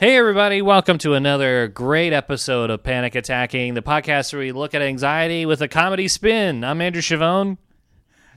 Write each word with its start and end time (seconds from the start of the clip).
Hey, 0.00 0.16
everybody, 0.16 0.62
welcome 0.62 0.96
to 1.00 1.12
another 1.12 1.68
great 1.68 2.14
episode 2.14 2.70
of 2.70 2.82
Panic 2.82 3.14
Attacking, 3.14 3.74
the 3.74 3.82
podcast 3.82 4.32
where 4.32 4.40
we 4.40 4.50
look 4.50 4.72
at 4.72 4.80
anxiety 4.80 5.44
with 5.44 5.60
a 5.60 5.68
comedy 5.68 6.08
spin. 6.08 6.64
I'm 6.64 6.80
Andrew 6.80 7.02
Chavone. 7.02 7.58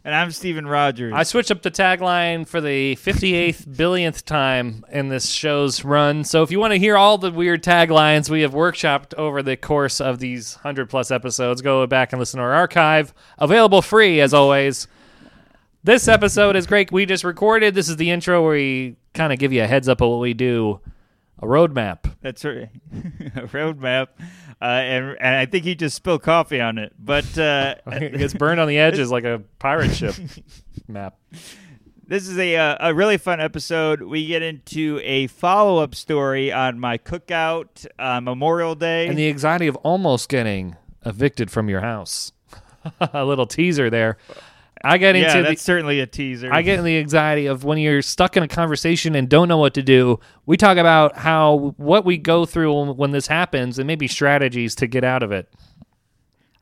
And 0.04 0.14
I'm 0.14 0.32
Steven 0.32 0.68
Rogers. 0.68 1.14
I 1.16 1.24
switched 1.24 1.52
up 1.52 1.62
the 1.62 1.72
tagline 1.72 2.46
for 2.46 2.60
the 2.60 2.98
58th 2.98 3.66
billionth 3.78 4.26
time 4.26 4.84
in 4.92 5.08
this 5.08 5.30
show's 5.30 5.86
run. 5.86 6.26
So 6.26 6.44
if 6.44 6.52
you 6.52 6.60
want 6.60 6.74
to 6.74 6.80
hear 6.80 6.98
all 6.98 7.18
the 7.18 7.32
weird 7.32 7.64
taglines 7.64 8.30
we 8.30 8.42
have 8.42 8.52
workshopped 8.52 9.14
over 9.14 9.42
the 9.42 9.56
course 9.56 10.02
of 10.02 10.20
these 10.20 10.56
100 10.56 10.90
plus 10.90 11.12
episodes, 11.12 11.62
go 11.62 11.88
back 11.88 12.12
and 12.12 12.20
listen 12.20 12.40
to 12.40 12.44
our 12.44 12.52
archive. 12.52 13.14
Available 13.38 13.82
free, 13.82 14.20
as 14.20 14.34
always. 14.34 14.90
This 15.82 16.10
episode 16.10 16.58
is 16.58 16.68
great. 16.68 16.92
We 16.92 17.06
just 17.06 17.24
recorded. 17.24 17.74
This 17.74 17.88
is 17.88 17.96
the 17.96 18.12
intro 18.12 18.44
where 18.44 18.52
we 18.52 18.98
kind 19.14 19.32
of 19.32 19.40
give 19.40 19.54
you 19.54 19.64
a 19.64 19.68
heads 19.68 19.88
up 19.88 20.02
of 20.02 20.10
what 20.10 20.20
we 20.20 20.34
do 20.34 20.82
a 21.44 21.46
roadmap. 21.46 22.12
That's 22.22 22.46
right. 22.46 22.70
a 23.36 23.48
roadmap. 23.48 24.08
Uh, 24.62 24.66
and, 24.66 25.18
and 25.20 25.36
I 25.36 25.46
think 25.46 25.66
he 25.66 25.76
just 25.76 25.96
spilled 25.96 26.24
coffee 26.24 26.62
on 26.62 26.78
it. 26.78 26.94
But 26.98 27.38
uh, 27.38 27.76
it 27.88 28.18
gets 28.18 28.34
burned 28.34 28.60
on 28.60 28.68
the 28.68 28.80
edges 28.80 29.12
like 29.12 29.26
a 29.26 29.42
pirate 29.60 29.94
ship 29.94 30.16
map. 30.88 31.18
This 32.06 32.28
is 32.28 32.38
a 32.38 32.56
uh, 32.58 32.90
a 32.90 32.94
really 32.94 33.18
fun 33.18 33.40
episode. 33.40 34.02
We 34.02 34.28
get 34.28 34.42
into 34.42 35.00
a 35.04 35.28
follow 35.28 35.82
up 35.82 35.96
story 35.96 36.52
on 36.52 36.80
my 36.80 36.98
cookout 36.98 37.88
uh, 37.98 38.20
Memorial 38.20 38.76
Day 38.76 39.08
and 39.08 39.18
the 39.18 39.30
anxiety 39.30 39.68
of 39.68 39.76
almost 39.78 40.30
getting 40.30 40.76
evicted 41.06 41.50
from 41.50 41.70
your 41.70 41.80
house. 41.80 42.34
a 43.00 43.24
little 43.26 43.46
teaser 43.46 43.90
there. 43.90 44.18
I 44.84 44.98
get 44.98 45.16
into 45.16 45.28
yeah, 45.28 45.42
that's 45.44 45.62
the, 45.62 45.66
certainly 45.66 46.02
a 46.02 46.08
teaser. 46.08 46.52
I 46.52 46.62
get 46.62 46.78
in 46.78 46.84
the 46.84 46.98
anxiety 46.98 47.46
of 47.46 47.64
when 47.64 47.78
you're 47.78 48.02
stuck 48.02 48.36
in 48.36 48.44
a 48.44 48.48
conversation 48.50 49.16
and 49.16 49.30
don't 49.30 49.48
know 49.48 49.58
what 49.58 49.74
to 49.76 49.82
do. 49.82 50.20
We 50.46 50.58
talk 50.58 50.78
about 50.78 51.16
how 51.16 51.74
what 51.78 52.04
we 52.04 52.18
go 52.18 52.46
through 52.46 52.94
when 52.94 53.12
this 53.12 53.28
happens 53.28 53.80
and 53.80 53.88
maybe 53.88 54.08
strategies 54.08 54.76
to 54.76 54.88
get 54.88 55.06
out 55.06 55.24
of 55.24 55.32
it. 55.32 55.48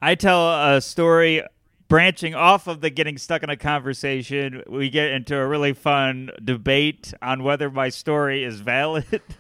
I 0.02 0.16
tell 0.16 0.75
a 0.75 0.81
story 0.81 1.44
branching 1.88 2.36
off 2.36 2.67
of 2.67 2.81
the 2.81 2.89
getting 2.89 3.17
stuck 3.17 3.44
in 3.44 3.49
a 3.49 3.58
conversation. 3.58 4.64
We 4.67 4.89
get 4.89 5.11
into 5.11 5.36
a 5.36 5.45
really 5.47 5.73
fun 5.73 6.30
debate 6.44 7.14
on 7.22 7.44
whether 7.44 7.69
my 7.69 7.89
story 7.89 8.44
is 8.44 8.59
valid. 8.59 9.22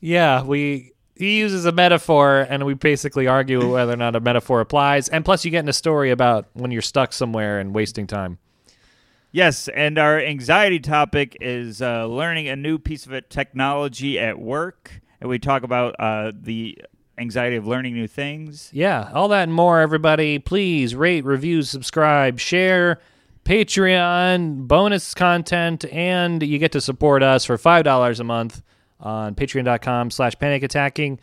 Yeah, 0.00 0.42
we 0.42 0.92
he 1.16 1.38
uses 1.38 1.64
a 1.64 1.72
metaphor 1.72 2.46
and 2.48 2.64
we 2.64 2.74
basically 2.74 3.26
argue 3.26 3.72
whether 3.72 3.92
or 3.92 3.96
not 3.96 4.16
a 4.16 4.20
metaphor 4.20 4.60
applies. 4.60 5.08
And 5.08 5.24
plus 5.24 5.44
you 5.44 5.50
get 5.50 5.60
in 5.60 5.68
a 5.68 5.74
story 5.74 6.10
about 6.10 6.48
when 6.54 6.70
you're 6.70 6.82
stuck 6.82 7.12
somewhere 7.12 7.60
and 7.60 7.74
wasting 7.74 8.06
time. 8.06 8.38
Yes 9.30 9.68
and 9.68 9.98
our 9.98 10.20
anxiety 10.20 10.80
topic 10.80 11.36
is 11.40 11.82
uh, 11.82 12.06
learning 12.06 12.48
a 12.48 12.56
new 12.56 12.78
piece 12.78 13.06
of 13.06 13.28
technology 13.28 14.18
at 14.18 14.38
work. 14.38 15.00
And 15.20 15.30
we 15.30 15.38
talk 15.38 15.62
about 15.62 15.94
uh, 15.98 16.32
the 16.34 16.78
anxiety 17.16 17.56
of 17.56 17.66
learning 17.66 17.94
new 17.94 18.08
things. 18.08 18.70
Yeah 18.72 19.10
all 19.14 19.28
that 19.28 19.44
and 19.44 19.54
more 19.54 19.80
everybody. 19.80 20.38
Please 20.38 20.94
rate 20.96 21.24
review 21.24 21.62
subscribe 21.62 22.40
share 22.40 23.00
patreon 23.44 24.66
bonus 24.66 25.14
content 25.14 25.84
and 25.92 26.42
you 26.42 26.58
get 26.58 26.72
to 26.72 26.80
support 26.80 27.22
us 27.22 27.44
for 27.44 27.58
$5 27.58 28.20
a 28.20 28.24
month 28.24 28.62
on 29.04 29.34
patreon.com 29.34 30.10
slash 30.10 30.38
panic 30.38 30.62
attacking. 30.62 31.20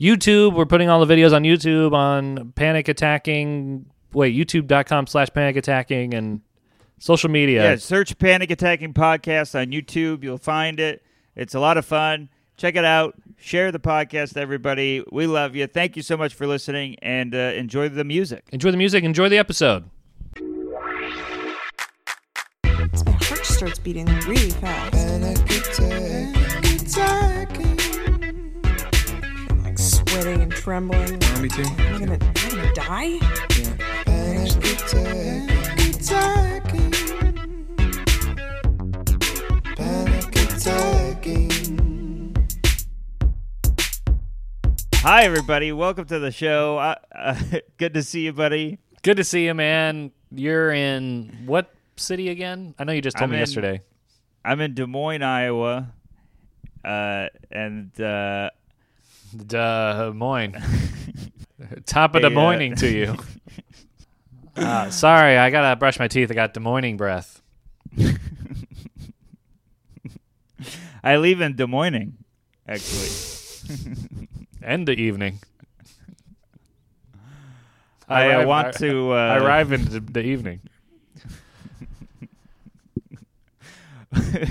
YouTube, 0.00 0.54
we're 0.54 0.66
putting 0.66 0.88
all 0.88 1.04
the 1.04 1.14
videos 1.14 1.34
on 1.34 1.42
YouTube 1.42 1.92
on 1.92 2.52
panic 2.52 2.88
attacking. 2.88 3.86
Wait, 4.12 4.34
youtube.com 4.34 5.06
slash 5.06 5.28
panic 5.32 5.56
attacking 5.56 6.14
and 6.14 6.40
social 6.98 7.30
media. 7.30 7.62
Yeah, 7.62 7.76
search 7.76 8.16
Panic 8.18 8.50
Attacking 8.50 8.94
Podcast 8.94 9.58
on 9.60 9.66
YouTube. 9.72 10.22
You'll 10.22 10.38
find 10.38 10.80
it. 10.80 11.04
It's 11.34 11.54
a 11.54 11.60
lot 11.60 11.76
of 11.76 11.84
fun. 11.84 12.28
Check 12.56 12.76
it 12.76 12.84
out. 12.84 13.14
Share 13.38 13.72
the 13.72 13.80
podcast, 13.80 14.36
everybody. 14.36 15.02
We 15.10 15.26
love 15.26 15.56
you. 15.56 15.66
Thank 15.66 15.96
you 15.96 16.02
so 16.02 16.16
much 16.16 16.34
for 16.34 16.46
listening 16.46 16.96
and 17.00 17.34
uh, 17.34 17.38
enjoy 17.38 17.88
the 17.88 18.04
music. 18.04 18.44
Enjoy 18.52 18.70
the 18.70 18.76
music. 18.76 19.02
Enjoy 19.02 19.28
the 19.28 19.38
episode. 19.38 19.88
My 23.06 23.12
heart 23.12 23.46
starts 23.46 23.78
beating 23.78 24.06
really 24.26 24.50
fast. 24.50 25.00
Sweating 30.10 30.42
and 30.42 30.50
trembling. 30.52 31.18
Me 31.40 31.48
too. 31.48 31.62
Am 31.62 32.00
gonna, 32.00 32.14
am 32.14 32.32
I 32.36 32.50
gonna 32.50 32.74
die? 32.74 33.18
Hi, 45.02 45.24
everybody. 45.24 45.72
Welcome 45.72 46.04
to 46.06 46.18
the 46.18 46.30
show. 46.30 46.78
Uh, 46.78 46.94
uh, 47.14 47.40
good 47.78 47.94
to 47.94 48.02
see 48.02 48.22
you, 48.22 48.32
buddy. 48.32 48.78
Good 49.02 49.16
to 49.16 49.24
see 49.24 49.46
you, 49.46 49.54
man. 49.54 50.12
You're 50.30 50.72
in 50.72 51.44
what 51.46 51.72
city 51.96 52.28
again? 52.28 52.74
I 52.78 52.84
know 52.84 52.92
you 52.92 53.00
just 53.00 53.16
told 53.16 53.24
I'm 53.24 53.30
me 53.30 53.36
in- 53.36 53.40
yesterday. 53.40 53.80
I'm 54.44 54.60
in 54.60 54.74
Des 54.74 54.86
Moines, 54.86 55.22
Iowa. 55.22 55.92
Uh, 56.84 57.26
and 57.50 57.98
uh, 58.00 58.50
Des 59.36 60.10
Moines. 60.14 60.56
Top 61.86 62.14
of 62.14 62.22
Hey, 62.22 62.28
Des 62.28 62.34
uh, 62.34 62.76
to 62.76 62.88
you. 62.88 63.16
Uh, 64.56 64.90
sorry, 64.90 65.36
I 65.36 65.50
gotta 65.50 65.76
brush 65.76 65.98
my 65.98 66.08
teeth. 66.08 66.30
I 66.30 66.34
got 66.34 66.54
Des 66.54 66.60
Moines 66.60 66.96
breath. 66.96 67.40
I 71.02 71.16
leave 71.16 71.40
in 71.40 71.56
Des 71.56 71.66
Moines, 71.66 72.18
actually. 72.68 73.08
End 74.62 74.86
the 74.86 74.92
evening. 74.92 75.38
I, 78.08 78.32
uh, 78.32 78.38
arrive- 78.38 78.46
want 78.48 78.74
to. 78.76 79.12
Uh, 79.12 79.16
I 79.16 79.36
arrive 79.38 79.72
in 79.72 79.84
the, 79.84 80.00
the 80.00 80.22
evening. 80.22 80.60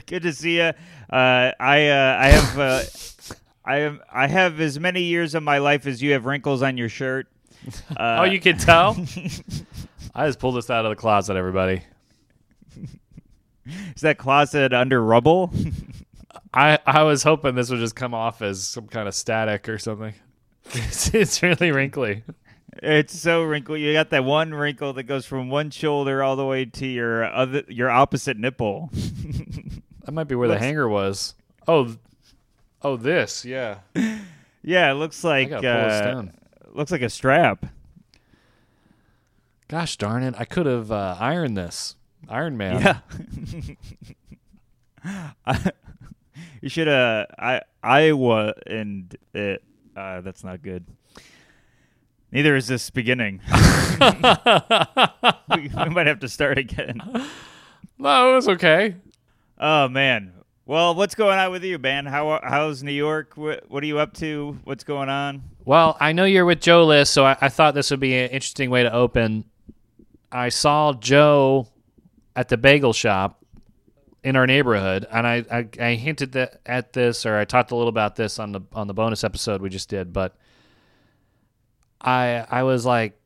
Good 0.05 0.23
to 0.23 0.31
see 0.33 0.55
you. 0.57 0.71
Uh, 1.09 1.51
I 1.59 1.87
uh, 1.89 2.17
I 2.19 2.27
have 2.29 2.57
uh, 2.59 2.81
I 3.69 3.75
have 3.81 4.01
I 4.11 4.25
have 4.25 4.59
as 4.59 4.79
many 4.79 5.03
years 5.03 5.35
of 5.35 5.43
my 5.43 5.59
life 5.59 5.85
as 5.85 6.01
you 6.01 6.13
have 6.13 6.25
wrinkles 6.25 6.63
on 6.63 6.75
your 6.75 6.89
shirt. 6.89 7.27
Uh, 7.95 8.17
oh, 8.21 8.23
you 8.23 8.39
can 8.39 8.57
tell. 8.57 8.97
I 10.15 10.25
just 10.25 10.39
pulled 10.39 10.55
this 10.55 10.71
out 10.71 10.85
of 10.85 10.89
the 10.89 10.95
closet, 10.95 11.37
everybody. 11.37 11.83
is 12.75 14.01
that 14.01 14.17
closet 14.17 14.73
under 14.73 15.03
rubble? 15.03 15.53
I 16.53 16.79
I 16.83 17.03
was 17.03 17.21
hoping 17.21 17.53
this 17.53 17.69
would 17.69 17.79
just 17.79 17.95
come 17.95 18.15
off 18.15 18.41
as 18.41 18.67
some 18.67 18.87
kind 18.87 19.07
of 19.07 19.13
static 19.13 19.69
or 19.69 19.77
something. 19.77 20.15
It's, 20.71 21.13
it's 21.13 21.43
really 21.43 21.71
wrinkly. 21.71 22.23
it's 22.81 23.15
so 23.19 23.43
wrinkled. 23.43 23.79
You 23.79 23.93
got 23.93 24.09
that 24.09 24.23
one 24.23 24.51
wrinkle 24.51 24.93
that 24.93 25.03
goes 25.03 25.27
from 25.27 25.51
one 25.51 25.69
shoulder 25.69 26.23
all 26.23 26.35
the 26.35 26.45
way 26.45 26.65
to 26.65 26.87
your 26.87 27.23
other 27.25 27.61
your 27.67 27.91
opposite 27.91 28.35
nipple. 28.35 28.89
That 30.05 30.13
might 30.13 30.23
be 30.23 30.33
where 30.33 30.47
the 30.47 30.57
hanger 30.57 30.89
was. 30.89 31.35
Oh, 31.67 31.95
oh, 32.81 32.97
this, 32.97 33.45
yeah. 33.45 33.79
yeah, 34.63 34.91
it 34.91 34.95
looks 34.95 35.23
I 35.23 35.29
like 35.29 35.49
gotta 35.49 35.61
pull 35.61 35.89
this 35.89 36.01
uh, 36.01 36.05
down. 36.05 36.33
looks 36.73 36.91
like 36.91 37.01
a 37.01 37.09
strap. 37.09 37.65
Gosh 39.67 39.97
darn 39.97 40.23
it! 40.23 40.33
I 40.37 40.45
could 40.45 40.65
have 40.65 40.91
uh, 40.91 41.15
ironed 41.19 41.55
this. 41.55 41.95
Iron 42.27 42.57
Man. 42.57 42.81
Yeah. 42.81 42.99
you 46.61 46.69
should 46.69 46.87
have. 46.87 47.27
I 47.37 47.61
Iowa 47.83 48.53
and 48.65 49.15
it. 49.33 49.63
Uh, 49.95 50.21
that's 50.21 50.43
not 50.43 50.61
good. 50.61 50.85
Neither 52.31 52.55
is 52.55 52.67
this 52.67 52.89
beginning. 52.89 53.41
we, 53.99 54.07
we 55.57 55.89
might 55.89 56.07
have 56.07 56.19
to 56.19 56.29
start 56.29 56.57
again. 56.57 57.01
no, 57.97 58.31
it 58.31 58.35
was 58.35 58.47
okay. 58.47 58.95
Oh 59.59 59.87
man. 59.87 60.33
Well, 60.69 60.93
what's 60.93 61.15
going 61.15 61.39
on 61.39 61.51
with 61.51 61.63
you, 61.63 61.79
man? 61.79 62.05
How 62.05 62.39
how's 62.43 62.83
New 62.83 62.91
York? 62.91 63.31
What, 63.35 63.63
what 63.71 63.81
are 63.81 63.87
you 63.87 63.97
up 63.97 64.13
to? 64.17 64.55
What's 64.65 64.83
going 64.83 65.09
on? 65.09 65.41
Well, 65.65 65.97
I 65.99 66.11
know 66.11 66.25
you're 66.25 66.45
with 66.45 66.61
Joe 66.61 66.85
List, 66.85 67.11
so 67.11 67.25
I, 67.25 67.35
I 67.41 67.49
thought 67.49 67.73
this 67.73 67.89
would 67.89 67.99
be 67.99 68.15
an 68.15 68.29
interesting 68.29 68.69
way 68.69 68.83
to 68.83 68.93
open. 68.93 69.45
I 70.31 70.49
saw 70.49 70.93
Joe 70.93 71.65
at 72.35 72.49
the 72.49 72.57
bagel 72.57 72.93
shop 72.93 73.43
in 74.23 74.35
our 74.35 74.45
neighborhood, 74.45 75.07
and 75.11 75.25
I, 75.25 75.43
I, 75.51 75.67
I 75.81 75.95
hinted 75.95 76.33
that, 76.33 76.61
at 76.67 76.93
this, 76.93 77.25
or 77.25 77.35
I 77.35 77.45
talked 77.45 77.71
a 77.71 77.75
little 77.75 77.89
about 77.89 78.15
this 78.15 78.37
on 78.37 78.51
the 78.51 78.61
on 78.71 78.85
the 78.85 78.93
bonus 78.93 79.23
episode 79.23 79.63
we 79.63 79.69
just 79.69 79.89
did. 79.89 80.13
But 80.13 80.35
I 81.99 82.45
I 82.47 82.61
was 82.61 82.85
like 82.85 83.19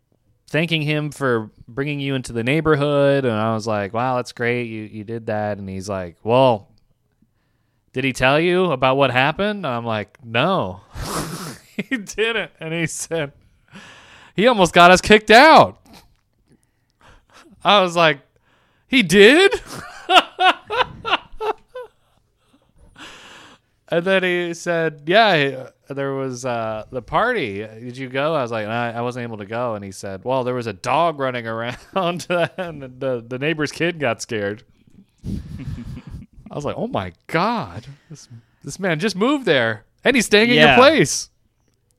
thanking 0.47 0.81
him 0.81 1.11
for 1.11 1.51
bringing 1.67 1.99
you 1.99 2.15
into 2.15 2.31
the 2.31 2.45
neighborhood, 2.45 3.25
and 3.25 3.35
I 3.35 3.53
was 3.53 3.67
like, 3.67 3.93
"Wow, 3.93 4.15
that's 4.15 4.31
great, 4.31 4.69
you 4.69 4.83
you 4.83 5.03
did 5.03 5.25
that." 5.25 5.57
And 5.57 5.67
he's 5.67 5.89
like, 5.89 6.15
"Well, 6.23 6.69
did 7.93 8.03
he 8.03 8.11
tell 8.11 8.39
you 8.39 8.71
about 8.71 8.97
what 8.97 9.11
happened?" 9.11 9.65
I'm 9.65 9.85
like, 9.85 10.17
"No." 10.23 10.81
he 11.77 11.97
didn't. 11.97 12.51
And 12.59 12.73
he 12.73 12.85
said, 12.87 13.31
he 14.35 14.47
almost 14.47 14.73
got 14.73 14.91
us 14.91 15.01
kicked 15.01 15.31
out. 15.31 15.79
I 17.63 17.81
was 17.81 17.95
like, 17.95 18.19
he 18.87 19.03
did? 19.03 19.53
And 23.89 24.05
then 24.05 24.23
he 24.23 24.55
said, 24.55 25.03
"Yeah, 25.05 25.69
there 25.87 26.13
was 26.13 26.45
uh, 26.45 26.85
the 26.89 27.03
party. 27.03 27.57
Did 27.57 27.95
you 27.95 28.09
go?" 28.09 28.33
I 28.33 28.41
was 28.41 28.49
like, 28.49 28.65
I, 28.65 28.89
"I 28.89 29.01
wasn't 29.01 29.21
able 29.21 29.37
to 29.37 29.45
go." 29.45 29.75
And 29.75 29.85
he 29.85 29.91
said, 29.91 30.23
"Well, 30.23 30.43
there 30.43 30.55
was 30.55 30.65
a 30.65 30.73
dog 30.73 31.19
running 31.19 31.45
around, 31.53 32.25
and 32.57 32.81
the 32.99 33.23
the 33.27 33.37
neighbor's 33.37 33.71
kid 33.71 33.99
got 33.99 34.19
scared." 34.19 34.63
I 36.53 36.55
was 36.55 36.65
like, 36.65 36.75
"Oh 36.77 36.87
my 36.87 37.11
god, 37.27 37.87
this 38.11 38.29
this 38.63 38.79
man 38.79 38.99
just 38.99 39.15
moved 39.15 39.45
there, 39.45 39.83
and 40.03 40.15
he's 40.15 40.27
staying 40.27 40.49
in 40.51 40.55
Yeah. 40.55 40.75
your 40.75 40.85
place." 40.85 41.29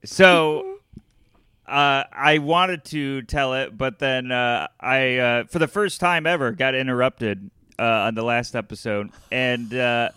So 0.05 0.79
uh, 1.67 2.05
I 2.13 2.39
wanted 2.39 2.85
to 2.87 3.23
tell 3.23 3.55
it, 3.55 3.77
but 3.77 3.99
then 3.99 4.31
uh, 4.31 4.69
I, 4.79 5.17
uh, 5.17 5.45
for 5.45 5.59
the 5.59 5.67
first 5.69 5.99
time 6.01 6.27
ever, 6.27 6.53
got 6.53 6.75
interrupted 6.75 7.51
uh, 7.79 7.83
on 7.83 8.15
the 8.15 8.23
last 8.23 8.55
episode, 8.55 9.11
and 9.33 9.75
uh, 9.75 10.11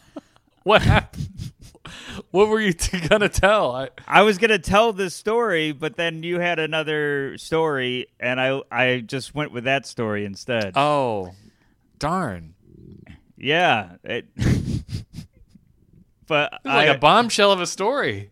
What 0.63 0.81
happened? 0.83 1.29
what 2.31 2.49
were 2.49 2.59
you 2.59 2.73
t- 2.73 2.99
gonna 3.07 3.29
tell? 3.29 3.71
I, 3.73 3.89
I 4.07 4.21
was 4.23 4.37
gonna 4.37 4.59
tell 4.59 4.93
this 4.93 5.15
story, 5.15 5.71
but 5.71 5.95
then 5.95 6.21
you 6.21 6.39
had 6.39 6.59
another 6.59 7.37
story, 7.39 8.07
and 8.19 8.39
I 8.39 8.61
I 8.69 8.99
just 8.99 9.33
went 9.33 9.51
with 9.51 9.63
that 9.63 9.85
story 9.87 10.25
instead. 10.25 10.73
oh, 10.75 11.31
darn! 11.97 12.53
Yeah, 13.37 13.95
it, 14.03 14.25
but 16.27 16.53
It 16.53 16.59
was 16.65 16.73
like 16.75 16.89
I- 16.89 16.93
a 16.93 16.97
bombshell 16.97 17.51
of 17.51 17.61
a 17.61 17.67
story. 17.67 18.31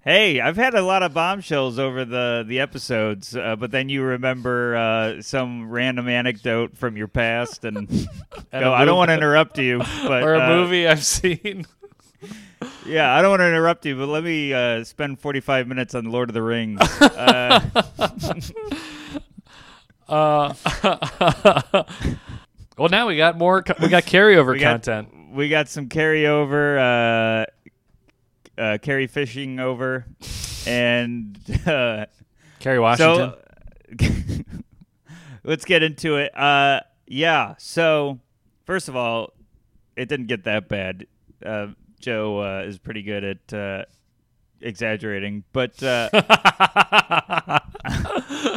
Hey, 0.00 0.38
I've 0.38 0.56
had 0.56 0.74
a 0.74 0.82
lot 0.82 1.02
of 1.02 1.14
bombshells 1.14 1.78
over 1.78 2.04
the 2.04 2.44
the 2.46 2.60
episodes, 2.60 3.34
uh, 3.34 3.56
but 3.56 3.70
then 3.70 3.88
you 3.88 4.02
remember 4.02 4.76
uh, 4.76 5.22
some 5.22 5.70
random 5.70 6.10
anecdote 6.10 6.76
from 6.76 6.98
your 6.98 7.08
past, 7.08 7.64
and, 7.64 7.88
And 8.52 8.64
go, 8.64 8.74
I 8.74 8.84
don't 8.84 8.98
want 8.98 9.08
to 9.08 9.14
interrupt 9.14 9.56
you, 9.56 9.78
but 10.06 10.22
or 10.22 10.34
a 10.34 10.42
uh, 10.44 10.48
movie 10.48 10.86
I've 10.86 11.02
seen. 11.02 11.66
Yeah, 12.84 13.14
I 13.14 13.22
don't 13.22 13.30
want 13.30 13.40
to 13.40 13.48
interrupt 13.48 13.86
you, 13.86 13.96
but 13.96 14.08
let 14.08 14.22
me 14.24 14.52
uh, 14.52 14.84
spend 14.84 15.20
forty 15.20 15.40
five 15.40 15.66
minutes 15.66 15.94
on 15.94 16.04
Lord 16.04 16.28
of 16.28 16.34
the 16.34 16.42
Rings. 16.42 16.80
Well, 22.76 22.88
now 22.88 23.06
we 23.06 23.16
got 23.16 23.38
more. 23.38 23.62
co- 23.62 23.74
We 23.80 23.88
got 23.88 24.04
carryover 24.04 24.52
we 24.52 24.58
got 24.58 24.82
content. 24.82 25.08
we 25.32 25.48
got 25.48 25.68
some 25.68 25.88
carryover, 25.88 27.46
uh, 28.58 28.60
uh, 28.60 28.78
carry 28.78 29.06
fishing 29.06 29.60
over, 29.60 30.06
and 30.66 31.38
uh, 31.66 32.06
Kerry 32.60 32.78
Washington. 32.80 33.34
So 34.00 34.16
let's 35.44 35.64
get 35.64 35.82
into 35.82 36.16
it. 36.16 36.36
Uh, 36.36 36.80
yeah. 37.06 37.54
So 37.58 38.18
first 38.64 38.88
of 38.88 38.96
all, 38.96 39.32
it 39.96 40.08
didn't 40.08 40.26
get 40.26 40.44
that 40.44 40.68
bad. 40.68 41.06
Uh, 41.44 41.68
Joe 42.00 42.40
uh, 42.40 42.62
is 42.66 42.78
pretty 42.78 43.02
good 43.02 43.22
at 43.24 43.52
uh, 43.52 43.84
exaggerating, 44.60 45.44
but 45.52 45.80
uh, 45.82 46.08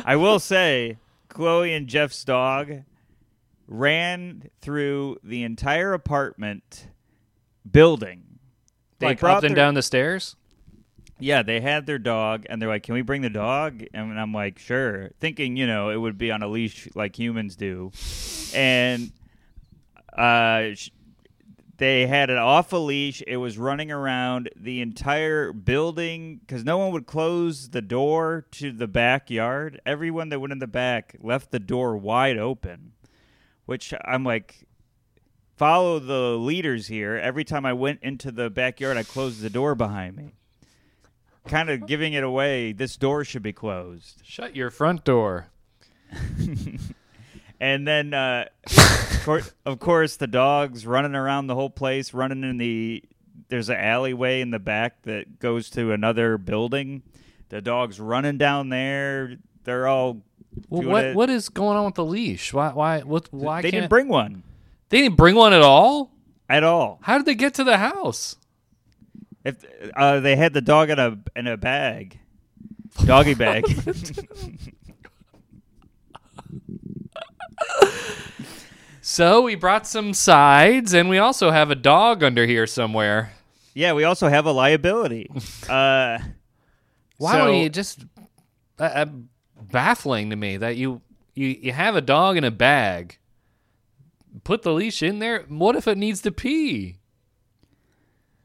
I 0.06 0.16
will 0.18 0.40
say, 0.40 0.98
Chloe 1.30 1.74
and 1.74 1.88
Jeff's 1.88 2.24
dog 2.24 2.84
ran 3.68 4.50
through 4.62 5.18
the 5.24 5.44
entire 5.44 5.94
apartment 5.94 6.88
building. 7.70 8.24
They 9.00 9.08
like 9.08 9.24
up 9.24 9.44
and 9.44 9.52
their- 9.56 9.64
down 9.66 9.74
the 9.74 9.82
stairs. 9.82 10.36
yeah, 11.20 11.42
they 11.44 11.60
had 11.62 11.86
their 11.86 12.00
dog, 12.00 12.46
and 12.50 12.62
they're 12.62 12.70
like, 12.70 12.84
"Can 12.84 12.94
we 12.94 13.02
bring 13.02 13.22
the 13.22 13.30
dog?" 13.30 13.84
And 13.94 14.20
I'm 14.20 14.34
like, 14.34 14.58
"Sure," 14.60 15.10
thinking 15.20 15.56
you 15.58 15.68
know 15.68 15.90
it 15.90 15.98
would 15.98 16.18
be 16.18 16.32
on 16.32 16.42
a 16.44 16.48
leash 16.48 16.88
like 16.96 17.18
humans 17.18 17.56
do, 17.56 17.92
and 18.54 19.12
uh, 20.18 20.70
they 21.78 22.08
had 22.08 22.30
it 22.32 22.38
off 22.38 22.74
a 22.74 22.78
leash. 22.78 23.22
It 23.28 23.38
was 23.38 23.58
running 23.58 23.92
around 23.92 24.50
the 24.56 24.82
entire 24.82 25.54
building 25.54 26.38
because 26.38 26.64
no 26.64 26.78
one 26.80 26.92
would 26.92 27.06
close 27.06 27.70
the 27.70 27.82
door 27.84 28.46
to 28.52 28.72
the 28.72 28.88
backyard. 28.88 29.80
Everyone 29.86 30.30
that 30.30 30.40
went 30.40 30.54
in 30.54 30.60
the 30.60 30.66
back 30.68 31.16
left 31.22 31.52
the 31.52 31.60
door 31.60 31.96
wide 31.98 32.38
open, 32.38 32.94
which 33.68 33.94
I'm 34.04 34.24
like. 34.24 34.64
Follow 35.56 35.98
the 35.98 36.38
leaders 36.38 36.86
here. 36.86 37.16
Every 37.16 37.44
time 37.44 37.66
I 37.66 37.74
went 37.74 38.04
into 38.04 38.32
the 38.32 38.48
backyard, 38.48 38.96
I 38.96 39.02
closed 39.02 39.42
the 39.42 39.50
door 39.50 39.74
behind 39.74 40.16
me 40.16 40.34
kind 41.48 41.70
of 41.70 41.88
giving 41.88 42.14
it 42.14 42.24
away. 42.24 42.74
This 42.74 42.96
door 42.96 43.24
should 43.24 43.42
be 43.42 43.54
closed. 43.54 44.22
Shut 44.24 44.56
your 44.56 44.70
front 44.70 45.04
door. 45.04 45.48
And 47.60 47.88
then, 47.88 48.14
uh, 48.14 48.46
of 48.66 49.22
cour- 49.24 49.42
of 49.66 49.80
course, 49.80 50.18
the 50.18 50.28
dogs 50.28 50.86
running 50.86 51.16
around 51.16 51.48
the 51.48 51.56
whole 51.56 51.72
place, 51.72 52.14
running 52.14 52.44
in 52.44 52.58
the. 52.58 53.04
There's 53.50 53.70
an 53.70 53.78
alleyway 53.78 54.42
in 54.42 54.52
the 54.52 54.60
back 54.60 55.02
that 55.04 55.40
goes 55.40 55.70
to 55.72 55.92
another 55.92 56.38
building. 56.38 57.02
The 57.50 57.62
dogs 57.62 58.00
running 58.00 58.38
down 58.38 58.70
there. 58.70 59.38
They're 59.64 59.88
all. 59.88 60.22
Well, 60.70 60.84
what 60.90 61.06
it. 61.06 61.16
what 61.16 61.30
is 61.30 61.50
going 61.50 61.78
on 61.78 61.86
with 61.86 61.96
the 61.96 62.06
leash? 62.06 62.54
Why 62.54 62.70
why 62.74 63.02
what 63.02 63.28
why 63.32 63.62
they 63.62 63.72
can't 63.72 63.82
didn't 63.84 63.90
bring 63.90 64.08
one 64.08 64.44
they 64.90 65.02
didn't 65.02 65.18
bring 65.18 65.36
one 65.36 65.54
at 65.54 65.62
all? 65.62 66.12
at 66.50 66.64
all. 66.64 67.00
How 67.02 67.18
did 67.18 67.26
they 67.26 67.36
get 67.36 67.56
to 67.56 67.64
the 67.64 67.78
house? 67.78 68.38
If 69.44 69.64
uh, 69.96 70.20
they 70.22 70.36
had 70.36 70.54
the 70.54 70.62
dog 70.62 70.90
in 70.90 71.00
a 71.00 71.18
in 71.36 71.48
a 71.48 71.58
bag, 71.58 72.20
doggy 73.06 73.34
bag. 73.34 73.64
So 79.02 79.42
we 79.42 79.56
brought 79.56 79.88
some 79.88 80.14
sides, 80.14 80.94
and 80.94 81.08
we 81.08 81.18
also 81.18 81.50
have 81.52 81.72
a 81.72 81.76
dog 81.76 82.24
under 82.24 82.46
here 82.46 82.68
somewhere. 82.68 83.32
yeah, 83.74 83.94
we 83.94 84.04
also 84.04 84.28
have 84.28 84.46
a 84.46 84.52
liability. 84.52 85.30
Uh, 85.70 86.18
Why 87.18 87.32
So- 87.34 87.38
don't 87.48 87.56
you 87.62 87.70
just 87.70 88.06
uh, 88.80 88.84
uh, 88.84 89.06
baffling 89.72 90.30
to 90.30 90.36
me 90.36 90.58
that 90.58 90.78
you 90.78 91.02
you 91.34 91.48
you 91.48 91.72
have 91.72 91.96
a 91.96 92.02
dog 92.02 92.38
in 92.38 92.44
a 92.44 92.52
bag, 92.52 93.18
put 94.44 94.64
the 94.64 94.74
leash 94.74 95.04
in 95.04 95.20
there. 95.20 95.46
What 95.48 95.76
if 95.76 95.88
it 95.88 95.98
needs 95.98 96.22
to 96.22 96.32
pee? 96.32 96.98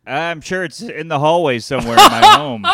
I'm 0.06 0.40
sure 0.40 0.64
it's 0.64 0.82
in 0.82 1.08
the 1.08 1.18
hallway 1.18 1.60
somewhere 1.60 1.96
in 1.96 2.10
my 2.10 2.26
home. 2.36 2.66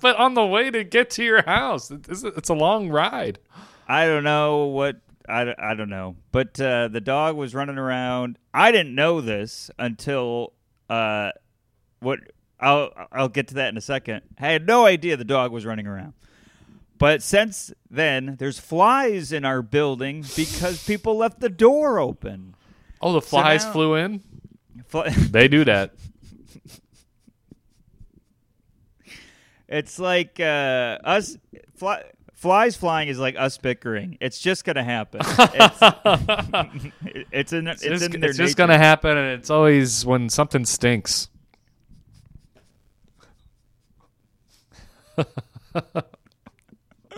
But 0.00 0.16
on 0.16 0.34
the 0.34 0.46
way 0.46 0.70
to 0.70 0.84
get 0.84 1.10
to 1.10 1.24
your 1.24 1.42
house, 1.42 1.90
it's, 1.90 2.48
a 2.48 2.54
long 2.54 2.88
ride. 2.88 3.40
I 3.88 4.06
don't 4.06 4.22
know 4.22 4.66
what 4.66 5.00
I, 5.28 5.54
I 5.58 5.74
don't 5.74 5.88
know, 5.88 6.16
but 6.30 6.60
uh, 6.60 6.88
the 6.88 7.00
dog 7.00 7.36
was 7.36 7.54
running 7.54 7.78
around. 7.78 8.38
I 8.54 8.70
didn't 8.70 8.94
know 8.94 9.20
this 9.20 9.70
until 9.78 10.52
uh, 10.88 11.32
what 12.00 12.20
I'll 12.60 12.92
I'll 13.10 13.28
get 13.28 13.48
to 13.48 13.54
that 13.54 13.68
in 13.70 13.76
a 13.76 13.82
second. 13.82 14.22
I 14.38 14.48
had 14.48 14.66
no 14.66 14.86
idea 14.86 15.16
the 15.16 15.24
dog 15.24 15.52
was 15.52 15.66
running 15.66 15.86
around. 15.86 16.12
But 16.98 17.22
since 17.22 17.72
then, 17.90 18.36
there's 18.38 18.58
flies 18.58 19.32
in 19.32 19.44
our 19.44 19.62
building 19.62 20.24
because 20.34 20.84
people 20.84 21.16
left 21.16 21.40
the 21.40 21.48
door 21.48 21.98
open. 21.98 22.56
Oh, 23.00 23.12
the 23.12 23.22
flies 23.22 23.64
now- 23.64 23.72
flew 23.72 23.94
in. 23.94 24.22
Fly- 24.88 25.10
They 25.30 25.48
do 25.48 25.64
that. 25.64 25.94
it's 29.68 29.98
like 29.98 30.40
uh, 30.40 30.98
us 31.04 31.36
fly, 31.76 32.02
flies 32.34 32.74
flying 32.76 33.08
is 33.08 33.18
like 33.18 33.36
us 33.38 33.58
bickering. 33.58 34.16
It's 34.20 34.40
just 34.40 34.64
gonna 34.64 34.82
happen. 34.82 35.20
It's, 35.22 35.78
it's 37.30 37.52
in 37.52 37.68
it's, 37.68 37.82
It's, 37.82 38.00
just, 38.00 38.14
in 38.14 38.24
it's 38.24 38.38
just 38.38 38.56
gonna 38.56 38.78
happen, 38.78 39.16
and 39.16 39.38
it's 39.38 39.50
always 39.50 40.06
when 40.06 40.28
something 40.30 40.64
stinks. 40.64 41.28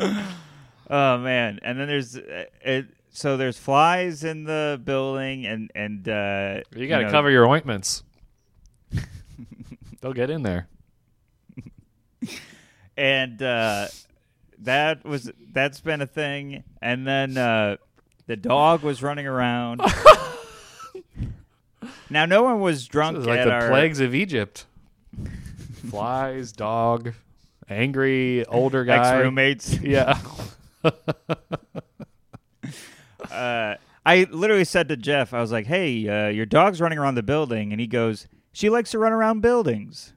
Oh 0.00 1.18
man! 1.18 1.60
And 1.62 1.78
then 1.78 1.86
there's 1.86 2.16
uh, 2.16 2.46
it, 2.62 2.86
so 3.10 3.36
there's 3.36 3.58
flies 3.58 4.24
in 4.24 4.44
the 4.44 4.80
building, 4.82 5.46
and 5.46 5.70
and 5.74 6.08
uh, 6.08 6.60
You 6.74 6.88
got 6.88 6.98
to 6.98 7.04
know, 7.04 7.10
cover 7.10 7.30
your 7.30 7.46
ointments. 7.46 8.02
They'll 10.00 10.12
get 10.12 10.30
in 10.30 10.42
there. 10.42 10.66
and 12.96 13.42
uh, 13.42 13.88
that 14.58 15.04
was 15.04 15.30
that's 15.52 15.80
been 15.80 16.00
a 16.00 16.06
thing. 16.06 16.64
And 16.80 17.06
then 17.06 17.36
uh, 17.36 17.76
the 18.26 18.36
dog 18.36 18.82
was 18.82 19.02
running 19.02 19.26
around. 19.26 19.82
now 22.10 22.26
no 22.26 22.42
one 22.42 22.60
was 22.60 22.86
drunk 22.86 23.18
like 23.18 23.44
the 23.44 23.50
our 23.50 23.68
plagues 23.68 24.00
of 24.00 24.14
Egypt. 24.14 24.66
Flies, 25.88 26.52
dog, 26.52 27.14
angry 27.70 28.44
older 28.46 28.84
guy. 28.84 28.96
ex 28.96 29.22
roommates. 29.22 29.78
Yeah. 29.82 30.18
uh, 33.30 33.76
I 34.04 34.26
literally 34.30 34.64
said 34.64 34.88
to 34.88 34.96
Jeff, 34.96 35.32
I 35.34 35.40
was 35.40 35.52
like, 35.52 35.66
"Hey, 35.66 36.08
uh, 36.08 36.28
your 36.28 36.46
dog's 36.46 36.80
running 36.80 36.98
around 36.98 37.14
the 37.14 37.22
building," 37.22 37.72
and 37.72 37.80
he 37.80 37.86
goes, 37.86 38.26
"She 38.52 38.70
likes 38.70 38.90
to 38.92 38.98
run 38.98 39.12
around 39.12 39.40
buildings." 39.40 40.14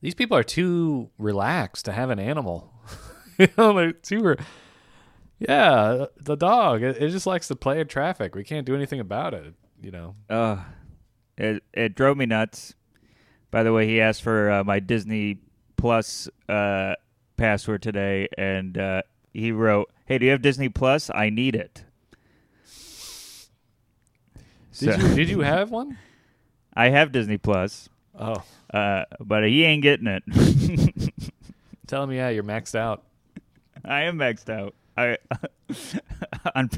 These 0.00 0.14
people 0.14 0.36
are 0.36 0.42
too 0.42 1.10
relaxed 1.16 1.84
to 1.86 1.92
have 1.92 2.10
an 2.10 2.18
animal. 2.18 2.72
you 3.38 3.48
know, 3.56 3.72
they're 3.74 3.92
too. 3.92 4.20
Re- 4.20 4.36
yeah, 5.38 6.06
the 6.16 6.36
dog. 6.36 6.82
It, 6.82 7.02
it 7.02 7.08
just 7.10 7.26
likes 7.26 7.48
to 7.48 7.56
play 7.56 7.80
in 7.80 7.88
traffic. 7.88 8.34
We 8.34 8.44
can't 8.44 8.66
do 8.66 8.74
anything 8.74 9.00
about 9.00 9.32
it. 9.34 9.54
You 9.80 9.90
know. 9.90 10.16
Uh, 10.28 10.58
it 11.38 11.62
it 11.72 11.94
drove 11.94 12.16
me 12.16 12.26
nuts. 12.26 12.74
By 13.50 13.62
the 13.62 13.72
way, 13.72 13.86
he 13.86 14.00
asked 14.00 14.22
for 14.22 14.50
uh, 14.50 14.64
my 14.64 14.80
Disney 14.80 15.38
Plus 15.82 16.28
uh, 16.48 16.94
password 17.36 17.82
today, 17.82 18.28
and 18.38 18.78
uh, 18.78 19.02
he 19.34 19.50
wrote, 19.50 19.90
"Hey, 20.06 20.16
do 20.18 20.26
you 20.26 20.30
have 20.30 20.40
Disney 20.40 20.68
Plus? 20.68 21.10
I 21.12 21.28
need 21.28 21.56
it." 21.56 21.82
Did 24.78 25.00
So- 25.00 25.08
you 25.08 25.14
did 25.16 25.28
you 25.28 25.40
have 25.40 25.72
one? 25.72 25.98
I 26.72 26.90
have 26.90 27.10
Disney 27.10 27.36
Plus, 27.36 27.88
Oh, 28.16 28.44
uh, 28.72 29.06
but 29.18 29.42
he 29.42 29.64
ain't 29.64 29.82
getting 29.82 30.06
it. 30.06 30.22
tell 31.88 32.06
me, 32.06 32.14
yeah, 32.14 32.28
you're 32.28 32.44
maxed 32.44 32.76
out. 32.76 33.02
I 33.84 34.02
am 34.02 34.16
maxed 34.18 34.48
out. 34.48 34.76
I 34.96 35.16
I'm, 36.54 36.70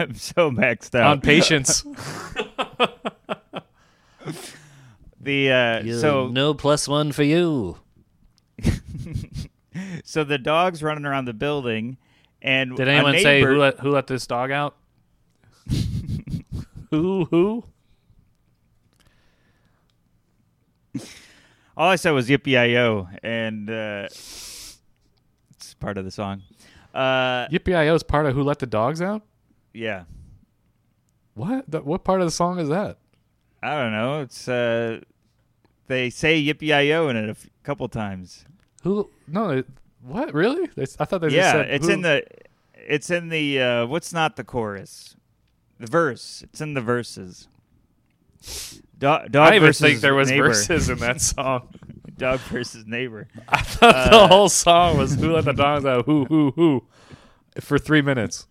I'm 0.00 0.14
so 0.16 0.50
maxed 0.50 0.96
out 0.96 1.12
On 1.12 1.20
patience. 1.20 1.84
The 5.22 5.52
uh, 5.52 6.00
so 6.00 6.28
no 6.28 6.54
plus 6.54 6.88
one 6.88 7.12
for 7.12 7.22
you. 7.22 7.76
so 10.04 10.24
the 10.24 10.38
dog's 10.38 10.82
running 10.82 11.04
around 11.06 11.26
the 11.26 11.32
building, 11.32 11.96
and 12.42 12.76
Did 12.76 12.88
anyone 12.88 13.18
say 13.18 13.42
who 13.42 13.58
let 13.58 13.80
who 13.80 13.90
let 13.90 14.06
this 14.06 14.26
dog 14.26 14.50
out? 14.50 14.76
who 16.90 17.26
who? 17.30 17.64
All 21.76 21.88
I 21.88 21.96
said 21.96 22.10
was 22.10 22.28
yippee 22.28 23.08
and 23.22 23.70
uh, 23.70 24.06
it's 24.10 25.74
part 25.78 25.96
of 25.96 26.04
the 26.04 26.10
song. 26.10 26.42
Uh, 26.92 27.46
Yippee 27.48 27.94
is 27.94 28.02
part 28.02 28.26
of 28.26 28.34
who 28.34 28.42
let 28.42 28.58
the 28.58 28.66
dogs 28.66 29.00
out. 29.00 29.22
yeah, 29.72 30.04
What? 31.34 31.84
What 31.84 32.04
part 32.04 32.20
of 32.20 32.26
the 32.26 32.32
song 32.32 32.58
is 32.58 32.68
that? 32.68 32.98
I 33.62 33.74
don't 33.80 33.92
know. 33.92 34.20
It's 34.22 34.48
uh, 34.48 35.00
they 35.86 36.10
say 36.10 36.42
yippee 36.42 37.08
in 37.10 37.16
it 37.16 37.28
a 37.28 37.30
f- 37.30 37.46
couple 37.62 37.88
times. 37.88 38.44
Who? 38.80 39.10
No. 39.28 39.62
What? 40.02 40.32
Really? 40.34 40.66
They, 40.74 40.84
I 40.98 41.04
thought 41.04 41.20
they 41.20 41.28
just 41.28 41.36
yeah, 41.36 41.52
said 41.52 41.70
it's 41.70 41.86
who- 41.86 41.92
in 41.92 42.00
the 42.02 42.24
it's 42.74 43.10
in 43.10 43.28
the 43.28 43.60
uh, 43.60 43.86
what's 43.86 44.12
not 44.12 44.36
the 44.36 44.44
chorus, 44.44 45.14
the 45.78 45.86
verse. 45.86 46.42
It's 46.42 46.60
in 46.60 46.74
the 46.74 46.80
verses. 46.80 47.48
Dog, 48.98 49.32
dog 49.32 49.52
I 49.52 49.56
even 49.56 49.72
think 49.72 50.00
there 50.00 50.14
was 50.14 50.30
neighbor. 50.30 50.48
verses 50.48 50.88
in 50.88 50.98
that 50.98 51.20
song. 51.20 51.68
dog 52.16 52.40
versus 52.40 52.86
neighbor. 52.86 53.28
I 53.48 53.62
thought 53.62 53.94
Uh, 53.94 54.10
the 54.20 54.28
whole 54.28 54.48
song 54.48 54.96
was 54.98 55.14
"Who 55.14 55.32
let 55.32 55.44
the 55.44 55.52
dogs 55.52 55.84
out?" 55.84 56.06
Who 56.06 56.24
who 56.26 56.52
who? 56.56 56.84
For 57.60 57.78
three 57.78 58.02
minutes. 58.02 58.46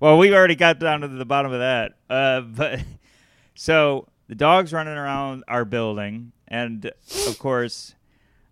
Well, 0.00 0.18
we 0.18 0.32
already 0.34 0.54
got 0.54 0.78
down 0.78 1.00
to 1.02 1.08
the 1.08 1.24
bottom 1.24 1.52
of 1.52 1.58
that. 1.60 1.92
Uh, 2.08 2.40
but 2.42 2.80
so 3.54 4.06
the 4.28 4.34
dog's 4.34 4.72
running 4.72 4.94
around 4.94 5.44
our 5.48 5.64
building, 5.64 6.32
and 6.46 6.90
of 7.26 7.38
course, 7.38 7.94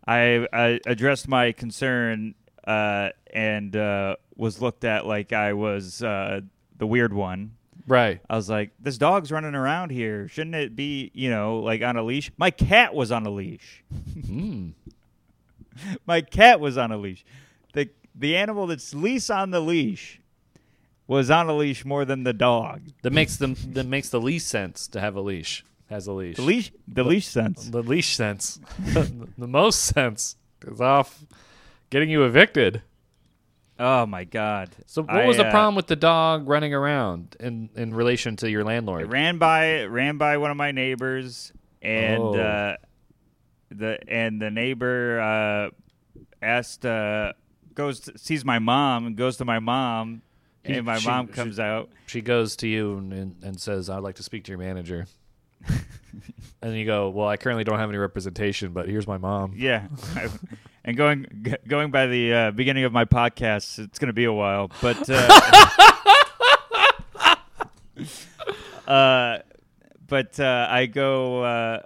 I, 0.06 0.46
I 0.52 0.80
addressed 0.86 1.28
my 1.28 1.52
concern 1.52 2.34
uh, 2.66 3.10
and 3.32 3.74
uh, 3.74 4.16
was 4.36 4.60
looked 4.60 4.84
at 4.84 5.06
like 5.06 5.32
I 5.32 5.52
was 5.52 6.02
uh, 6.02 6.40
the 6.78 6.86
weird 6.86 7.12
one. 7.12 7.52
Right. 7.88 8.20
I 8.28 8.36
was 8.36 8.50
like, 8.50 8.70
"This 8.80 8.98
dog's 8.98 9.30
running 9.30 9.54
around 9.54 9.90
here. 9.90 10.26
Shouldn't 10.28 10.56
it 10.56 10.74
be, 10.74 11.12
you 11.14 11.30
know, 11.30 11.60
like 11.60 11.82
on 11.82 11.96
a 11.96 12.02
leash?" 12.02 12.32
My 12.36 12.50
cat 12.50 12.94
was 12.94 13.12
on 13.12 13.26
a 13.26 13.30
leash. 13.30 13.84
Mm. 14.18 14.72
My 16.06 16.20
cat 16.20 16.58
was 16.58 16.76
on 16.76 16.90
a 16.90 16.96
leash. 16.96 17.24
the 17.72 17.88
The 18.14 18.36
animal 18.36 18.66
that's 18.66 18.94
least 18.94 19.30
on 19.30 19.50
the 19.50 19.60
leash 19.60 20.20
was 21.06 21.30
on 21.30 21.48
a 21.48 21.56
leash 21.56 21.84
more 21.84 22.04
than 22.04 22.24
the 22.24 22.32
dog. 22.32 22.82
That 23.02 23.12
makes 23.12 23.36
them. 23.36 23.54
That 23.68 23.86
makes 23.86 24.08
the 24.08 24.20
least 24.20 24.48
sense 24.48 24.88
to 24.88 25.00
have 25.00 25.14
a 25.14 25.20
leash. 25.20 25.64
Has 25.88 26.06
a 26.08 26.12
leash. 26.12 26.36
The 26.36 26.42
leash, 26.42 26.72
the 26.88 27.04
leash 27.04 27.26
sense. 27.28 27.68
The 27.68 27.82
leash 27.82 28.16
sense. 28.16 28.58
the 28.86 29.46
most 29.46 29.80
sense 29.82 30.36
is 30.66 30.80
off 30.80 31.24
getting 31.90 32.10
you 32.10 32.24
evicted. 32.24 32.82
Oh 33.78 34.06
my 34.06 34.24
god! 34.24 34.70
So 34.86 35.02
what 35.02 35.10
I, 35.10 35.26
was 35.26 35.36
the 35.36 35.46
uh, 35.46 35.50
problem 35.50 35.74
with 35.74 35.86
the 35.86 35.96
dog 35.96 36.48
running 36.48 36.72
around 36.74 37.36
in 37.38 37.68
in 37.76 37.94
relation 37.94 38.34
to 38.36 38.50
your 38.50 38.62
It 38.62 38.66
landlord? 38.66 39.12
ran 39.12 39.38
by 39.38 39.84
ran 39.84 40.16
by 40.16 40.38
one 40.38 40.50
of 40.50 40.56
my 40.56 40.72
neighbors, 40.72 41.52
and 41.82 42.22
Oh. 42.22 42.34
uh, 42.34 42.76
the 43.70 43.98
and 44.08 44.40
the 44.40 44.50
neighbor 44.50 45.20
uh, 45.20 45.70
asked 46.40 46.86
uh, 46.86 47.34
goes 47.74 48.00
to, 48.00 48.16
sees 48.18 48.44
my 48.46 48.58
mom 48.58 49.06
and 49.06 49.16
goes 49.16 49.36
to 49.36 49.44
my 49.44 49.58
mom, 49.58 50.22
and 50.64 50.86
my 50.86 50.98
she- 50.98 51.08
mom 51.08 51.26
she- 51.26 51.32
comes 51.34 51.60
out. 51.60 51.90
She 52.06 52.22
goes 52.22 52.56
to 52.56 52.66
you 52.68 52.96
and, 52.96 53.12
and, 53.12 53.36
and 53.44 53.60
says, 53.60 53.90
"I'd 53.90 53.98
like 53.98 54.14
to 54.16 54.22
speak 54.22 54.44
to 54.44 54.50
your 54.52 54.58
manager." 54.58 55.06
and 56.62 56.76
you 56.76 56.84
go, 56.84 57.08
"Well, 57.10 57.28
I 57.28 57.36
currently 57.36 57.64
don't 57.64 57.78
have 57.78 57.88
any 57.88 57.98
representation, 57.98 58.72
but 58.72 58.88
here's 58.88 59.06
my 59.06 59.18
mom." 59.18 59.54
Yeah, 59.56 59.86
and 60.84 60.96
going 60.96 61.56
going 61.66 61.90
by 61.90 62.06
the 62.06 62.32
uh, 62.32 62.50
beginning 62.50 62.84
of 62.84 62.92
my 62.92 63.04
podcast, 63.04 63.78
it's 63.78 63.98
going 63.98 64.08
to 64.08 64.12
be 64.12 64.24
a 64.24 64.32
while, 64.32 64.70
but. 64.80 65.08
Uh, 65.08 65.70
uh, 68.86 69.38
but 70.06 70.38
uh, 70.40 70.66
I 70.70 70.86
go. 70.86 71.42
Uh, 71.42 71.82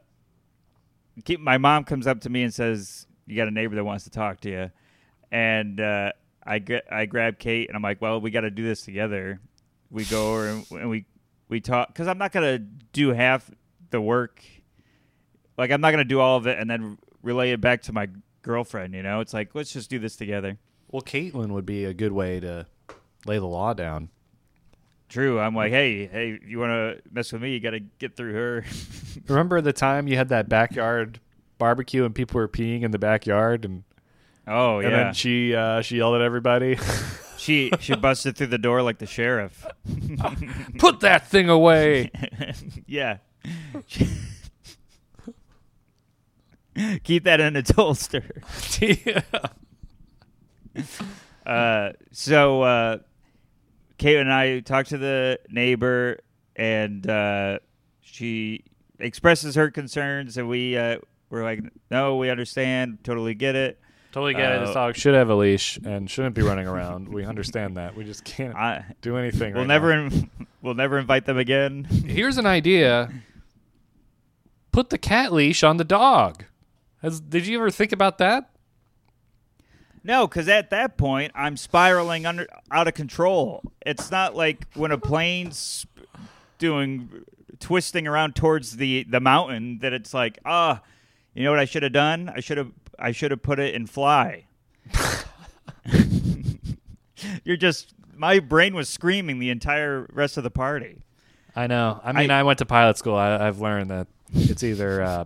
keep 1.24 1.40
my 1.40 1.58
mom 1.58 1.84
comes 1.84 2.06
up 2.06 2.20
to 2.22 2.30
me 2.30 2.42
and 2.42 2.52
says, 2.52 3.06
"You 3.26 3.36
got 3.36 3.48
a 3.48 3.52
neighbor 3.52 3.74
that 3.74 3.84
wants 3.84 4.04
to 4.04 4.10
talk 4.10 4.40
to 4.42 4.50
you," 4.50 4.70
and 5.30 5.80
uh, 5.80 6.12
I 6.44 6.58
get 6.58 6.84
I 6.90 7.06
grab 7.06 7.38
Kate 7.38 7.68
and 7.68 7.76
I'm 7.76 7.82
like, 7.82 8.00
"Well, 8.00 8.20
we 8.20 8.30
got 8.30 8.42
to 8.42 8.50
do 8.50 8.62
this 8.62 8.82
together." 8.82 9.40
We 9.90 10.04
go 10.04 10.32
over 10.32 10.48
and, 10.48 10.66
and 10.70 10.90
we 10.90 11.06
we 11.48 11.60
talk 11.60 11.88
because 11.88 12.06
I'm 12.06 12.18
not 12.18 12.32
gonna 12.32 12.58
do 12.58 13.10
half 13.10 13.50
the 13.90 14.00
work. 14.00 14.42
Like 15.56 15.70
I'm 15.70 15.80
not 15.80 15.90
gonna 15.90 16.04
do 16.04 16.20
all 16.20 16.36
of 16.36 16.46
it 16.46 16.58
and 16.58 16.68
then 16.68 16.98
relay 17.22 17.52
it 17.52 17.60
back 17.60 17.82
to 17.82 17.92
my 17.92 18.08
girlfriend. 18.42 18.94
You 18.94 19.02
know, 19.02 19.20
it's 19.20 19.34
like 19.34 19.54
let's 19.54 19.72
just 19.72 19.90
do 19.90 19.98
this 19.98 20.16
together. 20.16 20.58
Well, 20.90 21.02
Caitlin 21.02 21.48
would 21.48 21.66
be 21.66 21.84
a 21.84 21.94
good 21.94 22.12
way 22.12 22.40
to 22.40 22.66
lay 23.26 23.38
the 23.38 23.46
law 23.46 23.74
down. 23.74 24.08
True. 25.08 25.40
I'm 25.40 25.54
like, 25.54 25.72
hey, 25.72 26.06
hey, 26.06 26.38
if 26.40 26.48
you 26.48 26.58
want 26.58 26.70
to 26.70 27.02
mess 27.12 27.32
with 27.32 27.42
me, 27.42 27.52
you 27.52 27.60
got 27.60 27.70
to 27.70 27.80
get 27.80 28.16
through 28.16 28.32
her. 28.32 28.64
Remember 29.28 29.60
the 29.60 29.72
time 29.72 30.06
you 30.06 30.16
had 30.16 30.28
that 30.28 30.48
backyard 30.48 31.20
barbecue 31.58 32.04
and 32.04 32.14
people 32.14 32.38
were 32.40 32.48
peeing 32.48 32.82
in 32.82 32.90
the 32.90 32.98
backyard 32.98 33.64
and, 33.64 33.82
oh 34.46 34.78
and 34.78 34.90
yeah. 34.90 35.04
then 35.04 35.14
she 35.14 35.54
uh, 35.54 35.82
she 35.82 35.96
yelled 35.96 36.14
at 36.14 36.22
everybody, 36.22 36.78
She 37.40 37.72
she 37.80 37.96
busted 37.96 38.36
through 38.36 38.48
the 38.48 38.58
door 38.58 38.82
like 38.82 38.98
the 38.98 39.06
sheriff. 39.06 39.66
"Put 40.78 41.00
that 41.00 41.26
thing 41.26 41.48
away!" 41.48 42.10
yeah. 42.86 43.18
Keep 47.04 47.24
that 47.24 47.40
in 47.40 47.56
its 47.56 47.70
holster. 47.70 48.24
yeah. 48.80 49.22
Uh, 51.46 51.90
so 52.12 52.62
uh, 52.62 52.98
Kate 53.98 54.18
and 54.18 54.32
I 54.32 54.60
talked 54.60 54.90
to 54.90 54.98
the 54.98 55.40
neighbor, 55.48 56.18
and 56.54 57.04
uh, 57.10 57.58
she 58.02 58.62
expresses 59.00 59.56
her 59.56 59.68
concerns, 59.70 60.36
and 60.36 60.48
we 60.48 60.76
uh, 60.76 60.98
were 61.28 61.42
like, 61.42 61.60
"No, 61.90 62.18
we 62.18 62.30
understand, 62.30 62.98
totally 63.02 63.34
get 63.34 63.56
it." 63.56 63.80
Totally 64.12 64.34
get 64.34 64.52
it. 64.52 64.60
This 64.60 64.70
Uh, 64.70 64.74
dog 64.74 64.96
should 64.96 65.14
have 65.14 65.28
a 65.30 65.34
leash 65.34 65.76
and 65.78 66.08
shouldn't 66.08 66.36
be 66.36 66.42
running 66.42 66.68
around. 66.68 67.08
We 67.08 67.24
understand 67.24 67.76
that. 67.78 67.96
We 67.96 68.04
just 68.04 68.22
can't 68.24 68.54
I, 68.54 68.84
do 69.02 69.16
anything. 69.16 69.54
we'll 69.54 69.62
right 69.62 69.68
never, 69.68 69.96
now. 69.96 70.06
in, 70.06 70.30
we'll 70.62 70.74
never 70.74 70.98
invite 70.98 71.24
them 71.24 71.38
again. 71.38 71.84
Here's 71.84 72.36
an 72.36 72.46
idea. 72.46 73.10
Put 74.72 74.90
the 74.90 74.98
cat 74.98 75.32
leash 75.32 75.62
on 75.62 75.76
the 75.78 75.84
dog. 75.84 76.44
Has, 77.02 77.20
did 77.20 77.46
you 77.46 77.58
ever 77.58 77.70
think 77.70 77.92
about 77.92 78.18
that? 78.18 78.50
No, 80.02 80.26
because 80.26 80.48
at 80.48 80.70
that 80.70 80.96
point 80.96 81.32
I'm 81.34 81.56
spiraling 81.56 82.24
under 82.26 82.46
out 82.70 82.88
of 82.88 82.94
control. 82.94 83.62
It's 83.84 84.10
not 84.10 84.34
like 84.34 84.66
when 84.74 84.92
a 84.92 84.98
plane's 84.98 85.86
doing 86.58 87.24
twisting 87.58 88.06
around 88.06 88.34
towards 88.34 88.76
the 88.76 89.04
the 89.04 89.20
mountain 89.20 89.78
that 89.80 89.92
it's 89.92 90.14
like 90.14 90.38
ah, 90.46 90.80
you 91.34 91.44
know 91.44 91.50
what 91.50 91.58
I 91.60 91.66
should 91.66 91.82
have 91.82 91.92
done? 91.92 92.32
I 92.34 92.40
should 92.40 92.56
have 92.56 92.72
I 92.98 93.12
should 93.12 93.30
have 93.30 93.42
put 93.42 93.58
it 93.58 93.74
in 93.74 93.86
fly. 93.86 94.46
You're 97.44 97.56
just 97.56 97.94
my 98.16 98.38
brain 98.38 98.74
was 98.74 98.88
screaming 98.88 99.38
the 99.38 99.50
entire 99.50 100.06
rest 100.12 100.36
of 100.36 100.44
the 100.44 100.50
party. 100.50 101.02
I 101.56 101.66
know. 101.66 102.00
I 102.02 102.12
mean, 102.12 102.30
I, 102.30 102.40
I- 102.40 102.42
went 102.42 102.58
to 102.60 102.66
pilot 102.66 102.96
school. 102.96 103.16
I, 103.16 103.36
I've 103.48 103.60
learned 103.60 103.90
that 103.90 104.06
it's 104.34 104.62
either 104.62 105.02
uh, 105.02 105.24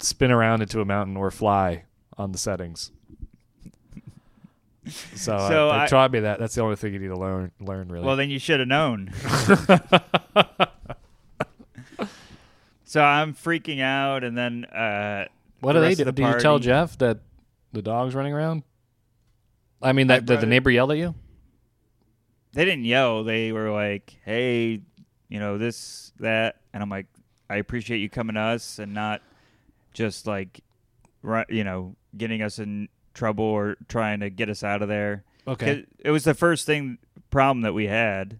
spin 0.00 0.30
around 0.30 0.62
into 0.62 0.80
a 0.80 0.84
mountain 0.84 1.16
or 1.16 1.30
fly 1.30 1.84
on 2.16 2.32
the 2.32 2.38
settings. 2.38 2.90
So, 5.14 5.34
uh, 5.36 5.48
So 5.48 5.68
they 5.68 5.78
I- 5.80 5.86
taught 5.86 6.12
me 6.12 6.20
that. 6.20 6.38
That's 6.38 6.54
the 6.54 6.62
only 6.62 6.76
thing 6.76 6.94
you 6.94 6.98
need 6.98 7.08
to 7.08 7.18
learn. 7.18 7.50
Learn 7.60 7.88
really. 7.88 8.06
Well, 8.06 8.16
then 8.16 8.30
you 8.30 8.38
should 8.38 8.60
have 8.60 8.68
known. 8.68 9.12
so 12.84 13.02
I'm 13.02 13.34
freaking 13.34 13.80
out, 13.82 14.24
and 14.24 14.36
then 14.36 14.64
uh, 14.64 15.26
what 15.60 15.74
the 15.74 15.80
do 15.80 15.82
they 15.82 15.86
rest 15.88 15.96
do? 15.98 16.02
of 16.02 16.06
the 16.06 16.12
Did 16.12 16.26
you 16.34 16.40
tell 16.40 16.52
party- 16.54 16.64
Jeff 16.64 16.96
that 16.98 17.18
the 17.72 17.82
dog's 17.82 18.14
running 18.14 18.32
around? 18.32 18.62
I 19.82 19.92
mean, 19.92 20.10
I 20.10 20.14
that, 20.16 20.20
that 20.20 20.26
brought 20.26 20.40
the 20.40 20.46
it- 20.46 20.50
neighbor 20.50 20.70
yelled 20.70 20.92
at 20.92 20.98
you. 20.98 21.14
they 22.54 22.64
didn't 22.64 22.84
yell. 22.84 23.24
They 23.24 23.52
were 23.52 23.70
like, 23.70 24.16
"Hey, 24.24 24.80
you 25.28 25.38
know 25.38 25.58
this, 25.58 26.12
that," 26.20 26.56
and 26.72 26.82
I'm 26.82 26.88
like, 26.88 27.06
"I 27.48 27.56
appreciate 27.56 27.98
you 27.98 28.08
coming 28.08 28.34
to 28.34 28.40
us 28.40 28.78
and 28.78 28.92
not 28.94 29.22
just 29.92 30.26
like, 30.26 30.60
you 31.48 31.64
know, 31.64 31.96
getting 32.16 32.42
us 32.42 32.58
in 32.58 32.88
trouble 33.14 33.44
or 33.44 33.76
trying 33.88 34.20
to 34.20 34.30
get 34.30 34.48
us 34.48 34.62
out 34.62 34.82
of 34.82 34.88
there. 34.88 35.24
Okay, 35.46 35.84
It 35.98 36.10
was 36.10 36.24
the 36.24 36.34
first 36.34 36.66
thing 36.66 36.98
problem 37.30 37.62
that 37.62 37.72
we 37.72 37.86
had, 37.86 38.38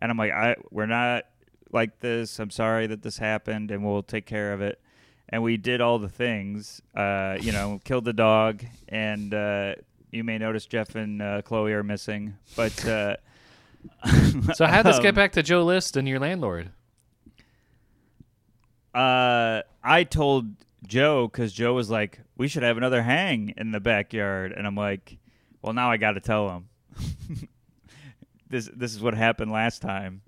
and 0.00 0.10
I'm 0.10 0.18
like, 0.18 0.32
I 0.32 0.56
we're 0.70 0.86
not 0.86 1.24
like 1.72 2.00
this. 2.00 2.38
I'm 2.38 2.50
sorry 2.50 2.86
that 2.88 3.02
this 3.02 3.18
happened, 3.18 3.70
and 3.70 3.84
we'll 3.84 4.02
take 4.02 4.26
care 4.26 4.52
of 4.52 4.60
it. 4.60 4.80
And 5.28 5.42
we 5.42 5.56
did 5.56 5.80
all 5.80 5.98
the 5.98 6.08
things. 6.08 6.82
Uh, 6.96 7.36
you 7.40 7.52
know, 7.52 7.80
killed 7.84 8.04
the 8.04 8.12
dog, 8.12 8.64
and 8.88 9.32
uh, 9.32 9.74
you 10.10 10.24
may 10.24 10.38
notice 10.38 10.66
Jeff 10.66 10.94
and 10.94 11.22
uh, 11.22 11.42
Chloe 11.42 11.72
are 11.72 11.82
missing, 11.82 12.36
but. 12.56 12.86
Uh, 12.86 13.16
So 14.54 14.66
how'd 14.66 14.84
this 14.86 14.98
get 14.98 15.08
um, 15.10 15.14
back 15.14 15.32
to 15.32 15.42
Joe 15.42 15.62
List 15.64 15.96
and 15.96 16.08
your 16.08 16.18
landlord? 16.18 16.70
Uh, 18.98 19.62
I 19.82 20.04
told 20.04 20.46
Joe 20.86 21.28
because 21.28 21.52
Joe 21.52 21.74
was 21.74 21.90
like, 21.90 22.20
"We 22.36 22.48
should 22.48 22.62
have 22.62 22.76
another 22.76 23.02
hang 23.02 23.54
in 23.56 23.70
the 23.70 23.80
backyard," 23.80 24.52
and 24.52 24.66
I'm 24.66 24.74
like, 24.76 25.18
"Well, 25.62 25.72
now 25.72 25.90
I 25.90 25.96
got 25.96 26.12
to 26.12 26.20
tell 26.20 26.48
him 26.50 26.68
this. 28.48 28.68
This 28.74 28.94
is 28.94 29.00
what 29.00 29.14
happened 29.14 29.52
last 29.52 29.82
time." 29.82 30.22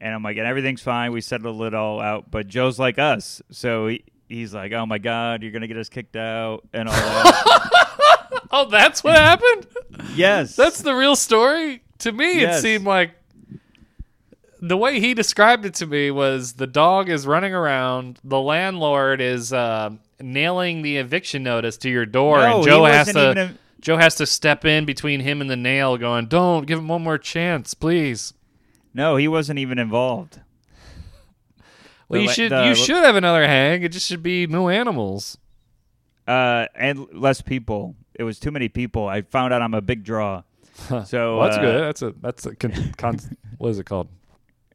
And 0.00 0.12
I'm 0.14 0.22
like, 0.22 0.36
"And 0.36 0.46
everything's 0.46 0.82
fine. 0.82 1.12
We 1.12 1.20
settled 1.20 1.62
it 1.62 1.74
all 1.74 2.00
out." 2.00 2.30
But 2.30 2.48
Joe's 2.48 2.78
like 2.78 2.98
us, 2.98 3.40
so 3.50 3.88
he, 3.88 4.04
he's 4.28 4.52
like, 4.52 4.72
"Oh 4.72 4.86
my 4.86 4.98
God, 4.98 5.42
you're 5.42 5.52
gonna 5.52 5.68
get 5.68 5.76
us 5.76 5.88
kicked 5.88 6.16
out 6.16 6.66
and 6.72 6.88
all 6.88 6.94
that." 6.94 7.68
Oh, 8.54 8.66
that's 8.68 9.02
what 9.02 9.14
happened? 9.14 9.66
yes, 10.14 10.56
That's 10.56 10.82
the 10.82 10.94
real 10.94 11.16
story? 11.16 11.82
To 12.00 12.12
me, 12.12 12.42
it 12.42 12.60
seemed 12.60 12.84
like 12.84 13.12
the 14.62 14.76
way 14.76 15.00
he 15.00 15.12
described 15.12 15.66
it 15.66 15.74
to 15.74 15.86
me 15.86 16.10
was 16.12 16.54
the 16.54 16.68
dog 16.68 17.08
is 17.10 17.26
running 17.26 17.52
around, 17.52 18.20
the 18.22 18.40
landlord 18.40 19.20
is 19.20 19.52
uh, 19.52 19.90
nailing 20.20 20.82
the 20.82 20.96
eviction 20.98 21.42
notice 21.42 21.76
to 21.78 21.90
your 21.90 22.06
door, 22.06 22.38
No, 22.38 22.56
and 22.58 22.64
Joe 22.64 22.84
has 22.84 23.12
to 23.12 23.40
a- 23.42 23.54
Joe 23.80 23.96
has 23.96 24.14
to 24.14 24.26
step 24.26 24.64
in 24.64 24.84
between 24.84 25.18
him 25.20 25.40
and 25.40 25.50
the 25.50 25.56
nail, 25.56 25.98
going, 25.98 26.26
"Don't 26.26 26.66
give 26.66 26.78
him 26.78 26.86
one 26.86 27.02
more 27.02 27.18
chance, 27.18 27.74
please." 27.74 28.32
no, 28.94 29.16
he 29.16 29.26
wasn't 29.26 29.58
even 29.58 29.78
involved. 29.78 30.40
Well, 32.08 32.20
you 32.20 32.28
should 32.28 32.52
the- 32.52 32.66
you 32.68 32.74
should 32.76 33.02
have 33.02 33.16
another 33.16 33.46
hang. 33.46 33.82
It 33.82 33.88
just 33.90 34.06
should 34.06 34.22
be 34.22 34.46
no 34.46 34.68
animals. 34.68 35.38
Uh, 36.28 36.66
and 36.76 37.06
less 37.12 37.40
people. 37.40 37.96
It 38.14 38.22
was 38.22 38.38
too 38.38 38.52
many 38.52 38.68
people. 38.68 39.08
I 39.08 39.22
found 39.22 39.52
out 39.52 39.60
I'm 39.62 39.74
a 39.74 39.80
big 39.80 40.04
draw. 40.04 40.42
So 41.06 41.38
Well, 41.38 41.48
that's 41.48 41.56
uh, 41.58 41.60
good. 41.60 41.80
That's 41.82 42.02
a 42.02 42.14
that's 42.20 42.46
a 42.46 42.54
con- 42.54 42.92
con- 42.96 43.18
what 43.58 43.70
is 43.70 43.78
it 43.80 43.86
called? 43.86 44.08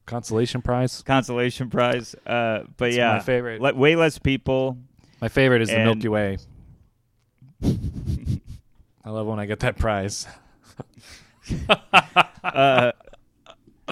Consolation 0.07 0.61
prize. 0.63 1.03
consolation 1.03 1.69
prize. 1.69 2.15
Uh, 2.25 2.63
but 2.77 2.87
It's 2.89 2.97
yeah, 2.97 3.13
my 3.13 3.19
favorite. 3.19 3.61
le- 3.61 3.75
way 3.75 3.95
less 3.95 4.17
people. 4.17 4.77
My 5.21 5.27
favorite 5.27 5.61
is 5.61 5.69
the 5.69 5.77
Milky 5.77 6.07
Way. 6.07 6.37
I 7.63 9.09
love 9.09 9.27
when 9.27 9.39
I 9.39 9.45
get 9.45 9.59
that 9.61 9.77
prize. 9.77 10.25
Uh, 12.43 12.91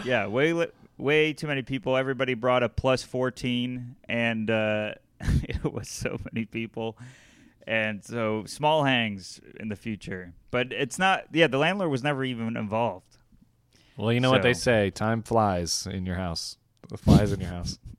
yeah, 0.05 0.27
way 0.27 0.53
le- 0.53 0.67
way 0.97 1.33
too 1.33 1.47
many 1.47 1.61
people. 1.61 1.95
Everybody 1.97 2.33
brought 2.33 2.63
a 2.63 2.69
plus 2.69 3.03
fourteen, 3.03 3.95
and 4.07 4.49
uh, 4.49 4.93
it 5.43 5.63
was 5.63 5.87
so 5.89 6.17
many 6.31 6.45
people. 6.45 6.97
And 7.67 8.03
so 8.03 8.43
small 8.45 8.83
hangs 8.83 9.41
in 9.59 9.69
the 9.69 9.75
future, 9.75 10.33
but 10.51 10.71
it's 10.71 10.97
not. 10.99 11.25
Yeah, 11.33 11.47
the 11.47 11.57
landlord 11.57 11.89
was 11.91 12.03
never 12.03 12.23
even 12.23 12.55
involved. 12.57 13.14
Well, 13.97 14.11
you 14.11 14.19
know 14.19 14.31
what 14.31 14.41
they 14.41 14.53
say: 14.53 14.89
time 14.89 15.23
flies 15.23 15.87
in 15.89 16.05
your 16.05 16.15
house. 16.15 16.57
It 16.91 16.99
flies 16.99 17.31
in 17.31 17.39
your 17.39 17.49
house. 17.49 17.79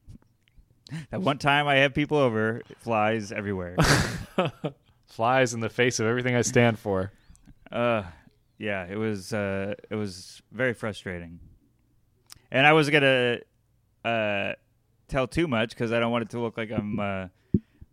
That 1.11 1.21
one 1.21 1.39
time 1.39 1.67
I 1.67 1.79
have 1.79 1.95
people 1.95 2.17
over, 2.17 2.59
it 2.59 2.79
flies 2.79 3.33
everywhere. 3.33 3.75
flies 5.07 5.53
in 5.53 5.59
the 5.59 5.69
face 5.69 5.99
of 5.99 6.07
everything 6.07 6.37
I 6.37 6.43
stand 6.43 6.79
for. 6.79 7.11
Uh, 7.73 8.05
yeah, 8.59 8.87
it 8.89 8.97
was 8.97 9.33
uh, 9.33 9.75
it 9.91 9.97
was 9.97 10.41
very 10.53 10.73
frustrating, 10.73 11.41
and 12.53 12.65
I 12.65 12.75
was 12.75 12.89
gonna 12.91 13.39
uh, 14.05 14.53
tell 15.09 15.27
too 15.27 15.49
much 15.49 15.71
because 15.71 15.91
I 15.91 15.99
don't 15.99 16.13
want 16.13 16.23
it 16.23 16.31
to 16.31 16.41
look 16.41 16.57
like 16.57 16.71
I'm 16.71 17.01
uh, 17.01 17.27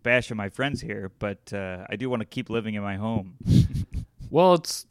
bashing 0.03 0.37
my 0.37 0.49
friends 0.49 0.79
here, 0.79 1.11
but 1.17 1.51
uh, 1.51 1.87
I 1.89 1.95
do 1.95 2.07
want 2.07 2.19
to 2.19 2.27
keep 2.27 2.51
living 2.51 2.75
in 2.75 2.83
my 2.83 2.97
home. 2.97 3.35
Well, 4.29 4.53
it's. 4.53 4.85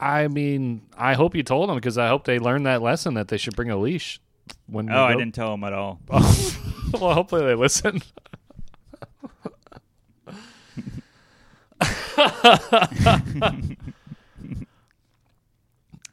I- 0.00 0.28
mean, 0.28 0.82
I 0.96 1.14
hope 1.14 1.34
you 1.34 1.42
told 1.42 1.68
them 1.68 1.76
because 1.76 1.98
I 1.98 2.08
hope 2.08 2.24
they 2.24 2.38
learned 2.38 2.66
that 2.66 2.82
lesson 2.82 3.14
that 3.14 3.28
they 3.28 3.36
should 3.38 3.56
bring 3.56 3.70
a 3.70 3.76
leash. 3.76 4.20
When 4.66 4.90
Oh, 4.90 5.04
I 5.04 5.12
didn't 5.14 5.34
tell 5.34 5.50
them 5.52 5.64
at 5.64 5.72
all. 5.72 6.00
well, 6.08 7.14
hopefully 7.14 7.44
they 7.46 7.54
listen. 7.54 8.02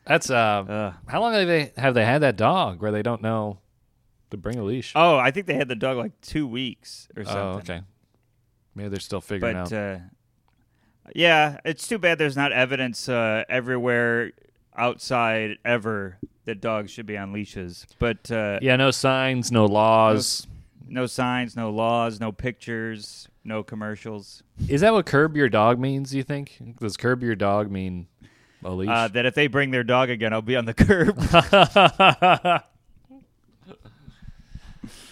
That's 0.05 0.29
uh, 0.29 0.33
Uh, 0.35 0.93
how 1.07 1.21
long 1.21 1.33
have 1.33 1.47
they 1.47 1.71
have 1.77 1.93
they 1.93 2.05
had 2.05 2.19
that 2.19 2.35
dog 2.35 2.81
where 2.81 2.91
they 2.91 3.03
don't 3.03 3.21
know 3.21 3.59
to 4.31 4.37
bring 4.37 4.57
a 4.57 4.63
leash? 4.63 4.93
oh, 4.95 5.17
I 5.17 5.31
think 5.31 5.45
they 5.45 5.53
had 5.55 5.67
the 5.67 5.75
dog 5.75 5.97
like 5.97 6.19
two 6.21 6.47
weeks 6.47 7.07
or 7.15 7.23
something. 7.23 7.41
Oh, 7.41 7.75
okay. 7.75 7.81
Maybe 8.75 8.89
they're 8.89 8.99
still 8.99 9.21
figuring 9.21 9.53
But 9.55 9.73
out. 9.73 9.73
uh, 9.73 9.97
yeah, 11.15 11.59
it's 11.65 11.87
too 11.87 11.97
bad 11.97 12.17
there's 12.17 12.37
not 12.37 12.51
evidence 12.51 13.09
uh, 13.09 13.43
everywhere 13.49 14.31
outside 14.75 15.57
ever 15.65 16.17
that 16.45 16.61
dogs 16.61 16.91
should 16.91 17.05
be 17.05 17.17
on 17.17 17.31
leashes. 17.33 17.85
But 17.99 18.31
uh, 18.31 18.59
yeah, 18.61 18.75
no 18.75 18.91
signs, 18.91 19.51
no 19.51 19.65
laws. 19.65 20.47
no 20.87 21.05
signs, 21.05 21.55
no 21.55 21.69
laws, 21.69 22.19
no 22.19 22.31
pictures, 22.31 23.27
no 23.43 23.63
commercials. 23.63 24.43
Is 24.67 24.81
that 24.81 24.93
what 24.93 25.05
curb 25.05 25.35
your 25.35 25.49
dog 25.49 25.79
means? 25.79 26.13
You 26.13 26.23
think 26.23 26.57
does 26.79 26.97
curb 26.97 27.23
your 27.23 27.35
dog 27.35 27.71
mean 27.71 28.07
a 28.63 28.71
leash? 28.71 28.89
Uh, 28.89 29.07
that 29.09 29.25
if 29.25 29.35
they 29.35 29.47
bring 29.47 29.71
their 29.71 29.83
dog 29.83 30.09
again, 30.09 30.33
I'll 30.33 30.41
be 30.41 30.55
on 30.55 30.65
the 30.65 30.73
curb. 30.73 31.17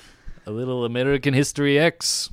a 0.47 0.51
little 0.51 0.85
American 0.85 1.33
History 1.33 1.77
X. 1.77 2.29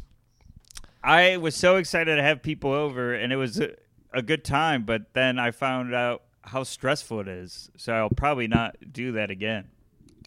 I 1.04 1.36
was 1.36 1.54
so 1.54 1.76
excited 1.76 2.16
to 2.16 2.22
have 2.22 2.42
people 2.42 2.72
over, 2.72 3.14
and 3.14 3.32
it 3.32 3.36
was 3.36 3.60
a, 3.60 3.74
a 4.12 4.22
good 4.22 4.44
time. 4.44 4.84
But 4.84 5.12
then 5.12 5.38
I 5.38 5.50
found 5.50 5.94
out 5.94 6.22
how 6.42 6.62
stressful 6.62 7.20
it 7.20 7.28
is, 7.28 7.70
so 7.76 7.92
I'll 7.92 8.10
probably 8.10 8.48
not 8.48 8.76
do 8.92 9.12
that 9.12 9.30
again. 9.30 9.66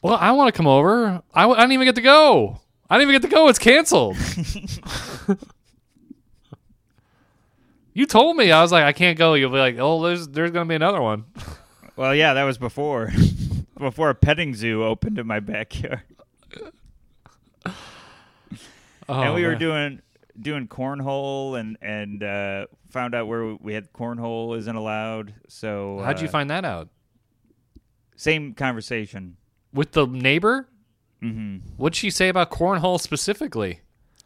Well, 0.04 0.16
I 0.16 0.32
want 0.32 0.54
to 0.54 0.58
come 0.58 0.68
over. 0.68 1.22
I, 1.34 1.42
w- 1.42 1.58
I 1.58 1.62
didn't 1.62 1.74
even 1.74 1.86
get 1.86 1.96
to 1.96 2.02
go. 2.02 2.62
I 2.90 2.98
didn't 2.98 3.10
even 3.10 3.22
get 3.22 3.28
to 3.30 3.34
go. 3.36 3.48
It's 3.48 3.60
canceled. 3.60 4.16
you 7.94 8.06
told 8.06 8.38
me. 8.38 8.52
I 8.52 8.62
was 8.62 8.72
like, 8.72 8.84
I 8.84 8.94
can't 8.94 9.18
go. 9.18 9.34
You'll 9.34 9.50
be 9.52 9.58
like, 9.58 9.78
oh, 9.80 10.04
there's 10.04 10.28
there's 10.28 10.52
gonna 10.52 10.70
be 10.70 10.76
another 10.76 11.02
one. 11.02 11.26
Well, 11.96 12.14
yeah, 12.14 12.36
that 12.36 12.44
was 12.44 12.60
before 12.60 13.12
before 13.80 14.12
a 14.12 14.16
petting 14.16 14.54
zoo 14.54 14.84
opened 14.84 15.18
in 15.18 15.26
my 15.26 15.40
backyard, 15.40 16.04
Oh, 19.10 19.22
and 19.22 19.34
we 19.34 19.46
were 19.46 19.56
doing 19.56 20.02
doing 20.40 20.68
cornhole, 20.68 21.60
and 21.60 21.78
and 21.82 22.24
uh, 22.24 22.68
found 22.90 23.16
out 23.16 23.28
where 23.28 23.56
we 23.56 23.74
had 23.74 23.92
cornhole 23.94 24.58
isn't 24.58 24.76
allowed. 24.76 25.34
So 25.48 26.02
How'd 26.04 26.20
you 26.22 26.28
uh, 26.28 26.32
find 26.32 26.50
that 26.50 26.66
out? 26.66 26.90
Same 28.16 28.54
conversation. 28.54 29.38
With 29.74 29.92
the 29.92 30.06
neighbor? 30.08 30.68
hmm 31.22 31.58
What'd 31.78 31.96
she 31.96 32.10
say 32.10 32.30
about 32.30 32.52
cornhole 32.52 33.00
specifically? 33.00 33.82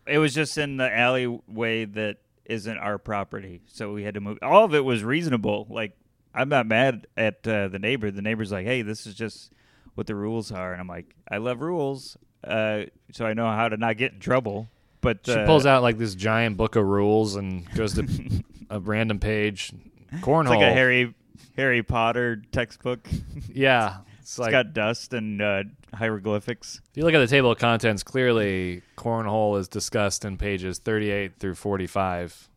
It 0.07 0.17
was 0.17 0.33
just 0.33 0.57
in 0.57 0.77
the 0.77 0.93
alleyway 0.93 1.85
that 1.85 2.17
isn't 2.45 2.77
our 2.77 2.97
property, 2.97 3.61
so 3.67 3.93
we 3.93 4.03
had 4.03 4.15
to 4.15 4.21
move. 4.21 4.39
All 4.41 4.65
of 4.65 4.73
it 4.73 4.83
was 4.83 5.03
reasonable. 5.03 5.67
Like 5.69 5.93
I'm 6.33 6.49
not 6.49 6.67
mad 6.67 7.07
at 7.15 7.47
uh, 7.47 7.67
the 7.67 7.79
neighbor. 7.79 8.11
The 8.11 8.21
neighbor's 8.21 8.51
like, 8.51 8.65
"Hey, 8.65 8.81
this 8.81 9.05
is 9.05 9.15
just 9.15 9.51
what 9.95 10.07
the 10.07 10.15
rules 10.15 10.51
are," 10.51 10.71
and 10.71 10.81
I'm 10.81 10.87
like, 10.87 11.15
"I 11.29 11.37
love 11.37 11.61
rules, 11.61 12.17
uh, 12.43 12.83
so 13.11 13.25
I 13.25 13.33
know 13.33 13.45
how 13.47 13.69
to 13.69 13.77
not 13.77 13.97
get 13.97 14.13
in 14.13 14.19
trouble." 14.19 14.69
But 15.01 15.25
She 15.25 15.33
uh, 15.33 15.45
pulls 15.45 15.65
out 15.65 15.81
like 15.81 15.97
this 15.97 16.15
giant 16.15 16.57
book 16.57 16.75
of 16.75 16.85
rules 16.85 17.35
and 17.35 17.69
goes 17.73 17.95
to 17.95 18.07
a 18.69 18.79
random 18.79 19.19
page. 19.19 19.71
Cornhole. 20.19 20.41
It's 20.41 20.49
like 20.49 20.61
a 20.61 20.73
Harry 20.73 21.13
Harry 21.57 21.83
Potter 21.83 22.41
textbook. 22.51 23.07
Yeah. 23.53 23.97
It's 24.19 24.33
it's 24.33 24.39
like 24.39 24.51
got 24.51 24.73
dust 24.73 25.13
and 25.13 25.41
uh, 25.41 25.63
hieroglyphics. 25.93 26.79
if 26.89 26.95
you 26.97 27.03
look 27.03 27.13
at 27.13 27.19
the 27.19 27.27
table 27.27 27.51
of 27.51 27.57
contents, 27.57 28.01
clearly 28.03 28.81
cornhole 28.95 29.59
is 29.59 29.67
discussed 29.67 30.23
in 30.23 30.37
pages 30.37 30.77
38 30.79 31.37
through 31.37 31.55
45. 31.55 32.47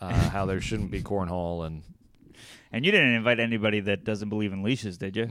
Uh, 0.00 0.12
how 0.30 0.46
there 0.46 0.60
shouldn't 0.60 0.90
be 0.90 1.00
cornhole 1.00 1.64
and 1.64 1.84
And 2.72 2.84
you 2.86 2.90
didn't 2.90 3.12
invite 3.14 3.38
anybody 3.38 3.80
that 3.80 4.02
doesn't 4.02 4.30
believe 4.30 4.52
in 4.52 4.62
leashes, 4.62 4.96
did 4.96 5.14
you? 5.14 5.28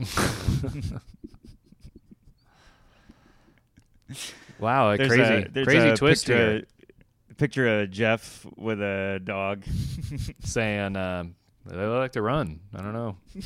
Wow, 4.62 4.92
a 4.92 4.96
There's 4.96 5.08
crazy 5.08 5.22
a, 5.22 5.48
there's 5.48 5.66
crazy 5.66 5.88
a 5.88 5.96
twist 5.96 6.26
picture, 6.26 6.50
here 6.50 6.62
Picture 7.36 7.80
of 7.80 7.90
Jeff 7.90 8.46
with 8.56 8.80
a 8.80 9.20
dog. 9.22 9.64
saying 10.44 10.96
um, 10.96 11.34
they 11.66 11.84
like 11.84 12.12
to 12.12 12.22
run. 12.22 12.60
I 12.74 12.82
don't 12.82 12.92
know. 12.92 13.16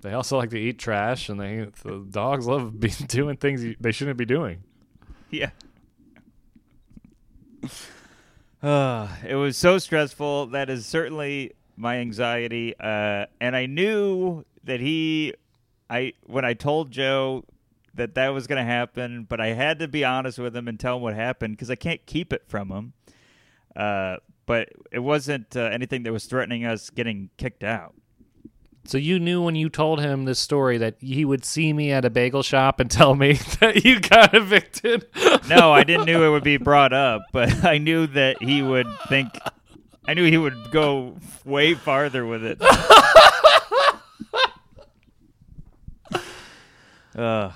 they 0.00 0.12
also 0.12 0.38
like 0.38 0.50
to 0.50 0.58
eat 0.58 0.78
trash, 0.78 1.28
and 1.28 1.38
they 1.40 1.68
the 1.82 2.06
dogs 2.10 2.46
love 2.46 2.78
be, 2.80 2.88
doing 3.08 3.36
things 3.36 3.76
they 3.80 3.92
shouldn't 3.92 4.16
be 4.16 4.24
doing. 4.24 4.62
yeah. 5.30 5.50
Uh, 8.62 9.08
it 9.26 9.34
was 9.34 9.56
so 9.56 9.78
stressful. 9.78 10.46
That 10.48 10.70
is 10.70 10.86
certainly 10.86 11.52
my 11.76 11.98
anxiety. 11.98 12.74
Uh, 12.78 13.26
and 13.40 13.56
I 13.56 13.66
knew 13.66 14.44
that 14.64 14.80
he, 14.80 15.34
I 15.90 16.14
when 16.24 16.44
I 16.44 16.54
told 16.54 16.90
Joe 16.90 17.44
that 17.94 18.14
that 18.14 18.28
was 18.28 18.46
going 18.46 18.58
to 18.58 18.70
happen, 18.70 19.26
but 19.28 19.40
I 19.40 19.48
had 19.48 19.78
to 19.80 19.88
be 19.88 20.04
honest 20.04 20.38
with 20.38 20.56
him 20.56 20.68
and 20.68 20.78
tell 20.78 20.96
him 20.96 21.02
what 21.02 21.14
happened 21.14 21.56
because 21.56 21.70
I 21.70 21.74
can't 21.74 22.04
keep 22.06 22.32
it 22.32 22.44
from 22.48 22.70
him. 22.70 22.92
Uh, 23.76 24.16
but 24.46 24.70
it 24.90 25.00
wasn't 25.00 25.56
uh, 25.56 25.60
anything 25.60 26.02
that 26.02 26.12
was 26.12 26.26
threatening 26.26 26.64
us 26.64 26.90
getting 26.90 27.30
kicked 27.36 27.64
out. 27.64 27.94
So 28.84 28.98
you 28.98 29.20
knew 29.20 29.40
when 29.42 29.54
you 29.54 29.68
told 29.68 30.00
him 30.00 30.24
this 30.24 30.40
story 30.40 30.76
that 30.78 30.96
he 30.98 31.24
would 31.24 31.44
see 31.44 31.72
me 31.72 31.92
at 31.92 32.04
a 32.04 32.10
bagel 32.10 32.42
shop 32.42 32.80
and 32.80 32.90
tell 32.90 33.14
me 33.14 33.34
that 33.60 33.84
you 33.84 34.00
got 34.00 34.34
evicted. 34.34 35.06
No, 35.48 35.72
I 35.72 35.84
didn't 35.84 36.06
knew 36.06 36.24
it 36.24 36.30
would 36.30 36.42
be 36.42 36.56
brought 36.56 36.92
up, 36.92 37.22
but 37.32 37.64
I 37.68 37.78
knew 37.78 38.08
that 38.08 38.42
he 38.42 38.60
would 38.62 38.88
think. 39.08 39.28
I 40.04 40.14
knew 40.14 40.28
he 40.28 40.36
would 40.36 40.72
go 40.72 41.16
way 41.44 41.74
farther 41.74 42.26
with 42.26 42.44
it. 42.44 42.60
uh, 47.16 47.52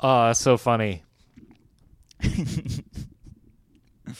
Oh, 0.00 0.26
that's 0.26 0.40
so 0.40 0.56
funny. 0.56 1.02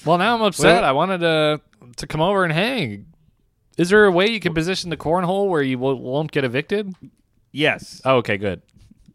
well, 0.05 0.19
now 0.19 0.35
I'm 0.37 0.43
upset. 0.43 0.83
Well- 0.83 0.85
I 0.85 0.93
wanted 0.93 1.19
to 1.21 1.61
to 1.97 2.07
come 2.07 2.21
over 2.21 2.45
and 2.45 2.53
hang. 2.53 3.07
Is 3.77 3.91
there 3.91 4.05
a 4.05 4.11
way 4.11 4.29
you 4.29 4.41
can 4.41 4.55
position 4.55 4.91
the 4.91 4.97
cornhole 4.97 5.49
where 5.49 5.63
you 5.63 5.77
w- 5.77 5.97
won't 5.97 6.33
get 6.33 6.45
evicted? 6.45 6.95
yes, 7.53 8.01
Oh, 8.05 8.17
okay, 8.17 8.37
good. 8.37 8.61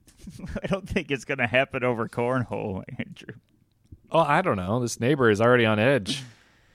I 0.63 0.67
don't 0.67 0.88
think 0.88 1.12
it's 1.12 1.26
going 1.26 1.38
to 1.39 1.47
happen 1.47 1.84
over 1.84 2.08
cornhole, 2.08 2.84
Andrew. 2.97 3.36
Oh, 4.12 4.19
I 4.19 4.41
don't 4.41 4.56
know. 4.58 4.80
This 4.80 4.99
neighbor 5.02 5.30
is 5.30 5.41
already 5.41 5.65
on 5.65 5.80
edge. 5.80 6.23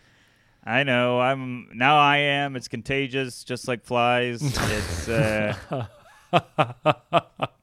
I 0.65 0.83
know. 0.83 1.19
I'm 1.19 1.69
now. 1.75 1.97
I 1.99 2.19
am. 2.19 2.57
It's 2.57 2.69
contagious, 2.69 3.43
just 3.43 3.67
like 3.69 3.85
flies. 3.87 4.43
It's. 4.43 5.09
Uh, 5.09 5.87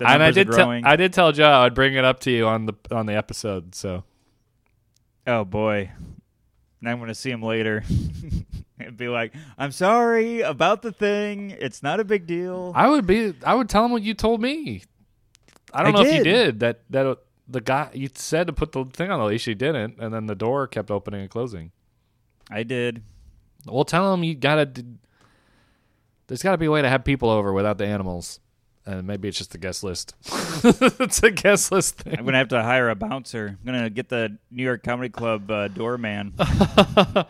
and 0.00 0.22
I 0.22 0.30
did 0.30 0.50
tell. 0.52 0.70
I 0.70 0.96
did 0.96 1.12
tell 1.12 1.32
Joe 1.32 1.50
I'd 1.50 1.74
bring 1.74 1.94
it 1.94 2.04
up 2.04 2.20
to 2.20 2.30
you 2.30 2.46
on 2.46 2.66
the 2.66 2.74
on 2.90 3.06
the 3.06 3.14
episode. 3.14 3.74
So 3.74 4.04
Oh 5.26 5.44
boy. 5.44 5.90
Now 6.80 6.92
I'm 6.92 7.00
gonna 7.00 7.14
see 7.14 7.30
him 7.30 7.42
later 7.42 7.84
and 8.80 8.96
be 8.96 9.08
like, 9.08 9.34
"I'm 9.58 9.72
sorry 9.72 10.40
about 10.40 10.82
the 10.82 10.92
thing. 10.92 11.50
It's 11.50 11.82
not 11.82 12.00
a 12.00 12.04
big 12.04 12.26
deal." 12.26 12.72
I 12.74 12.88
would 12.88 13.06
be 13.06 13.34
I 13.44 13.54
would 13.54 13.68
tell 13.68 13.84
him 13.84 13.90
what 13.90 14.02
you 14.02 14.14
told 14.14 14.40
me. 14.40 14.82
I 15.72 15.82
don't 15.82 15.94
I 15.94 15.98
know 15.98 16.08
if 16.08 16.14
you 16.14 16.24
did. 16.24 16.58
did 16.58 16.60
that. 16.60 16.80
That 16.90 17.18
the 17.46 17.60
guy 17.60 17.90
you 17.92 18.08
said 18.14 18.46
to 18.46 18.52
put 18.52 18.72
the 18.72 18.84
thing 18.86 19.10
on 19.10 19.18
the 19.18 19.26
leash, 19.26 19.46
you 19.46 19.54
didn't, 19.54 19.98
and 19.98 20.14
then 20.14 20.26
the 20.26 20.34
door 20.34 20.66
kept 20.66 20.90
opening 20.90 21.22
and 21.22 21.30
closing. 21.30 21.72
I 22.50 22.62
did. 22.62 23.02
Well, 23.66 23.84
tell 23.84 24.14
him 24.14 24.24
you 24.24 24.34
gotta. 24.34 24.70
There's 26.26 26.42
got 26.42 26.52
to 26.52 26.58
be 26.58 26.66
a 26.66 26.70
way 26.70 26.82
to 26.82 26.88
have 26.88 27.04
people 27.04 27.30
over 27.30 27.52
without 27.52 27.78
the 27.78 27.86
animals, 27.86 28.38
and 28.88 29.06
maybe 29.06 29.28
it's 29.28 29.36
just 29.36 29.54
a 29.54 29.58
guest 29.58 29.84
list. 29.84 30.14
it's 30.64 31.22
a 31.22 31.30
guest 31.30 31.70
list 31.70 31.98
thing. 31.98 32.18
I'm 32.18 32.24
gonna 32.24 32.38
have 32.38 32.48
to 32.48 32.62
hire 32.62 32.88
a 32.88 32.94
bouncer. 32.94 33.58
I'm 33.60 33.66
gonna 33.66 33.90
get 33.90 34.08
the 34.08 34.38
New 34.50 34.62
York 34.62 34.82
Comedy 34.82 35.10
Club 35.10 35.50
uh, 35.50 35.68
doorman. 35.68 36.32
the 36.38 37.26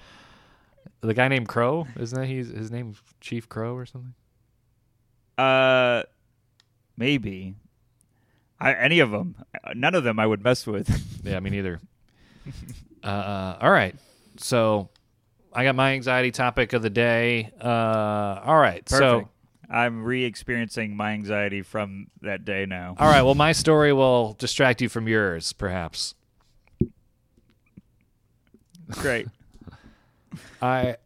guy 1.14 1.26
named 1.26 1.48
Crow, 1.48 1.88
isn't 1.98 2.18
that 2.18 2.28
he's 2.28 2.48
his 2.48 2.70
name 2.70 2.94
Chief 3.20 3.48
Crow 3.48 3.74
or 3.74 3.86
something? 3.86 4.14
Uh, 5.36 6.04
maybe. 6.96 7.56
I, 8.60 8.74
any 8.74 9.00
of 9.00 9.10
them. 9.10 9.36
None 9.74 9.96
of 9.96 10.04
them 10.04 10.18
I 10.20 10.26
would 10.26 10.42
mess 10.42 10.66
with. 10.66 10.88
Yeah, 11.24 11.40
me 11.40 11.50
neither. 11.50 11.78
uh, 13.02 13.56
all 13.60 13.70
right, 13.70 13.94
so 14.38 14.88
I 15.52 15.64
got 15.64 15.74
my 15.74 15.92
anxiety 15.92 16.30
topic 16.30 16.72
of 16.72 16.80
the 16.80 16.88
day. 16.88 17.50
Uh, 17.60 18.40
all 18.44 18.56
right, 18.56 18.88
so 18.88 18.98
Perfect. 19.20 19.30
I'm 19.70 20.02
re-experiencing 20.02 20.96
my 20.96 21.12
anxiety 21.12 21.62
from 21.62 22.08
that 22.22 22.44
day 22.44 22.64
now. 22.66 22.96
all 22.98 23.08
right. 23.08 23.22
Well, 23.22 23.34
my 23.34 23.52
story 23.52 23.92
will 23.92 24.34
distract 24.38 24.80
you 24.80 24.88
from 24.88 25.08
yours, 25.08 25.52
perhaps. 25.52 26.14
Great. 28.90 29.28
I 30.62 30.96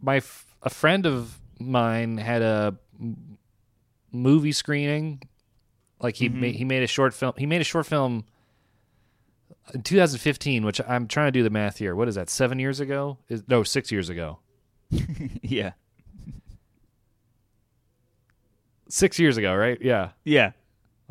my 0.00 0.16
f- 0.16 0.46
a 0.62 0.70
friend 0.70 1.06
of 1.06 1.38
mine 1.58 2.18
had 2.18 2.42
a 2.42 2.76
m- 3.00 3.38
movie 4.12 4.52
screening. 4.52 5.22
Like 6.00 6.16
he 6.16 6.28
mm-hmm. 6.28 6.40
made, 6.40 6.54
he 6.56 6.64
made 6.64 6.82
a 6.82 6.86
short 6.86 7.14
film. 7.14 7.34
He 7.36 7.46
made 7.46 7.60
a 7.60 7.64
short 7.64 7.86
film 7.86 8.24
in 9.74 9.82
2015, 9.82 10.64
which 10.64 10.80
I'm 10.86 11.06
trying 11.08 11.28
to 11.28 11.32
do 11.32 11.42
the 11.42 11.50
math 11.50 11.78
here. 11.78 11.94
What 11.94 12.08
is 12.08 12.14
that? 12.14 12.30
Seven 12.30 12.58
years 12.58 12.80
ago? 12.80 13.18
Is, 13.28 13.42
no, 13.48 13.62
six 13.62 13.90
years 13.90 14.08
ago. 14.08 14.38
yeah. 15.42 15.72
Six 18.88 19.18
years 19.18 19.36
ago, 19.36 19.54
right? 19.54 19.78
Yeah. 19.80 20.10
Yeah. 20.24 20.52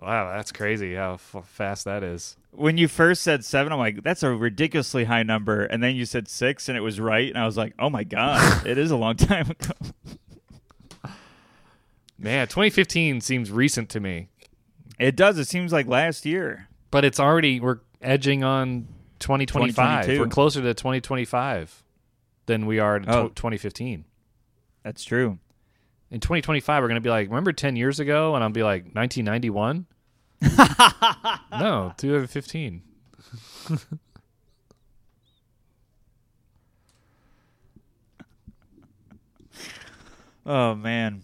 Wow, 0.02 0.30
that's 0.36 0.52
crazy 0.52 0.94
how 0.96 1.14
f- 1.14 1.36
fast 1.46 1.86
that 1.86 2.04
is. 2.04 2.36
When 2.52 2.78
you 2.78 2.88
first 2.88 3.22
said 3.22 3.44
seven, 3.46 3.72
I'm 3.74 3.80
like, 3.80 4.04
that's 4.04 4.24
a 4.24 4.30
ridiculously 4.32 5.06
high 5.06 5.24
number. 5.24 5.64
And 5.66 5.82
then 5.84 5.96
you 5.96 6.06
said 6.06 6.28
six, 6.28 6.68
and 6.70 6.78
it 6.78 6.82
was 6.82 7.00
right. 7.00 7.28
And 7.30 7.38
I 7.38 7.46
was 7.46 7.56
like, 7.58 7.74
oh 7.80 7.90
my 7.90 8.04
God, 8.04 8.66
it 8.68 8.78
is 8.78 8.92
a 8.92 8.98
long 8.98 9.16
time 9.16 9.50
ago. 9.52 9.74
Man, 12.18 12.48
2015 12.48 13.20
seems 13.22 13.52
recent 13.52 13.90
to 13.90 14.00
me, 14.00 14.30
It 14.98 15.16
does. 15.18 15.38
It 15.38 15.48
seems 15.48 15.74
like 15.74 15.86
last 15.88 16.26
year. 16.26 16.68
but 16.92 17.04
it's 17.04 17.20
already 17.20 17.60
we're 17.60 17.80
edging 18.02 18.44
on 18.44 18.88
2025. 19.20 19.76
2022. 20.06 20.20
We're 20.22 20.28
closer 20.30 20.62
to 20.62 20.74
2025 20.74 21.84
than 22.46 22.66
we 22.66 22.80
are 22.80 23.00
to 23.00 23.10
Oh. 23.10 23.28
2015. 23.30 24.04
2015. 24.04 24.06
That's 24.84 25.04
true. 25.04 25.40
In 26.16 26.22
2025, 26.22 26.82
we're 26.82 26.88
going 26.88 26.96
to 26.96 27.02
be 27.02 27.10
like, 27.10 27.28
remember 27.28 27.52
10 27.52 27.76
years 27.76 28.00
ago? 28.00 28.36
And 28.36 28.44
I'll 28.44 28.50
be 28.50 28.64
like, 28.64 28.86
1991? 28.94 29.86
no, 31.60 31.94
2015. 31.98 32.82
Oh, 40.48 40.76
man. 40.76 41.24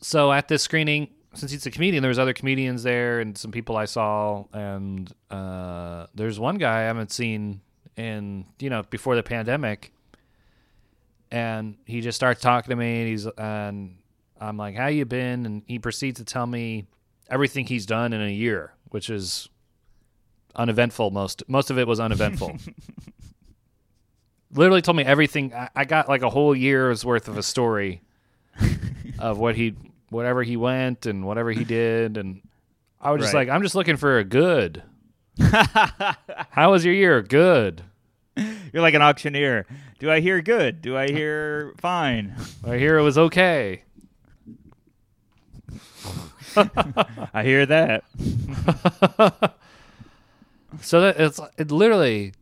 So 0.00 0.32
at 0.32 0.46
this 0.46 0.62
screening, 0.62 1.08
since 1.34 1.50
he's 1.50 1.66
a 1.66 1.72
comedian, 1.72 2.02
there 2.02 2.08
was 2.08 2.20
other 2.20 2.32
comedians 2.32 2.84
there 2.84 3.18
and 3.18 3.36
some 3.36 3.50
people 3.50 3.76
I 3.76 3.86
saw. 3.86 4.44
And 4.52 5.12
uh, 5.28 6.06
there's 6.14 6.38
one 6.38 6.56
guy 6.56 6.78
I 6.78 6.82
haven't 6.82 7.10
seen 7.10 7.62
in, 7.96 8.46
you 8.60 8.70
know, 8.70 8.84
before 8.84 9.16
the 9.16 9.24
pandemic. 9.24 9.92
And 11.34 11.76
he 11.84 12.00
just 12.00 12.14
starts 12.14 12.40
talking 12.40 12.70
to 12.70 12.76
me 12.76 13.00
and 13.00 13.08
he's, 13.08 13.26
and 13.26 13.96
I'm 14.40 14.56
like, 14.56 14.76
how 14.76 14.86
you 14.86 15.04
been? 15.04 15.46
And 15.46 15.62
he 15.66 15.80
proceeds 15.80 16.18
to 16.20 16.24
tell 16.24 16.46
me 16.46 16.86
everything 17.28 17.66
he's 17.66 17.86
done 17.86 18.12
in 18.12 18.20
a 18.20 18.30
year, 18.30 18.72
which 18.90 19.10
is 19.10 19.48
uneventful. 20.54 21.10
Most, 21.10 21.42
most 21.48 21.70
of 21.70 21.78
it 21.78 21.88
was 21.88 21.98
uneventful. 21.98 22.56
Literally 24.52 24.82
told 24.82 24.96
me 24.96 25.02
everything. 25.04 25.52
I, 25.52 25.68
I 25.74 25.84
got 25.84 26.08
like 26.08 26.22
a 26.22 26.30
whole 26.30 26.54
year's 26.54 27.04
worth 27.04 27.26
of 27.26 27.36
a 27.36 27.42
story 27.42 28.02
of 29.18 29.38
what 29.38 29.56
he, 29.56 29.74
whatever 30.10 30.44
he 30.44 30.56
went 30.56 31.06
and 31.06 31.24
whatever 31.26 31.50
he 31.50 31.64
did. 31.64 32.16
And 32.16 32.42
I 33.00 33.10
was 33.10 33.22
just 33.22 33.34
Right. 33.34 33.48
like, 33.48 33.54
I'm 33.54 33.62
just 33.62 33.74
looking 33.74 33.96
for 33.96 34.18
a 34.18 34.24
good. 34.24 34.84
How 35.40 36.70
was 36.70 36.84
your 36.84 36.94
year? 36.94 37.22
Good. 37.22 37.82
You're 38.72 38.82
like 38.82 38.94
an 38.94 39.02
auctioneer. 39.02 39.66
Do 40.04 40.10
I 40.10 40.20
hear 40.20 40.42
good? 40.42 40.82
Do 40.82 40.98
I 40.98 41.08
hear 41.08 41.72
fine? 41.80 42.34
I 42.66 42.76
hear 42.76 42.98
it 42.98 43.02
was 43.02 43.16
okay. 43.16 43.84
I 47.32 47.42
hear 47.42 47.64
that. 47.64 48.04
So 50.82 51.00
that 51.00 51.18
it's 51.20 51.40
it 51.56 51.70
literally 51.70 52.34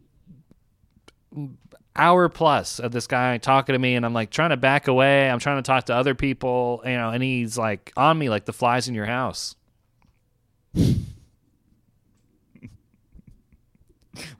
hour 1.94 2.28
plus 2.30 2.80
of 2.80 2.90
this 2.90 3.06
guy 3.06 3.38
talking 3.38 3.74
to 3.74 3.78
me, 3.78 3.94
and 3.94 4.04
I'm 4.04 4.14
like 4.14 4.30
trying 4.30 4.50
to 4.50 4.56
back 4.56 4.88
away. 4.88 5.30
I'm 5.30 5.38
trying 5.38 5.58
to 5.58 5.62
talk 5.62 5.84
to 5.84 5.94
other 5.94 6.14
people, 6.14 6.82
you 6.84 6.92
know, 6.92 7.10
and 7.10 7.22
he's 7.22 7.56
like 7.58 7.92
on 7.96 8.18
me 8.18 8.28
like 8.30 8.46
the 8.46 8.54
flies 8.54 8.88
in 8.88 8.94
your 8.94 9.04
house. 9.06 9.54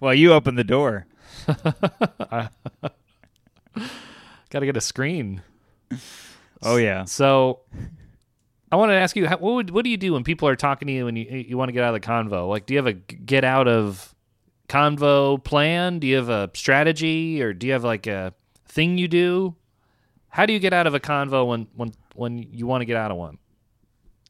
Well, 0.00 0.14
you 0.14 0.32
opened 0.32 0.58
the 0.58 0.64
door. 0.64 1.06
Got 4.52 4.60
to 4.60 4.66
get 4.66 4.76
a 4.76 4.82
screen. 4.82 5.40
Oh, 6.62 6.76
yeah. 6.76 7.06
So 7.06 7.60
I 8.70 8.76
wanted 8.76 8.92
to 8.92 8.98
ask 8.98 9.16
you, 9.16 9.26
how, 9.26 9.38
what 9.38 9.54
would, 9.54 9.70
what 9.70 9.82
do 9.82 9.90
you 9.90 9.96
do 9.96 10.12
when 10.12 10.24
people 10.24 10.46
are 10.46 10.56
talking 10.56 10.88
to 10.88 10.92
you 10.92 11.06
and 11.06 11.16
you 11.16 11.24
you 11.24 11.56
want 11.56 11.70
to 11.70 11.72
get 11.72 11.82
out 11.82 11.94
of 11.94 12.02
the 12.02 12.06
convo? 12.06 12.50
Like, 12.50 12.66
do 12.66 12.74
you 12.74 12.78
have 12.78 12.86
a 12.86 12.92
get 12.92 13.44
out 13.44 13.66
of 13.66 14.14
convo 14.68 15.42
plan? 15.42 16.00
Do 16.00 16.06
you 16.06 16.16
have 16.16 16.28
a 16.28 16.50
strategy, 16.52 17.42
or 17.42 17.54
do 17.54 17.66
you 17.66 17.72
have 17.72 17.82
like 17.82 18.06
a 18.06 18.34
thing 18.66 18.98
you 18.98 19.08
do? 19.08 19.56
How 20.28 20.44
do 20.44 20.52
you 20.52 20.58
get 20.58 20.74
out 20.74 20.86
of 20.86 20.94
a 20.94 21.00
convo 21.00 21.46
when 21.46 21.66
when 21.74 21.94
when 22.14 22.42
you 22.52 22.66
want 22.66 22.82
to 22.82 22.84
get 22.84 22.98
out 22.98 23.10
of 23.10 23.16
one? 23.16 23.38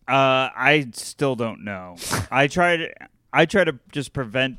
Uh, 0.06 0.54
I 0.54 0.86
still 0.92 1.34
don't 1.34 1.64
know. 1.64 1.96
I 2.30 2.46
try 2.46 2.76
to 2.76 2.94
I 3.32 3.46
try 3.46 3.64
to 3.64 3.76
just 3.90 4.12
prevent 4.12 4.58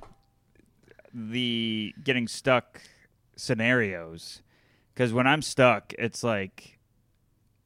the 1.14 1.94
getting 2.04 2.28
stuck 2.28 2.82
scenarios 3.38 4.43
because 4.94 5.14
when 5.14 5.28
I'm 5.28 5.42
stuck, 5.42 5.94
it's 5.98 6.24
like 6.24 6.80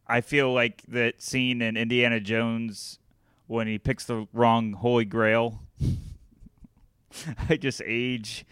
I 0.08 0.22
feel 0.22 0.54
like 0.54 0.84
that 0.88 1.22
scene 1.22 1.62
in 1.62 1.76
Indiana 1.78 2.20
Jones 2.20 3.00
when 3.48 3.68
he 3.68 3.78
picks 3.78 4.06
the 4.06 4.28
wrong 4.34 4.74
Holy 4.74 5.06
Grail. 5.06 5.60
I 7.50 7.56
just 7.58 7.82
age 7.86 8.46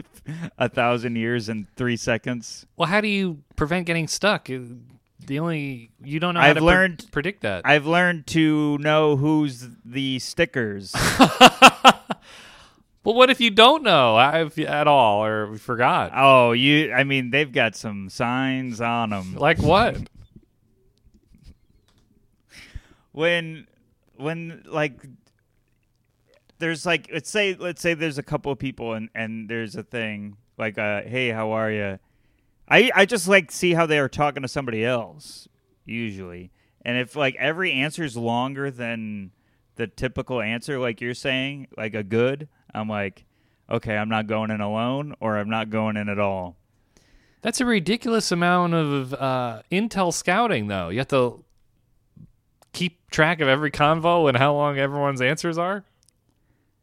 a 0.58 0.68
thousand 0.68 1.16
years 1.16 1.48
in 1.48 1.66
three 1.76 1.96
seconds. 1.96 2.66
Well, 2.76 2.88
how 2.88 3.00
do 3.00 3.08
you 3.08 3.42
prevent 3.56 3.86
getting 3.86 4.06
stuck? 4.08 4.50
Uh, 4.50 4.58
The 5.24 5.38
only 5.38 5.90
you 6.02 6.18
don't 6.20 6.34
know 6.34 6.40
how 6.40 6.48
I've 6.48 6.56
to 6.56 6.60
pre- 6.60 6.66
learned- 6.66 7.06
predict 7.12 7.42
that. 7.42 7.62
I've 7.64 7.86
learned 7.86 8.26
to 8.28 8.76
know 8.78 9.16
who's 9.16 9.68
the 9.84 10.18
stickers. 10.18 10.92
well, 13.04 13.14
what 13.14 13.30
if 13.30 13.40
you 13.40 13.50
don't 13.50 13.82
know 13.82 14.16
I've, 14.16 14.58
at 14.58 14.86
all 14.86 15.24
or 15.24 15.56
forgot? 15.56 16.12
oh, 16.14 16.52
you! 16.52 16.92
I 16.92 17.04
mean, 17.04 17.30
they've 17.30 17.52
got 17.52 17.74
some 17.74 18.08
signs 18.08 18.80
on 18.80 19.10
them. 19.10 19.34
Like 19.34 19.58
what? 19.58 19.96
when 23.12 23.66
when 24.16 24.62
like 24.66 25.00
there's 26.58 26.84
like 26.84 27.08
let's 27.12 27.30
say 27.30 27.54
let's 27.54 27.80
say 27.80 27.94
there's 27.94 28.18
a 28.18 28.22
couple 28.22 28.50
of 28.50 28.58
people 28.58 28.94
and 28.94 29.08
and 29.14 29.48
there's 29.48 29.76
a 29.76 29.82
thing 29.82 30.36
like 30.58 30.78
uh 30.78 31.02
hey 31.02 31.28
how 31.30 31.52
are 31.52 31.70
you 31.70 31.98
i 32.68 32.90
i 32.94 33.04
just 33.04 33.28
like 33.28 33.50
see 33.50 33.74
how 33.74 33.86
they 33.86 33.98
are 33.98 34.08
talking 34.08 34.42
to 34.42 34.48
somebody 34.48 34.84
else 34.84 35.48
usually 35.84 36.50
and 36.84 36.98
if 36.98 37.14
like 37.14 37.36
every 37.38 37.72
answer 37.72 38.02
is 38.02 38.16
longer 38.16 38.70
than 38.70 39.30
the 39.76 39.86
typical 39.86 40.40
answer 40.40 40.78
like 40.78 41.00
you're 41.00 41.14
saying 41.14 41.66
like 41.76 41.94
a 41.94 42.02
good 42.02 42.48
i'm 42.74 42.88
like 42.88 43.24
okay 43.70 43.96
i'm 43.96 44.08
not 44.08 44.26
going 44.26 44.50
in 44.50 44.60
alone 44.60 45.14
or 45.20 45.36
i'm 45.38 45.50
not 45.50 45.70
going 45.70 45.96
in 45.96 46.08
at 46.08 46.18
all 46.18 46.56
That's 47.42 47.60
a 47.60 47.64
ridiculous 47.66 48.30
amount 48.32 48.74
of 48.74 49.12
uh, 49.14 49.62
intel 49.70 50.12
scouting, 50.12 50.68
though. 50.68 50.90
You 50.90 50.98
have 50.98 51.08
to 51.08 51.44
keep 52.72 53.10
track 53.10 53.40
of 53.40 53.48
every 53.48 53.70
convo 53.70 54.28
and 54.28 54.36
how 54.38 54.54
long 54.54 54.78
everyone's 54.78 55.20
answers 55.20 55.58
are. 55.58 55.84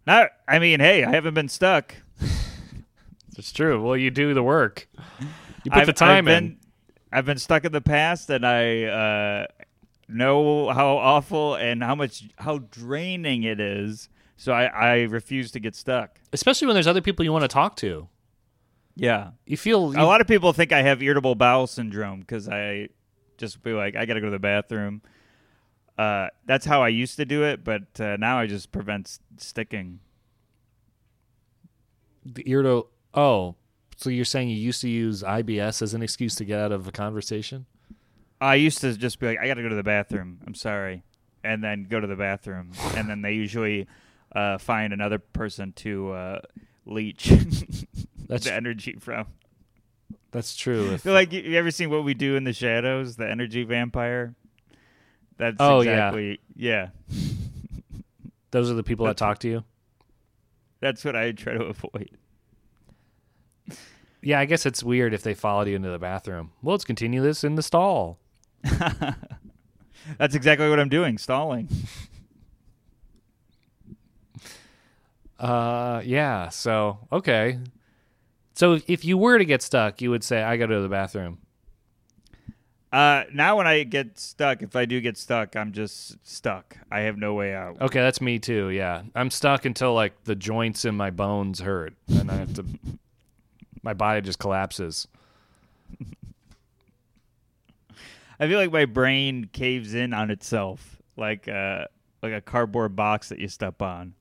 not 0.05 0.29
i 0.47 0.59
mean 0.59 0.79
hey 0.79 1.03
i 1.03 1.09
haven't 1.11 1.33
been 1.33 1.49
stuck 1.49 1.95
It's 3.37 3.53
true. 3.53 3.81
Well, 3.81 3.95
you 3.95 4.11
do 4.11 4.33
the 4.33 4.43
work. 4.43 4.89
You 5.63 5.71
put 5.71 5.73
I've, 5.81 5.85
the 5.85 5.93
time 5.93 6.27
I've 6.27 6.35
in. 6.37 6.47
been, 6.49 6.57
I've 7.13 7.25
been 7.25 7.37
stuck 7.37 7.63
in 7.63 7.71
the 7.71 7.79
past, 7.79 8.29
and 8.29 8.45
I 8.45 8.83
uh, 8.83 9.47
know 10.09 10.69
how 10.71 10.97
awful 10.97 11.55
and 11.55 11.81
how 11.81 11.95
much 11.95 12.25
how 12.37 12.57
draining 12.69 13.43
it 13.43 13.61
is. 13.61 14.09
So 14.41 14.53
I, 14.53 14.65
I 14.67 14.95
refuse 15.01 15.51
to 15.51 15.59
get 15.59 15.75
stuck. 15.75 16.17
Especially 16.31 16.65
when 16.65 16.73
there's 16.73 16.87
other 16.87 17.01
people 17.01 17.25
you 17.25 17.33
want 17.33 17.43
to 17.43 17.49
talk 17.49 17.75
to. 17.77 18.07
Yeah, 18.95 19.31
You 19.45 19.57
feel 19.57 19.91
a 19.97 20.03
lot 20.05 20.21
of 20.21 20.27
people 20.27 20.53
think 20.53 20.71
I 20.71 20.81
have 20.81 21.03
irritable 21.03 21.35
bowel 21.35 21.67
syndrome 21.67 22.21
because 22.21 22.47
I 22.47 22.87
just 23.37 23.61
be 23.61 23.73
like, 23.73 23.97
I 23.97 24.05
got 24.05 24.13
to 24.13 24.21
go 24.21 24.27
to 24.27 24.31
the 24.31 24.39
bathroom. 24.39 25.01
Uh, 25.97 26.29
that's 26.45 26.65
how 26.65 26.81
I 26.81 26.87
used 26.87 27.17
to 27.17 27.25
do 27.25 27.43
it, 27.43 27.65
but 27.65 27.83
uh, 27.99 28.15
now 28.17 28.39
I 28.39 28.47
just 28.47 28.71
prevent 28.71 29.07
s- 29.07 29.19
sticking. 29.37 29.99
the 32.25 32.43
to. 32.43 32.87
Oh, 33.13 33.55
so 33.97 34.09
you're 34.09 34.23
saying 34.23 34.47
you 34.49 34.55
used 34.55 34.79
to 34.81 34.89
use 34.89 35.21
IBS 35.21 35.81
as 35.81 35.93
an 35.93 36.01
excuse 36.01 36.35
to 36.35 36.45
get 36.45 36.59
out 36.59 36.71
of 36.71 36.87
a 36.87 36.91
conversation? 36.93 37.65
I 38.39 38.55
used 38.55 38.79
to 38.81 38.95
just 38.95 39.19
be 39.19 39.27
like, 39.27 39.39
I 39.39 39.47
got 39.47 39.55
to 39.55 39.61
go 39.61 39.69
to 39.69 39.75
the 39.75 39.83
bathroom. 39.83 40.39
I'm 40.47 40.55
sorry, 40.55 41.03
and 41.43 41.61
then 41.61 41.87
go 41.89 41.99
to 41.99 42.07
the 42.07 42.15
bathroom, 42.15 42.71
and 42.95 43.09
then 43.09 43.21
they 43.21 43.33
usually 43.33 43.87
uh, 44.33 44.57
find 44.57 44.93
another 44.93 45.19
person 45.19 45.71
to 45.73 46.11
uh, 46.11 46.39
leech 46.85 47.25
That's 48.27 48.45
the 48.45 48.53
energy 48.53 48.97
from. 48.99 49.25
that's 50.31 50.55
true. 50.55 50.91
If, 50.91 51.01
feel 51.01 51.13
like 51.13 51.31
you, 51.33 51.41
you 51.41 51.57
ever 51.57 51.71
seen 51.71 51.89
what 51.89 52.03
we 52.03 52.13
do 52.13 52.35
in 52.35 52.43
the 52.43 52.53
shadows, 52.53 53.15
the 53.15 53.27
energy 53.29 53.63
vampire? 53.63 54.35
That's 55.37 55.57
Oh, 55.59 55.81
yeah. 55.81 55.91
exactly 55.91 56.39
yeah. 56.55 56.89
those 58.51 58.69
are 58.69 58.75
the 58.75 58.83
people 58.83 59.05
that 59.07 59.17
talk 59.17 59.39
to 59.39 59.47
you. 59.47 59.63
That's 60.81 61.03
what 61.03 61.15
I 61.15 61.31
try 61.31 61.53
to 61.53 61.63
avoid. 61.63 62.11
Yeah, 64.21 64.39
I 64.39 64.45
guess 64.45 64.65
it's 64.65 64.83
weird 64.83 65.13
if 65.13 65.23
they 65.23 65.33
followed 65.33 65.67
you 65.69 65.75
into 65.75 65.89
the 65.89 65.99
bathroom. 65.99 66.51
Well, 66.61 66.73
let's 66.73 66.83
continue 66.85 67.21
this 67.21 67.43
in 67.43 67.55
the 67.55 67.63
stall. 67.63 68.19
That's 70.17 70.35
exactly 70.35 70.69
what 70.69 70.79
I'm 70.79 70.89
doing, 70.89 71.17
stalling. 71.17 71.69
Uh, 75.39 76.01
yeah. 76.03 76.49
So 76.49 76.99
okay. 77.11 77.59
So 78.53 78.79
if 78.87 79.05
you 79.05 79.17
were 79.17 79.37
to 79.37 79.45
get 79.45 79.61
stuck, 79.61 80.01
you 80.01 80.11
would 80.11 80.23
say, 80.23 80.43
"I 80.43 80.57
got 80.57 80.65
to 80.65 80.73
go 80.73 80.75
to 80.75 80.81
the 80.81 80.89
bathroom." 80.89 81.39
Uh, 82.91 83.23
now 83.31 83.55
when 83.55 83.67
I 83.67 83.83
get 83.83 84.17
stuck, 84.17 84.63
if 84.63 84.75
I 84.75 84.85
do 84.85 84.99
get 84.99 85.15
stuck, 85.15 85.55
I'm 85.55 85.71
just 85.71 86.17
stuck. 86.27 86.75
I 86.91 87.01
have 87.01 87.17
no 87.17 87.35
way 87.35 87.53
out. 87.53 87.79
Okay, 87.79 87.99
that's 87.99 88.19
me 88.19 88.39
too. 88.39 88.69
Yeah, 88.69 89.03
I'm 89.15 89.29
stuck 89.29 89.65
until 89.65 89.93
like 89.93 90.23
the 90.23 90.35
joints 90.35 90.85
in 90.85 90.95
my 90.95 91.11
bones 91.11 91.59
hurt, 91.59 91.93
and 92.07 92.31
I 92.31 92.35
have 92.35 92.53
to. 92.55 92.65
my 93.83 93.93
body 93.93 94.21
just 94.21 94.39
collapses. 94.39 95.07
I 98.39 98.47
feel 98.47 98.57
like 98.57 98.71
my 98.71 98.85
brain 98.85 99.49
caves 99.51 99.93
in 99.93 100.13
on 100.13 100.31
itself, 100.31 100.97
like 101.15 101.47
uh, 101.47 101.85
like 102.23 102.33
a 102.33 102.41
cardboard 102.41 102.95
box 102.95 103.29
that 103.29 103.37
you 103.39 103.47
step 103.47 103.81
on. 103.81 104.15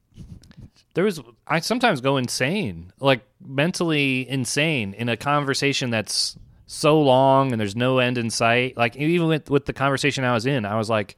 There 0.99 1.05
was 1.05 1.21
I 1.47 1.61
sometimes 1.61 2.01
go 2.01 2.17
insane, 2.17 2.93
like 2.99 3.21
mentally 3.41 4.29
insane 4.29 4.95
in 4.95 5.09
a 5.09 5.17
conversation 5.17 5.91
that's 5.91 6.37
so 6.67 7.01
long 7.01 7.53
and 7.53 7.61
there's 7.61 7.77
no 7.77 8.01
end 8.01 8.19
in 8.19 8.31
sight. 8.31 8.77
Like 8.77 8.97
even 8.97 9.29
with 9.29 9.49
with 9.49 9.67
the 9.67 9.73
conversation 9.73 10.25
I 10.25 10.33
was 10.33 10.45
in, 10.45 10.65
I 10.65 10.77
was 10.77 10.91
like, 10.91 11.17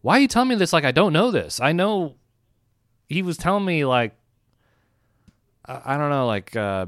"Why 0.00 0.16
are 0.16 0.20
you 0.20 0.28
telling 0.28 0.48
me 0.48 0.54
this? 0.54 0.72
Like 0.72 0.84
I 0.84 0.92
don't 0.92 1.12
know 1.12 1.30
this. 1.30 1.60
I 1.60 1.72
know." 1.72 2.16
He 3.10 3.20
was 3.20 3.36
telling 3.36 3.66
me 3.66 3.84
like, 3.84 4.14
I, 5.66 5.82
I 5.84 5.96
don't 5.98 6.08
know, 6.08 6.26
like, 6.26 6.56
uh, 6.56 6.86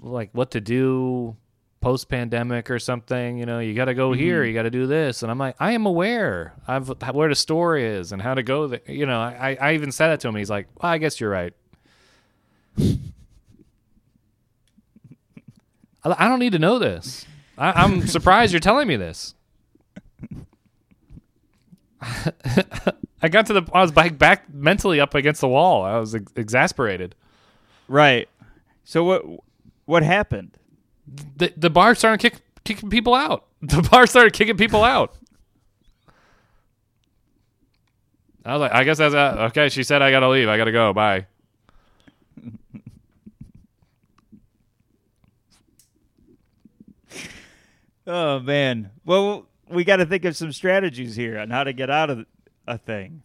like 0.00 0.30
what 0.32 0.52
to 0.52 0.62
do 0.62 1.36
post 1.80 2.08
pandemic 2.08 2.70
or 2.70 2.78
something. 2.78 3.38
You 3.38 3.46
know, 3.46 3.58
you 3.58 3.74
got 3.74 3.86
to 3.86 3.94
go 3.94 4.10
mm-hmm. 4.10 4.20
here, 4.20 4.44
you 4.44 4.54
got 4.54 4.62
to 4.62 4.70
do 4.70 4.86
this, 4.86 5.22
and 5.22 5.30
I'm 5.30 5.38
like, 5.38 5.56
I 5.58 5.72
am 5.72 5.86
aware 5.86 6.54
of 6.66 6.88
where 7.14 7.28
the 7.28 7.34
store 7.34 7.76
is 7.76 8.12
and 8.12 8.20
how 8.20 8.34
to 8.34 8.42
go 8.42 8.66
there. 8.66 8.80
You 8.86 9.06
know, 9.06 9.20
I 9.20 9.56
I 9.60 9.74
even 9.74 9.92
said 9.92 10.08
that 10.08 10.20
to 10.20 10.28
him. 10.28 10.34
He's 10.36 10.50
like, 10.50 10.68
well, 10.80 10.92
I 10.92 10.98
guess 10.98 11.20
you're 11.20 11.30
right. 11.30 11.52
I 16.04 16.28
don't 16.28 16.38
need 16.38 16.52
to 16.52 16.58
know 16.58 16.78
this. 16.78 17.26
I, 17.56 17.72
I'm 17.82 18.06
surprised 18.06 18.52
you're 18.52 18.60
telling 18.60 18.88
me 18.88 18.96
this. 18.96 19.34
I 23.20 23.28
got 23.28 23.46
to 23.46 23.52
the. 23.54 23.62
I 23.74 23.82
was 23.82 23.90
back, 23.92 24.16
back 24.16 24.52
mentally 24.52 25.00
up 25.00 25.14
against 25.14 25.40
the 25.40 25.48
wall. 25.48 25.84
I 25.84 25.98
was 25.98 26.14
ex- 26.14 26.32
exasperated. 26.36 27.14
Right. 27.88 28.28
So 28.84 29.02
what 29.04 29.24
what 29.86 30.02
happened? 30.02 30.56
The 31.36 31.52
the 31.56 31.70
bar 31.70 31.94
started 31.94 32.20
kick, 32.20 32.40
kicking 32.64 32.90
people 32.90 33.14
out. 33.14 33.44
The 33.60 33.82
bar 33.82 34.06
started 34.06 34.34
kicking 34.34 34.56
people 34.56 34.84
out. 34.84 35.16
I 38.44 38.52
was 38.52 38.60
like, 38.60 38.72
I 38.72 38.84
guess 38.84 38.98
that's 38.98 39.14
uh, 39.14 39.48
okay. 39.50 39.68
She 39.68 39.82
said 39.82 40.00
I 40.00 40.12
gotta 40.12 40.28
leave. 40.28 40.48
I 40.48 40.56
gotta 40.56 40.70
go. 40.70 40.92
Bye. 40.92 41.26
Oh 48.06 48.40
man. 48.40 48.90
Well, 49.04 49.46
we 49.68 49.84
got 49.84 49.96
to 49.96 50.06
think 50.06 50.24
of 50.24 50.34
some 50.34 50.50
strategies 50.50 51.14
here 51.14 51.38
on 51.38 51.50
how 51.50 51.62
to 51.62 51.74
get 51.74 51.90
out 51.90 52.08
of 52.08 52.24
a 52.66 52.78
thing. 52.78 53.22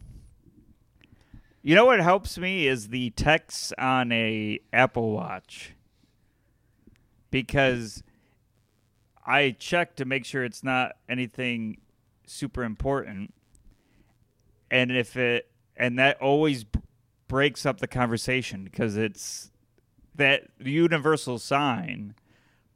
You 1.61 1.75
know 1.75 1.85
what 1.85 2.01
helps 2.01 2.37
me 2.37 2.67
is 2.67 2.89
the 2.89 3.11
text 3.11 3.73
on 3.77 4.11
a 4.11 4.59
Apple 4.73 5.11
Watch. 5.11 5.72
Because 7.33 8.03
I 9.25 9.55
check 9.57 9.95
to 9.95 10.05
make 10.05 10.23
sure 10.23 10.43
it's 10.43 10.63
not 10.63 10.91
anything 11.09 11.81
super 12.27 12.63
important. 12.63 13.33
And 14.69 14.91
if 14.91 15.17
it 15.17 15.49
and 15.75 15.97
that 15.97 16.21
always 16.21 16.63
b- 16.63 16.79
breaks 17.27 17.65
up 17.65 17.79
the 17.79 17.87
conversation 17.87 18.63
because 18.63 18.97
it's 18.97 19.51
that 20.13 20.43
universal 20.59 21.39
sign 21.39 22.13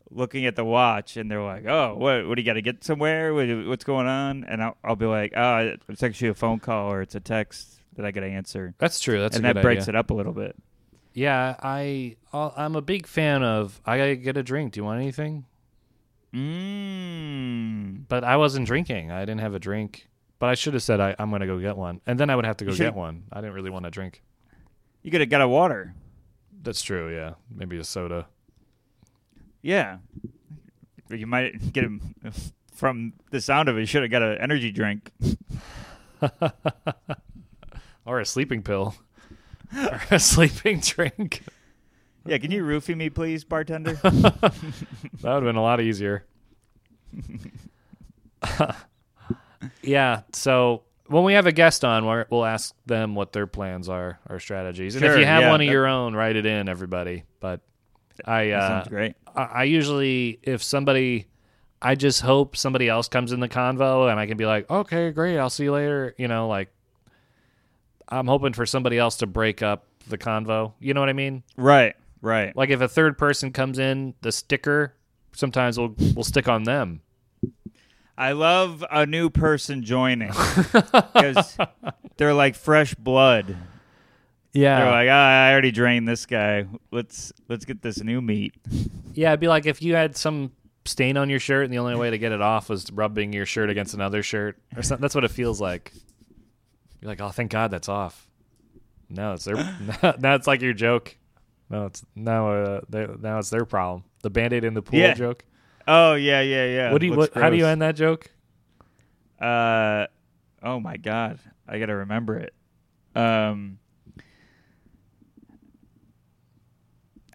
looking 0.10 0.48
at 0.48 0.56
the 0.56 0.66
watch 0.66 1.18
and 1.18 1.30
they're 1.30 1.44
like, 1.44 1.66
"Oh, 1.68 1.94
what? 1.96 2.28
What 2.28 2.36
do 2.36 2.42
you 2.42 2.46
got 2.46 2.54
to 2.54 2.64
get 2.64 2.84
somewhere? 2.84 3.36
What, 3.36 3.48
what's 3.68 3.84
going 3.84 4.08
on?" 4.08 4.44
And 4.46 4.64
I'll, 4.64 4.78
I'll 4.84 4.96
be 4.96 5.06
like, 5.06 5.34
"Oh, 5.38 5.76
it's 5.88 6.02
actually 6.02 6.30
a 6.30 6.34
phone 6.34 6.60
call 6.60 6.92
or 6.92 7.04
it's 7.04 7.14
a 7.14 7.20
text 7.20 7.80
that 7.96 8.06
I 8.06 8.12
got 8.12 8.22
to 8.22 8.28
answer," 8.28 8.74
That's 8.80 9.00
true. 9.00 9.20
That's 9.20 9.36
and 9.36 9.46
that 9.46 9.62
breaks 9.62 9.84
idea. 9.84 9.94
it 9.94 9.96
up 9.98 10.10
a 10.10 10.16
little 10.16 10.34
bit. 10.34 10.56
Yeah, 11.18 11.56
I 11.64 12.16
I'm 12.32 12.76
a 12.76 12.82
big 12.84 13.08
fan 13.08 13.42
of. 13.42 13.82
I 13.84 13.98
gotta 13.98 14.16
get 14.16 14.38
a 14.38 14.44
drink. 14.44 14.74
Do 14.74 14.80
you 14.80 14.84
want 14.84 15.02
anything? 15.02 15.46
Mm. 16.32 18.04
But 18.08 18.24
I 18.24 18.38
wasn't 18.38 18.68
drinking. 18.68 19.10
I 19.10 19.22
didn't 19.22 19.40
have 19.40 19.56
a 19.56 19.60
drink. 19.60 20.10
But 20.38 20.50
I 20.50 20.54
should 20.54 20.76
have 20.76 20.84
said 20.84 21.00
I, 21.00 21.16
I'm 21.18 21.32
gonna 21.32 21.48
go 21.48 21.58
get 21.58 21.76
one, 21.76 22.02
and 22.06 22.20
then 22.20 22.30
I 22.30 22.36
would 22.36 22.46
have 22.46 22.58
to 22.58 22.66
go 22.66 22.76
get 22.76 22.94
one. 22.94 23.24
I 23.34 23.42
didn't 23.42 23.56
really 23.56 23.72
want 23.72 23.86
to 23.86 23.90
drink. 23.90 24.22
You 25.02 25.10
could 25.10 25.22
have 25.22 25.32
got 25.32 25.42
a 25.42 25.48
water. 25.48 25.96
That's 26.62 26.84
true. 26.84 27.12
Yeah, 27.12 27.34
maybe 27.50 27.80
a 27.80 27.84
soda. 27.84 28.28
Yeah. 29.64 29.98
You 31.10 31.26
might 31.26 31.74
get 31.74 31.84
him 31.84 32.14
from 32.76 33.14
the 33.32 33.42
sound 33.42 33.70
of 33.70 33.78
it. 33.78 33.80
You 33.80 33.86
should 33.88 34.04
have 34.04 34.12
got 34.12 34.22
an 34.22 34.38
energy 34.38 34.72
drink. 34.72 35.12
or 38.06 38.20
a 38.20 38.26
sleeping 38.26 38.62
pill, 38.62 38.94
or 39.78 40.02
a 40.12 40.20
sleeping 40.20 40.80
drink. 40.80 41.44
Yeah, 42.26 42.38
can 42.38 42.52
you 42.52 42.64
roofie 42.64 42.96
me, 42.96 43.10
please, 43.10 43.44
bartender? 43.44 43.96
That 44.04 44.54
would 45.24 45.24
have 45.24 45.44
been 45.44 45.56
a 45.56 45.62
lot 45.62 45.82
easier. 45.82 46.26
yeah. 49.82 50.22
So 50.32 50.84
when 51.08 51.24
we 51.24 51.34
have 51.34 51.46
a 51.48 51.52
guest 51.52 51.84
on, 51.84 52.06
we're, 52.06 52.26
we'll 52.30 52.46
ask 52.46 52.76
them 52.86 53.16
what 53.16 53.34
their 53.34 53.48
plans 53.48 53.90
are, 53.90 54.20
or 54.30 54.40
strategies, 54.40 54.96
and 54.96 55.04
if 55.06 55.18
you 55.18 55.26
have 55.26 55.44
yeah, 55.44 55.50
one 55.50 55.62
of 55.62 55.68
that- 55.68 55.72
your 55.72 55.88
own, 55.88 56.14
write 56.16 56.36
it 56.36 56.46
in, 56.46 56.70
everybody. 56.70 57.24
But 57.40 57.62
I, 58.26 58.52
uh, 58.52 58.68
sounds 58.68 58.88
great. 58.90 59.16
I, 59.36 59.44
I 59.44 59.64
usually, 59.64 60.40
if 60.44 60.62
somebody, 60.62 61.28
I 61.82 61.96
just 61.96 62.22
hope 62.22 62.56
somebody 62.58 62.90
else 62.90 63.08
comes 63.08 63.32
in 63.32 63.40
the 63.40 63.50
convo, 63.50 64.10
and 64.12 64.20
I 64.20 64.28
can 64.28 64.38
be 64.38 64.46
like, 64.46 64.70
okay, 64.70 65.12
great, 65.12 65.38
I'll 65.38 65.50
see 65.50 65.64
you 65.64 65.72
later. 65.72 66.14
You 66.18 66.28
know, 66.28 66.48
like 66.48 66.70
I'm 68.10 68.28
hoping 68.28 68.54
for 68.54 68.66
somebody 68.66 68.98
else 68.98 69.18
to 69.18 69.28
break 69.28 69.62
up 69.62 69.86
the 70.08 70.18
convo. 70.18 70.74
You 70.80 70.94
know 70.94 71.00
what 71.00 71.10
I 71.10 71.14
mean? 71.14 71.44
Right, 71.58 71.96
right. 72.22 72.56
Like 72.56 72.70
if 72.70 72.82
a 72.82 72.88
third 72.88 73.18
person 73.18 73.52
comes 73.52 73.80
in, 73.80 74.14
the 74.22 74.32
sticker 74.32 74.94
sometimes 75.34 75.78
we'll 75.78 75.96
we'll 76.16 76.24
stick 76.24 76.48
on 76.48 76.64
them. 76.64 77.02
I 78.18 78.32
love 78.32 78.84
a 78.90 79.06
new 79.06 79.30
person 79.30 79.84
joining 79.84 80.30
because 80.30 81.58
they're 82.18 82.34
like 82.34 82.56
fresh 82.56 82.96
blood. 82.96 83.56
Yeah, 84.54 84.80
They're 84.80 84.92
like, 84.92 85.10
ah, 85.12 85.46
I 85.48 85.52
already 85.52 85.72
drained 85.72 86.08
this 86.08 86.26
guy. 86.26 86.66
Let's 86.92 87.32
let's 87.48 87.66
get 87.66 87.84
this 87.84 88.02
new 88.04 88.22
meat. 88.22 88.56
yeah. 89.14 89.30
It'd 89.30 89.40
be 89.40 89.48
like 89.48 89.68
if 89.68 89.84
you 89.84 89.94
had 89.94 90.18
some 90.18 90.52
stain 90.86 91.16
on 91.18 91.30
your 91.30 91.40
shirt, 91.40 91.66
and 91.66 91.74
the 91.74 91.78
only 91.78 91.96
way 91.96 92.10
to 92.10 92.18
get 92.18 92.32
it 92.32 92.42
off 92.42 92.70
was 92.70 92.92
rubbing 92.92 93.34
your 93.34 93.46
shirt 93.46 93.70
against 93.70 93.94
another 93.94 94.24
shirt, 94.24 94.58
or 94.76 94.82
something. 94.82 95.02
That's 95.02 95.14
what 95.14 95.26
it 95.26 95.32
feels 95.32 95.62
like. 95.62 95.94
You're 97.02 97.10
like, 97.10 97.22
oh, 97.22 97.30
thank 97.30 97.52
God 97.52 97.72
that's 97.72 97.90
off. 97.90 98.28
No, 99.10 99.34
it's 99.34 99.46
their. 99.46 99.56
now 100.20 100.36
it's 100.36 100.48
like 100.48 100.62
your 100.62 100.74
joke. 100.74 101.16
No, 101.70 101.86
it's 101.86 102.04
now. 102.16 102.52
Uh, 102.52 102.82
they, 102.90 103.08
now 103.22 103.40
it's 103.40 103.50
their 103.50 103.66
problem. 103.66 104.04
The 104.24 104.30
band-aid 104.30 104.64
in 104.64 104.74
the 104.74 104.82
pool 104.82 105.00
Yeah. 105.00 105.14
joke. 105.14 105.46
Oh 105.88 106.16
yeah, 106.16 106.42
yeah, 106.42 106.66
yeah. 106.66 106.92
what 106.92 107.00
do 107.00 107.08
you? 107.08 107.14
What, 107.14 107.34
how 107.34 107.50
do 107.50 107.56
you 107.58 107.66
end 107.66 107.82
that 107.82 107.96
joke? 107.96 108.30
Uh, 109.40 110.08
oh 110.64 110.80
my 110.80 110.98
god, 110.98 111.40
I 111.68 111.80
gotta 111.80 111.96
remember 111.96 112.38
it. 112.38 112.54
Um, 113.16 113.80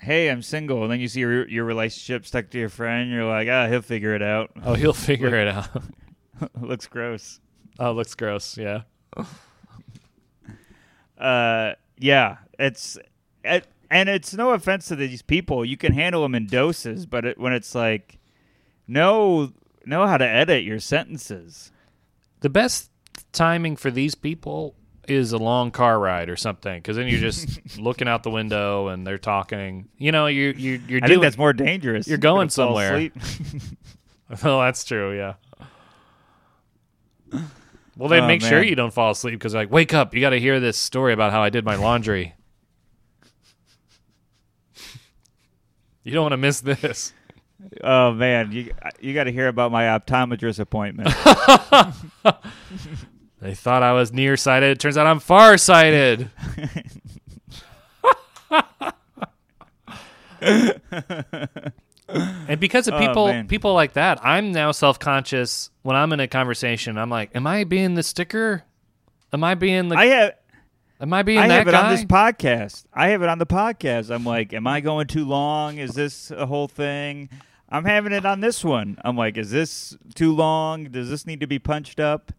hey, 0.01 0.29
I'm 0.31 0.43
single, 0.43 0.83
and 0.83 0.93
then 0.93 1.01
you 1.01 1.09
see 1.09 1.21
your 1.21 1.49
your 1.49 1.65
relationship 1.65 2.27
stuck 2.27 2.51
to 2.51 2.59
your 2.59 2.69
friend. 2.69 3.11
You're 3.11 3.25
like, 3.25 3.49
ah, 3.49 3.69
he'll 3.69 3.83
figure 3.83 4.15
it 4.15 4.23
out. 4.23 4.51
Oh, 4.65 4.75
he'll 4.75 4.93
figure 4.93 5.35
it 5.35 5.49
out. 5.49 5.69
Looks 6.61 6.87
gross. 6.89 7.41
oh, 7.79 7.93
looks 7.93 8.15
gross. 8.17 8.59
Yeah. 8.59 8.83
Uh, 11.23 11.75
yeah, 11.99 12.39
it's 12.59 12.99
it, 13.45 13.67
and 13.91 14.09
it's 14.09 14.35
no 14.35 14.51
offense 14.51 14.89
to 14.89 14.97
these 14.97 15.23
people. 15.23 15.65
You 15.65 15.77
can 15.77 15.93
handle 15.93 16.23
them 16.23 16.35
in 16.35 16.47
doses, 16.47 17.07
but 17.07 17.25
it, 17.25 17.39
when 17.39 17.53
it's 17.53 17.75
like, 17.75 18.19
know 18.89 19.53
know 19.87 20.07
how 20.07 20.17
to 20.17 20.27
edit 20.27 20.65
your 20.65 20.81
sentences. 20.81 21.71
The 22.41 22.51
best 22.51 22.91
timing 23.33 23.77
for 23.77 23.91
these 23.91 24.17
people 24.17 24.75
is 25.07 25.33
a 25.33 25.39
long 25.39 25.71
car 25.71 25.99
ride 25.99 26.29
or 26.29 26.37
something, 26.37 26.79
because 26.79 26.97
then 26.97 27.07
you're 27.07 27.21
just 27.21 27.79
looking 27.79 28.09
out 28.09 28.25
the 28.25 28.31
window 28.31 28.89
and 28.89 29.07
they're 29.07 29.19
talking. 29.19 29.89
You 29.99 30.11
know, 30.11 30.27
you 30.27 30.55
you 30.57 30.83
you're 30.89 31.01
I 31.05 31.07
think 31.07 31.23
that's 31.23 31.39
more 31.39 31.53
dangerous. 31.53 32.09
you're 32.09 32.19
going 32.19 32.49
somewhere. 32.49 33.11
oh, 34.43 34.61
that's 34.61 34.85
true. 34.85 35.17
Yeah. 35.17 35.35
Well, 37.97 38.09
they 38.09 38.21
Oh, 38.21 38.27
make 38.27 38.41
sure 38.41 38.63
you 38.63 38.75
don't 38.75 38.93
fall 38.93 39.11
asleep 39.11 39.35
because 39.35 39.55
like, 39.55 39.71
wake 39.71 39.93
up! 39.93 40.15
You 40.15 40.21
got 40.21 40.31
to 40.31 40.41
hear 40.41 40.61
this 40.61 40.79
story 40.79 41.13
about 41.13 41.33
how 41.33 41.43
I 41.43 41.51
did 41.51 41.65
my 41.65 41.77
laundry. 41.77 42.35
you 46.03 46.13
don't 46.13 46.23
want 46.23 46.33
to 46.33 46.39
miss 46.39 46.61
this. 46.61 47.13
Oh 47.85 48.13
man, 48.13 48.51
you 48.51 48.73
you 49.01 49.15
got 49.15 49.25
to 49.25 49.33
hear 49.33 49.49
about 49.49 49.71
my 49.71 49.85
optometrist 49.85 50.59
appointment. 50.59 51.15
They 53.43 53.57
thought 53.57 53.83
I 53.83 53.93
was 53.93 54.13
nearsighted. 54.13 54.71
It 54.71 54.79
turns 54.79 54.97
out 54.97 55.09
I'm 55.09 55.19
farsighted. 55.19 56.31
And 62.49 62.61
because 62.61 62.89
of 62.89 62.95
Oh, 62.95 62.99
people 62.99 63.27
man. 63.29 63.49
people 63.49 63.75
like 63.75 63.95
that, 63.95 64.19
I'm 64.25 64.53
now 64.53 64.73
self 64.73 64.99
conscious 64.99 65.71
when 65.83 65.97
I'm 65.97 66.13
in 66.13 66.21
a 66.21 66.29
conversation. 66.29 66.99
I'm 66.99 67.11
like, 67.11 67.31
am 67.35 67.47
I 67.47 67.65
being 67.65 67.95
the 67.95 68.03
sticker? 68.03 68.65
Am 69.33 69.43
I 69.45 69.55
being 69.55 69.89
the? 69.89 69.97
I 69.97 70.07
have 70.07 70.33
am 71.01 71.13
I 71.13 71.23
being 71.23 71.39
I 71.39 71.49
that 71.49 71.55
have 71.59 71.69
it 71.69 71.73
guy? 71.73 71.85
on 71.87 71.91
this 71.95 72.05
podcast. 72.05 72.85
I 72.93 73.09
have 73.09 73.23
it 73.23 73.29
on 73.29 73.39
the 73.39 73.47
podcast. 73.47 74.11
I'm 74.15 74.25
like, 74.25 74.53
am 74.53 74.67
I 74.67 74.81
going 74.81 75.07
too 75.07 75.25
long? 75.25 75.79
Is 75.79 75.95
this 75.95 76.31
a 76.31 76.47
whole 76.47 76.69
thing? 76.69 77.29
I'm 77.69 77.85
having 77.87 78.13
it 78.13 78.27
on 78.27 78.41
this 78.41 78.63
one. 78.63 78.99
I'm 79.03 79.17
like, 79.17 79.39
is 79.39 79.51
this 79.51 79.97
too 80.15 80.35
long? 80.35 80.85
Does 80.85 81.09
this 81.09 81.27
need 81.27 81.41
to 81.41 81.47
be 81.47 81.59
punched 81.59 81.99
up? 81.99 82.31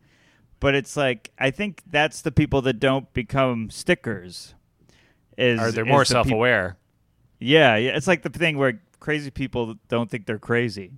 But 0.59 0.75
it's 0.75 0.95
like 0.95 1.31
I 1.39 1.49
think 1.51 1.81
that's 1.89 2.21
the 2.21 2.31
people 2.31 2.61
that 2.61 2.79
don't 2.79 3.11
become 3.13 3.69
stickers. 3.69 4.53
Is 5.37 5.59
or 5.59 5.71
they're 5.71 5.83
more 5.85 6.05
self 6.05 6.27
peop- 6.27 6.35
aware. 6.35 6.77
Yeah, 7.39 7.75
yeah. 7.75 7.97
It's 7.97 8.07
like 8.07 8.21
the 8.21 8.29
thing 8.29 8.57
where 8.57 8.79
crazy 9.03 9.29
people 9.29 9.75
don't 9.89 10.09
think 10.09 10.25
they're 10.25 10.39
crazy. 10.39 10.91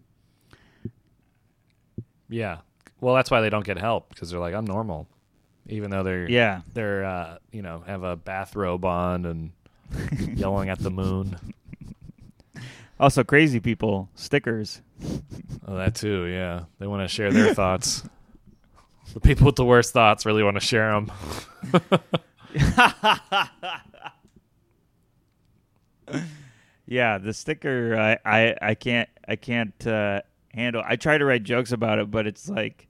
Yeah. 2.29 2.59
Well, 3.01 3.15
that's 3.15 3.31
why 3.31 3.41
they 3.41 3.49
don't 3.49 3.65
get 3.65 3.79
help 3.79 4.09
because 4.09 4.29
they're 4.29 4.39
like, 4.39 4.53
I'm 4.53 4.65
normal, 4.65 5.07
even 5.67 5.89
though 5.89 6.03
they're 6.03 6.29
Yeah. 6.29 6.61
they're 6.75 7.03
uh, 7.03 7.37
you 7.51 7.63
know 7.63 7.83
have 7.87 8.03
a 8.03 8.15
bathrobe 8.15 8.85
on 8.85 9.25
and 9.25 9.51
yelling 10.37 10.69
at 10.69 10.77
the 10.79 10.91
moon. 10.91 11.35
Also, 12.99 13.23
crazy 13.23 13.59
people 13.59 14.07
stickers. 14.13 14.81
Oh, 15.67 15.75
that 15.75 15.95
too. 15.95 16.25
Yeah, 16.25 16.65
they 16.79 16.85
want 16.87 17.01
to 17.01 17.07
share 17.07 17.31
their 17.33 17.53
thoughts. 17.61 18.03
The 19.13 19.19
people 19.19 19.47
with 19.47 19.55
the 19.55 19.65
worst 19.65 19.93
thoughts 19.93 20.25
really 20.27 20.43
want 20.43 20.55
to 20.57 20.61
share 20.61 20.91
them. 20.91 21.11
Yeah, 26.85 27.17
the 27.17 27.33
sticker 27.33 27.97
I 27.97 28.17
I, 28.25 28.55
I 28.61 28.75
can't 28.75 29.09
I 29.27 29.35
can't 29.35 29.87
uh, 29.87 30.21
handle. 30.53 30.83
I 30.85 30.95
try 30.95 31.17
to 31.17 31.25
write 31.25 31.43
jokes 31.43 31.71
about 31.71 31.99
it, 31.99 32.11
but 32.11 32.27
it's 32.27 32.47
like 32.47 32.87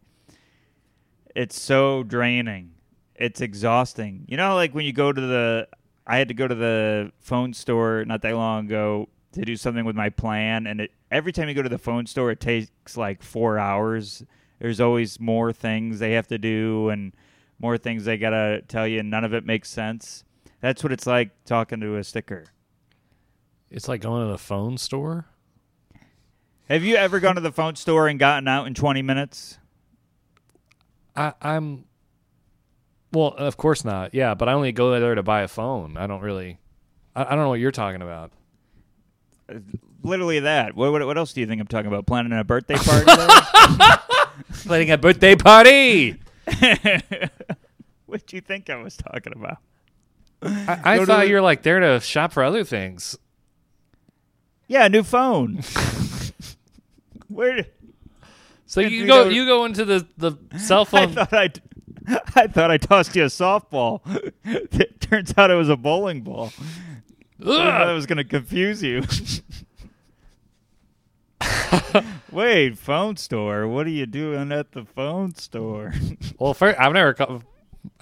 it's 1.35 1.59
so 1.59 2.03
draining. 2.03 2.71
It's 3.15 3.41
exhausting. 3.41 4.25
You 4.27 4.37
know, 4.37 4.55
like 4.55 4.73
when 4.75 4.85
you 4.85 4.93
go 4.93 5.11
to 5.11 5.21
the 5.21 5.67
I 6.05 6.17
had 6.17 6.27
to 6.27 6.33
go 6.33 6.47
to 6.47 6.55
the 6.55 7.11
phone 7.19 7.53
store 7.53 8.05
not 8.05 8.21
that 8.21 8.35
long 8.35 8.65
ago 8.65 9.09
to 9.31 9.41
do 9.41 9.55
something 9.55 9.85
with 9.85 9.95
my 9.95 10.09
plan, 10.09 10.67
and 10.67 10.81
it 10.81 10.91
every 11.11 11.31
time 11.31 11.47
you 11.47 11.55
go 11.55 11.61
to 11.61 11.69
the 11.69 11.77
phone 11.77 12.05
store, 12.05 12.31
it 12.31 12.39
takes 12.39 12.97
like 12.97 13.23
four 13.23 13.57
hours. 13.57 14.23
There's 14.59 14.79
always 14.79 15.19
more 15.19 15.51
things 15.51 15.99
they 15.99 16.13
have 16.13 16.27
to 16.27 16.37
do 16.37 16.89
and 16.89 17.13
more 17.59 17.77
things 17.77 18.05
they 18.05 18.17
gotta 18.17 18.61
tell 18.67 18.87
you, 18.87 18.99
and 18.99 19.09
none 19.09 19.23
of 19.23 19.33
it 19.33 19.45
makes 19.45 19.69
sense. 19.69 20.23
That's 20.61 20.83
what 20.83 20.91
it's 20.91 21.07
like 21.07 21.31
talking 21.45 21.79
to 21.81 21.97
a 21.97 22.03
sticker. 22.03 22.45
It's 23.71 23.87
like 23.87 24.01
going 24.01 24.25
to 24.25 24.31
the 24.31 24.37
phone 24.37 24.77
store. 24.77 25.25
Have 26.69 26.83
you 26.83 26.95
ever 26.95 27.19
gone 27.19 27.35
to 27.35 27.41
the 27.41 27.51
phone 27.51 27.75
store 27.75 28.07
and 28.07 28.17
gotten 28.19 28.47
out 28.47 28.67
in 28.67 28.73
20 28.73 29.01
minutes? 29.01 29.57
I, 31.15 31.33
I'm. 31.41 31.85
Well, 33.11 33.33
of 33.37 33.55
course 33.55 33.85
not. 33.85 34.13
Yeah, 34.13 34.33
but 34.33 34.49
I 34.49 34.53
only 34.53 34.71
go 34.71 34.97
there 34.99 35.15
to 35.15 35.23
buy 35.23 35.41
a 35.41 35.47
phone. 35.47 35.95
I 35.97 36.07
don't 36.07 36.21
really. 36.21 36.59
I, 37.15 37.23
I 37.23 37.29
don't 37.29 37.39
know 37.39 37.49
what 37.49 37.59
you're 37.59 37.71
talking 37.71 38.01
about. 38.01 38.31
Uh, 39.47 39.59
literally 40.03 40.39
that. 40.41 40.75
What, 40.75 40.91
what, 40.91 41.05
what 41.05 41.17
else 41.17 41.33
do 41.33 41.41
you 41.41 41.47
think 41.47 41.61
I'm 41.61 41.67
talking 41.67 41.87
about? 41.87 42.05
Planning 42.05 42.33
a 42.33 42.43
birthday 42.43 42.75
party? 42.77 43.11
Planning 44.63 44.91
a 44.91 44.97
birthday 44.97 45.35
party. 45.35 46.19
what 48.05 48.25
do 48.27 48.35
you 48.35 48.41
think 48.41 48.69
I 48.69 48.75
was 48.77 48.97
talking 48.97 49.33
about? 49.35 49.57
I, 50.41 50.79
I 50.83 51.05
thought 51.05 51.21
the- 51.21 51.27
you 51.27 51.35
were 51.35 51.41
like 51.41 51.63
there 51.63 51.79
to 51.79 51.99
shop 52.01 52.33
for 52.33 52.43
other 52.43 52.63
things. 52.63 53.17
Yeah, 54.67 54.87
new 54.87 55.03
phone. 55.03 55.59
Where? 57.27 57.65
So 58.65 58.81
Did 58.81 58.91
you 58.91 59.05
go, 59.07 59.25
go- 59.25 59.29
you 59.29 59.45
go 59.45 59.65
into 59.65 59.85
the, 59.85 60.07
the 60.17 60.33
cell 60.57 60.85
phone. 60.85 61.01
I 61.01 61.05
phone. 61.07 61.25
thought 61.25 61.33
I, 61.33 61.49
I 62.43 62.47
thought 62.47 62.71
I 62.71 62.77
tossed 62.77 63.15
you 63.15 63.23
a 63.23 63.27
softball. 63.27 64.01
it 64.43 64.99
turns 65.01 65.33
out 65.37 65.51
it 65.51 65.55
was 65.55 65.69
a 65.69 65.75
bowling 65.77 66.21
ball. 66.21 66.51
I 67.41 67.43
thought 67.45 67.87
I 67.87 67.93
was 67.93 68.05
going 68.05 68.17
to 68.17 68.23
confuse 68.23 68.81
you. 68.81 69.03
Wait, 72.31 72.77
phone 72.77 73.17
store? 73.17 73.67
What 73.67 73.85
are 73.87 73.91
you 73.91 74.05
doing 74.05 74.51
at 74.51 74.71
the 74.71 74.83
phone 74.85 75.35
store? 75.35 75.93
Well, 76.39 76.53
first, 76.53 76.79
I've 76.79 76.93
never 76.93 77.13
ca- 77.13 77.39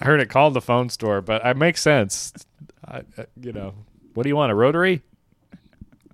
heard 0.00 0.20
it 0.20 0.28
called 0.28 0.54
the 0.54 0.60
phone 0.60 0.88
store, 0.88 1.20
but 1.20 1.44
it 1.44 1.56
makes 1.56 1.80
sense. 1.80 2.32
I, 2.86 3.02
uh, 3.18 3.24
you 3.40 3.52
know, 3.52 3.74
what 4.14 4.22
do 4.24 4.28
you 4.28 4.36
want? 4.36 4.50
A 4.52 4.54
rotary? 4.54 5.02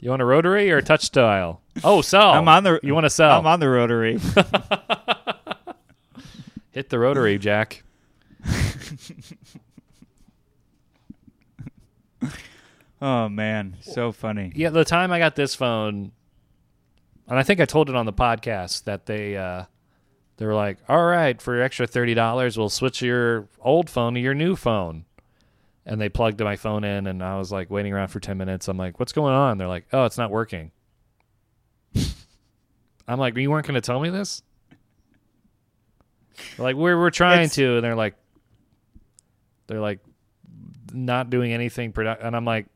You 0.01 0.11
want 0.11 0.23
a 0.23 0.25
rotary 0.25 0.73
or 0.73 0.79
a 0.79 0.83
touch 0.83 1.11
dial? 1.11 1.61
Oh, 1.85 2.01
sell. 2.01 2.33
I'm 2.33 2.49
on 2.49 2.65
the. 2.65 2.81
You 2.83 2.95
want 2.95 3.05
to 3.05 3.11
sell? 3.11 3.39
I'm 3.39 3.47
on 3.47 3.61
the 3.61 3.69
rotary. 3.69 4.19
Hit 6.71 6.89
the 6.89 6.99
rotary, 6.99 7.39
Jack. 7.39 7.83
oh 13.03 13.29
man, 13.29 13.77
so 13.83 14.11
funny. 14.13 14.53
Yeah, 14.55 14.71
the 14.71 14.87
time 14.87 15.13
I 15.13 15.19
got 15.19 15.37
this 15.37 15.55
phone, 15.55 16.13
and 17.29 17.39
I 17.39 17.43
think 17.43 17.61
I 17.61 17.67
told 17.67 17.91
it 17.91 17.97
on 17.97 18.07
the 18.07 18.13
podcast 18.13 18.85
that 18.85 19.05
they 19.05 19.37
uh, 19.37 19.65
they 20.39 20.47
were 20.47 20.55
like, 20.55 20.79
"All 20.89 21.05
right, 21.05 21.43
for 21.43 21.61
extra 21.61 21.87
thirty 21.87 22.15
dollars, 22.15 22.57
we'll 22.57 22.71
switch 22.71 23.03
your 23.03 23.49
old 23.61 23.91
phone 23.91 24.15
to 24.15 24.21
your 24.21 24.35
new 24.35 24.57
phone." 24.57 25.05
And 25.87 26.01
they 26.01 26.09
plugged 26.09 26.41
my 26.41 26.57
phone 26.57 26.85
in, 26.85 27.07
and 27.07 27.23
I 27.23 27.39
was 27.39 27.51
like 27.51 27.71
waiting 27.71 27.93
around 27.93 28.09
for 28.09 28.21
ten 28.21 28.37
minutes. 28.37 28.69
I'm 28.69 28.77
like, 28.77 29.01
"What's 29.01 29.13
going 29.13 29.33
on?" 29.35 29.57
They're 29.59 29.67
like, 29.69 29.87
"Oh, 29.93 30.05
it's 30.05 30.19
not 30.19 30.31
working." 30.31 30.71
I'm 33.09 33.19
like, 33.19 33.37
"You 33.37 33.51
weren't 33.51 33.67
going 33.67 33.75
to 33.75 33.81
tell 33.81 33.99
me 33.99 34.11
this?" 34.11 34.43
They're 36.57 36.65
like, 36.65 36.77
"We're 36.77 36.99
we're 36.99 37.11
trying 37.11 37.41
It's- 37.41 37.55
to," 37.57 37.77
and 37.77 37.85
they're 37.85 37.97
like, 37.97 38.15
they're 39.67 39.81
like, 39.81 40.01
not 40.93 41.31
doing 41.31 41.53
anything 41.53 41.93
product, 41.93 42.23
and 42.23 42.35
I'm 42.37 42.45
like, 42.45 42.67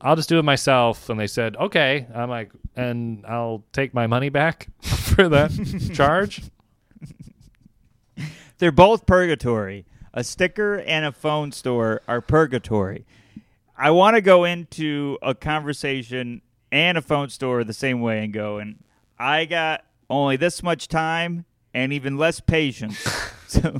I'll 0.00 0.16
just 0.16 0.28
do 0.28 0.38
it 0.38 0.44
myself. 0.44 1.08
And 1.10 1.18
they 1.18 1.26
said, 1.26 1.56
okay. 1.56 2.06
I'm 2.14 2.28
like, 2.30 2.52
and 2.76 3.24
I'll 3.26 3.64
take 3.72 3.92
my 3.94 4.06
money 4.06 4.28
back 4.28 4.68
for 4.82 5.28
that 5.30 5.50
charge. 5.94 6.42
They're 8.58 8.70
both 8.72 9.06
purgatory. 9.06 9.86
A 10.16 10.24
sticker 10.24 10.78
and 10.80 11.04
a 11.04 11.12
phone 11.12 11.52
store 11.52 12.00
are 12.08 12.22
purgatory. 12.22 13.04
I 13.76 13.90
want 13.90 14.16
to 14.16 14.22
go 14.22 14.44
into 14.44 15.18
a 15.20 15.34
conversation 15.34 16.40
and 16.72 16.96
a 16.96 17.02
phone 17.02 17.28
store 17.28 17.62
the 17.64 17.74
same 17.74 18.00
way 18.00 18.24
and 18.24 18.32
go, 18.32 18.56
and 18.56 18.82
I 19.18 19.44
got 19.44 19.84
only 20.08 20.36
this 20.36 20.62
much 20.62 20.88
time 20.88 21.44
and 21.74 21.92
even 21.92 22.16
less 22.16 22.40
patience. 22.40 22.98
so, 23.46 23.78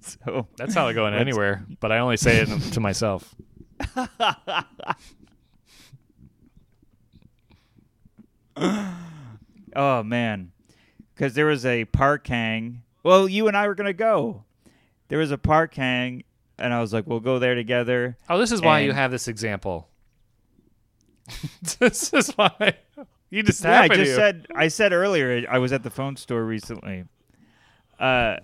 so 0.00 0.48
That's 0.56 0.74
how 0.74 0.88
I 0.88 0.92
go 0.92 1.06
in 1.06 1.14
anywhere, 1.14 1.64
but 1.78 1.92
I 1.92 1.98
only 1.98 2.16
say 2.16 2.38
it 2.38 2.48
to 2.72 2.80
myself. 2.80 3.32
Oh 9.76 10.04
man, 10.04 10.52
because 11.14 11.34
there 11.34 11.46
was 11.46 11.66
a 11.66 11.84
park 11.86 12.26
hang. 12.28 12.82
Well, 13.02 13.28
you 13.28 13.48
and 13.48 13.56
I 13.56 13.66
were 13.66 13.74
gonna 13.74 13.92
go. 13.92 14.44
There 15.08 15.18
was 15.18 15.30
a 15.30 15.38
park 15.38 15.74
hang, 15.74 16.24
and 16.58 16.72
I 16.72 16.80
was 16.80 16.92
like, 16.92 17.06
"We'll 17.06 17.20
go 17.20 17.38
there 17.38 17.54
together." 17.54 18.16
Oh, 18.28 18.38
this 18.38 18.52
is 18.52 18.60
why 18.62 18.80
you 18.80 18.92
have 18.92 19.10
this 19.10 19.28
example. 19.28 19.88
this 21.78 22.12
is 22.12 22.30
why 22.32 22.74
you 23.30 23.42
just 23.42 23.62
Yeah, 23.64 23.80
I 23.82 23.88
just 23.88 23.98
to. 24.10 24.14
said. 24.14 24.46
I 24.54 24.68
said 24.68 24.92
earlier. 24.92 25.46
I 25.48 25.58
was 25.58 25.72
at 25.72 25.82
the 25.82 25.90
phone 25.90 26.16
store 26.16 26.44
recently. 26.44 27.04
Uh, 27.98 28.36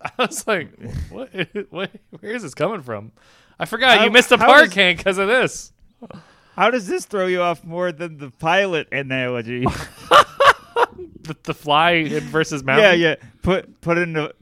I 0.02 0.10
was 0.18 0.46
like, 0.46 0.70
what, 1.10 1.30
what? 1.70 1.90
Where 2.20 2.32
is 2.32 2.42
this 2.42 2.54
coming 2.54 2.82
from? 2.82 3.12
I 3.58 3.64
forgot 3.66 3.98
How- 3.98 4.04
you 4.04 4.10
missed 4.10 4.32
a 4.32 4.38
park 4.38 4.64
does- 4.66 4.74
hang 4.74 4.96
because 4.96 5.18
of 5.18 5.28
this. 5.28 5.72
how 6.56 6.70
does 6.70 6.86
this 6.88 7.04
throw 7.04 7.26
you 7.26 7.40
off 7.42 7.64
more 7.64 7.92
than 7.92 8.18
the 8.18 8.30
pilot 8.30 8.88
analogy? 8.92 9.64
The, 11.22 11.36
the 11.44 11.54
fly 11.54 12.08
versus 12.18 12.64
mountain. 12.64 12.98
yeah. 12.98 13.10
Yeah. 13.10 13.14
Put 13.42 13.80
put 13.80 13.96
it 13.96 14.02
in 14.02 14.12
the, 14.14 14.34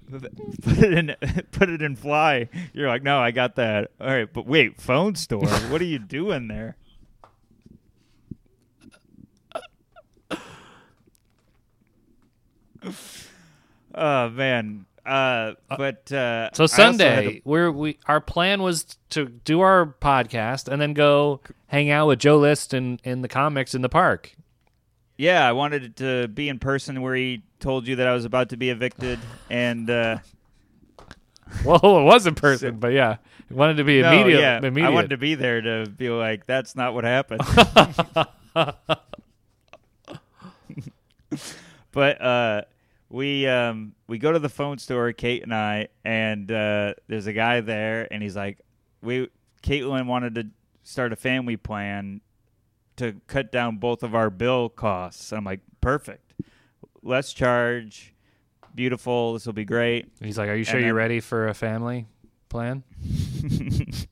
put 0.62 0.78
it 0.78 0.94
in 0.94 1.14
put 1.52 1.68
it 1.68 1.82
in 1.82 1.94
fly. 1.94 2.48
You're 2.72 2.88
like, 2.88 3.02
no, 3.02 3.18
I 3.18 3.32
got 3.32 3.56
that. 3.56 3.90
All 4.00 4.06
right, 4.06 4.30
but 4.32 4.46
wait, 4.46 4.80
phone 4.80 5.14
store. 5.14 5.46
what 5.68 5.82
are 5.82 5.84
you 5.84 5.98
doing 5.98 6.48
there? 6.48 6.76
Oh 13.94 14.28
man. 14.30 14.86
Uh, 15.04 15.54
but 15.76 16.12
uh, 16.12 16.50
So 16.52 16.62
I 16.62 16.64
also 16.64 16.64
had 16.64 16.68
Sunday, 16.68 17.34
to- 17.34 17.40
we're 17.44 17.70
we 17.70 17.98
our 18.06 18.20
plan 18.20 18.62
was 18.62 18.96
to 19.10 19.26
do 19.26 19.60
our 19.60 19.94
podcast 20.00 20.68
and 20.68 20.80
then 20.80 20.92
go 20.92 21.40
hang 21.66 21.90
out 21.90 22.06
with 22.08 22.18
Joe 22.20 22.38
List 22.38 22.74
in 22.74 23.00
in 23.02 23.22
the 23.22 23.28
comics 23.28 23.74
in 23.74 23.82
the 23.82 23.88
park. 23.88 24.34
Yeah, 25.20 25.46
I 25.46 25.52
wanted 25.52 25.84
it 25.84 25.96
to 25.96 26.28
be 26.28 26.48
in 26.48 26.58
person 26.58 27.02
where 27.02 27.14
he 27.14 27.42
told 27.58 27.86
you 27.86 27.96
that 27.96 28.06
I 28.06 28.14
was 28.14 28.24
about 28.24 28.48
to 28.50 28.56
be 28.56 28.70
evicted, 28.70 29.18
and 29.50 29.90
uh, 29.90 30.18
Well, 31.64 31.80
it 31.82 32.04
was 32.04 32.26
in 32.26 32.34
person, 32.34 32.78
but 32.78 32.94
yeah, 32.94 33.18
it 33.50 33.54
wanted 33.54 33.76
to 33.76 33.84
be 33.84 34.00
no, 34.00 34.12
immediate. 34.12 34.40
yeah, 34.40 34.56
immediate. 34.58 34.86
I 34.86 34.90
wanted 34.90 35.10
to 35.10 35.18
be 35.18 35.34
there 35.34 35.60
to 35.60 35.90
be 35.90 36.08
like, 36.08 36.46
that's 36.46 36.74
not 36.74 36.94
what 36.94 37.04
happened. 37.04 37.42
but 41.92 42.22
uh, 42.22 42.62
we 43.10 43.46
um, 43.46 43.92
we 44.06 44.16
go 44.16 44.32
to 44.32 44.38
the 44.38 44.48
phone 44.48 44.78
store, 44.78 45.12
Kate 45.12 45.42
and 45.42 45.54
I, 45.54 45.88
and 46.02 46.50
uh, 46.50 46.94
there's 47.08 47.26
a 47.26 47.34
guy 47.34 47.60
there, 47.60 48.08
and 48.10 48.22
he's 48.22 48.36
like, 48.36 48.60
we 49.02 49.28
Caitlin 49.62 50.06
wanted 50.06 50.34
to 50.36 50.46
start 50.82 51.12
a 51.12 51.16
family 51.16 51.58
plan 51.58 52.22
to 53.00 53.16
cut 53.26 53.50
down 53.50 53.78
both 53.78 54.02
of 54.02 54.14
our 54.14 54.28
bill 54.28 54.68
costs. 54.68 55.32
I'm 55.32 55.44
like, 55.44 55.60
perfect, 55.80 56.34
less 57.02 57.32
charge, 57.32 58.14
beautiful. 58.74 59.32
This 59.32 59.46
will 59.46 59.54
be 59.54 59.64
great. 59.64 60.12
He's 60.20 60.36
like, 60.38 60.50
"Are 60.50 60.54
you 60.54 60.64
sure 60.64 60.78
you're 60.78 60.94
ready 60.94 61.20
for 61.20 61.48
a 61.48 61.54
family 61.54 62.06
plan?" 62.48 62.84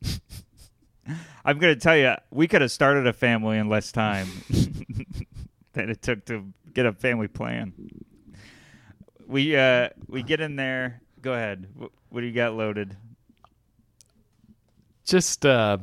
I'm 1.44 1.58
gonna 1.58 1.76
tell 1.76 1.96
you, 1.96 2.14
we 2.30 2.48
could 2.48 2.62
have 2.62 2.72
started 2.72 3.06
a 3.06 3.12
family 3.12 3.58
in 3.58 3.68
less 3.68 3.92
time 3.92 4.28
than 5.72 5.90
it 5.90 6.00
took 6.02 6.24
to 6.26 6.46
get 6.72 6.86
a 6.86 6.92
family 6.92 7.28
plan. 7.28 7.74
We 9.26 9.54
uh, 9.54 9.90
we 10.08 10.22
get 10.22 10.40
in 10.40 10.56
there. 10.56 11.02
Go 11.20 11.34
ahead. 11.34 11.66
What 12.08 12.20
do 12.20 12.26
you 12.26 12.32
got 12.32 12.54
loaded? 12.54 12.96
Just 15.04 15.44
uh, 15.44 15.78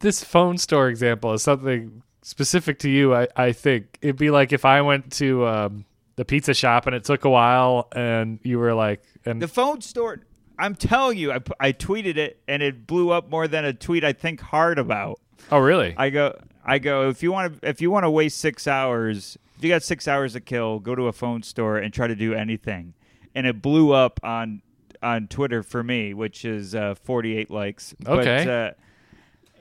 this 0.00 0.22
phone 0.24 0.58
store 0.58 0.88
example 0.88 1.32
is 1.32 1.42
something 1.42 2.02
specific 2.30 2.78
to 2.78 2.88
you. 2.88 3.14
I 3.14 3.28
I 3.36 3.52
think 3.52 3.98
it'd 4.00 4.16
be 4.16 4.30
like 4.30 4.52
if 4.52 4.64
I 4.64 4.80
went 4.80 5.12
to 5.14 5.46
um, 5.46 5.84
the 6.16 6.24
pizza 6.24 6.54
shop 6.54 6.86
and 6.86 6.94
it 6.94 7.04
took 7.04 7.24
a 7.24 7.30
while, 7.30 7.88
and 7.94 8.38
you 8.42 8.58
were 8.58 8.72
like, 8.72 9.02
and 9.26 9.42
The 9.42 9.48
phone 9.48 9.80
store. 9.80 10.20
I'm 10.58 10.74
telling 10.74 11.16
you, 11.16 11.32
I, 11.32 11.38
I 11.58 11.72
tweeted 11.72 12.18
it 12.18 12.42
and 12.46 12.62
it 12.62 12.86
blew 12.86 13.08
up 13.08 13.30
more 13.30 13.48
than 13.48 13.64
a 13.64 13.72
tweet 13.72 14.04
I 14.04 14.12
think 14.12 14.42
hard 14.42 14.78
about. 14.78 15.18
oh 15.50 15.58
really? 15.58 15.94
I 15.96 16.10
go, 16.10 16.38
I 16.62 16.78
go. 16.78 17.08
If 17.08 17.22
you 17.22 17.32
want 17.32 17.62
to, 17.62 17.68
if 17.68 17.80
you 17.80 17.90
want 17.90 18.04
to 18.04 18.10
waste 18.10 18.36
six 18.38 18.66
hours, 18.68 19.38
if 19.56 19.64
you 19.64 19.70
got 19.70 19.82
six 19.82 20.06
hours 20.06 20.34
to 20.34 20.40
kill, 20.40 20.78
go 20.78 20.94
to 20.94 21.06
a 21.06 21.12
phone 21.12 21.42
store 21.42 21.78
and 21.78 21.94
try 21.94 22.06
to 22.06 22.14
do 22.14 22.34
anything. 22.34 22.92
And 23.34 23.46
it 23.46 23.62
blew 23.62 23.92
up 23.92 24.20
on 24.22 24.60
on 25.02 25.28
Twitter 25.28 25.62
for 25.62 25.82
me, 25.82 26.12
which 26.12 26.44
is 26.44 26.74
uh, 26.74 26.94
48 26.94 27.50
likes. 27.50 27.94
Okay. 28.06 28.44
But, 28.44 28.50
uh, 28.50 28.70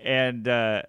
and 0.03 0.47
uh, 0.49 0.82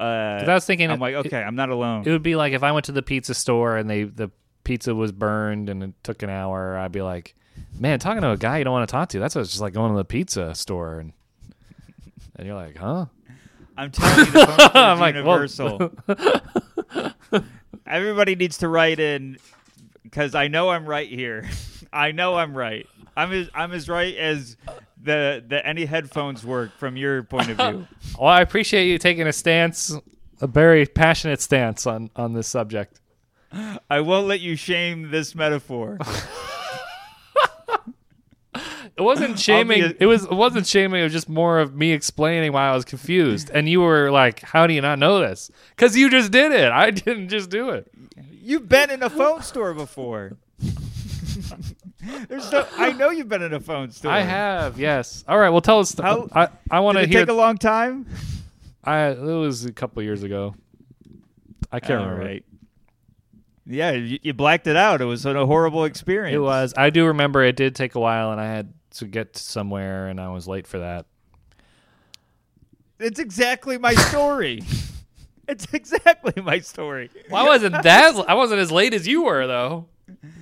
uh, 0.00 0.44
I 0.48 0.54
was 0.54 0.64
thinking 0.64 0.90
I'm 0.90 0.98
like, 1.00 1.14
it- 1.14 1.26
okay, 1.26 1.42
I'm 1.42 1.54
not 1.56 1.68
alone. 1.70 2.04
It 2.06 2.10
would 2.10 2.22
be 2.22 2.36
like 2.36 2.52
if 2.54 2.62
I 2.62 2.72
went 2.72 2.86
to 2.86 2.92
the 2.92 3.02
pizza 3.02 3.34
store 3.34 3.76
and 3.76 3.88
they 3.88 4.04
the 4.04 4.30
pizza 4.64 4.94
was 4.94 5.12
burned 5.12 5.68
and 5.68 5.82
it 5.82 5.92
took 6.02 6.22
an 6.22 6.30
hour. 6.30 6.76
I'd 6.78 6.92
be 6.92 7.02
like, 7.02 7.34
man, 7.78 7.98
talking 7.98 8.22
to 8.22 8.30
a 8.30 8.36
guy 8.36 8.58
you 8.58 8.64
don't 8.64 8.72
want 8.72 8.88
to 8.88 8.92
talk 8.92 9.08
to. 9.10 9.18
That's 9.18 9.34
just 9.34 9.60
like 9.60 9.72
going 9.74 9.92
to 9.92 9.96
the 9.98 10.04
pizza 10.04 10.54
store 10.54 10.98
and 11.00 11.12
and 12.36 12.46
you're 12.46 12.56
like, 12.56 12.76
huh? 12.76 13.06
I'm 13.76 13.90
telling 13.90 14.26
you, 14.26 14.32
the 14.32 14.70
I'm 14.74 14.98
like, 15.00 15.14
universal. 15.14 15.92
Everybody 17.86 18.34
needs 18.36 18.58
to 18.58 18.68
write 18.68 19.00
in 19.00 19.38
because 20.02 20.34
I 20.34 20.48
know 20.48 20.70
I'm 20.70 20.86
right 20.86 21.08
here. 21.08 21.48
I 21.92 22.12
know 22.12 22.36
I'm 22.36 22.56
right. 22.56 22.86
I'm 23.20 23.32
as 23.32 23.50
I'm 23.54 23.72
as 23.72 23.88
right 23.88 24.16
as 24.16 24.56
the 25.02 25.44
the 25.46 25.64
any 25.66 25.84
headphones 25.84 26.44
work 26.44 26.76
from 26.78 26.96
your 26.96 27.22
point 27.22 27.50
of 27.50 27.56
view. 27.58 27.86
Well, 28.18 28.28
I 28.28 28.40
appreciate 28.40 28.86
you 28.86 28.98
taking 28.98 29.26
a 29.26 29.32
stance, 29.32 29.94
a 30.40 30.46
very 30.46 30.86
passionate 30.86 31.40
stance 31.40 31.86
on 31.86 32.10
on 32.16 32.32
this 32.32 32.48
subject. 32.48 33.00
I 33.90 34.00
won't 34.00 34.26
let 34.26 34.40
you 34.40 34.56
shame 34.56 35.10
this 35.10 35.34
metaphor. 35.34 35.98
It 38.96 39.02
wasn't 39.02 39.38
shaming. 39.38 39.82
a- 39.82 39.94
it 39.98 40.06
was 40.06 40.24
it 40.24 40.32
wasn't 40.32 40.66
shaming. 40.66 41.00
It 41.00 41.04
was 41.04 41.12
just 41.12 41.28
more 41.28 41.58
of 41.60 41.74
me 41.74 41.92
explaining 41.92 42.52
why 42.52 42.68
I 42.68 42.74
was 42.74 42.84
confused, 42.84 43.48
and 43.54 43.66
you 43.66 43.80
were 43.80 44.10
like, 44.10 44.40
"How 44.42 44.66
do 44.66 44.74
you 44.74 44.82
not 44.82 44.98
know 44.98 45.20
this?" 45.20 45.50
Because 45.70 45.96
you 45.96 46.10
just 46.10 46.30
did 46.32 46.52
it. 46.52 46.70
I 46.70 46.90
didn't 46.90 47.28
just 47.30 47.48
do 47.48 47.70
it. 47.70 47.90
You've 48.42 48.68
been 48.68 48.90
in 48.90 49.02
a 49.02 49.08
phone 49.08 49.40
store 49.42 49.72
before. 49.72 50.36
There's 52.28 52.50
no. 52.50 52.66
I 52.76 52.92
know 52.92 53.10
you've 53.10 53.28
been 53.28 53.42
in 53.42 53.52
a 53.52 53.60
phone 53.60 53.90
store. 53.90 54.10
I 54.12 54.20
have. 54.20 54.78
Yes. 54.78 55.24
All 55.28 55.38
right. 55.38 55.50
Well, 55.50 55.60
tell 55.60 55.80
us. 55.80 55.94
How- 55.98 56.28
I 56.32 56.48
I 56.70 56.80
want 56.80 56.98
to 56.98 57.06
hear. 57.06 57.20
take 57.20 57.28
a 57.28 57.32
long 57.34 57.58
time? 57.58 58.06
I 58.82 59.08
it 59.08 59.18
was 59.18 59.64
a 59.66 59.72
couple 59.72 60.02
years 60.02 60.22
ago. 60.22 60.54
I 61.70 61.80
can't 61.80 62.00
All 62.00 62.06
remember. 62.06 62.24
right. 62.24 62.44
Yeah, 63.66 63.92
you, 63.92 64.18
you 64.22 64.32
blacked 64.34 64.66
it 64.66 64.74
out. 64.76 65.00
It 65.00 65.04
was 65.04 65.24
a 65.26 65.46
horrible 65.46 65.84
experience. 65.84 66.34
It 66.34 66.38
was. 66.40 66.74
I 66.76 66.90
do 66.90 67.06
remember 67.06 67.44
it 67.44 67.54
did 67.56 67.74
take 67.76 67.94
a 67.94 68.00
while, 68.00 68.32
and 68.32 68.40
I 68.40 68.46
had 68.46 68.72
to 68.92 69.04
get 69.04 69.36
somewhere, 69.36 70.08
and 70.08 70.18
I 70.20 70.30
was 70.30 70.48
late 70.48 70.66
for 70.66 70.78
that. 70.80 71.06
it's 72.98 73.18
exactly 73.20 73.78
my 73.78 73.94
story. 73.94 74.62
it's 75.48 75.66
exactly 75.72 76.42
my 76.42 76.58
story. 76.60 77.10
Well, 77.30 77.44
I 77.44 77.46
wasn't 77.48 77.82
that. 77.82 78.16
I 78.28 78.34
wasn't 78.34 78.60
as 78.60 78.72
late 78.72 78.94
as 78.94 79.06
you 79.06 79.22
were 79.24 79.46
though. 79.46 79.86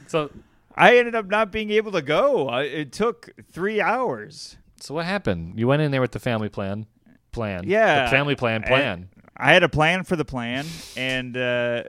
So, 0.06 0.30
I 0.78 0.98
ended 0.98 1.14
up 1.14 1.26
not 1.26 1.50
being 1.50 1.70
able 1.70 1.92
to 1.92 2.02
go. 2.02 2.48
I, 2.48 2.62
it 2.62 2.92
took 2.92 3.30
three 3.50 3.80
hours. 3.80 4.56
so 4.80 4.94
what 4.94 5.06
happened? 5.06 5.58
You 5.58 5.66
went 5.66 5.82
in 5.82 5.90
there 5.90 6.00
with 6.00 6.12
the 6.12 6.20
family 6.20 6.48
plan. 6.48 6.86
Plan. 7.32 7.64
Yeah, 7.66 8.04
The 8.04 8.10
family 8.10 8.36
plan. 8.36 8.64
I- 8.64 8.68
Plan. 8.68 9.08
I 9.40 9.52
had 9.52 9.62
a 9.62 9.68
plan 9.68 10.02
for 10.02 10.16
the 10.16 10.24
plan, 10.24 10.66
and 10.96 11.36
uh, 11.36 11.84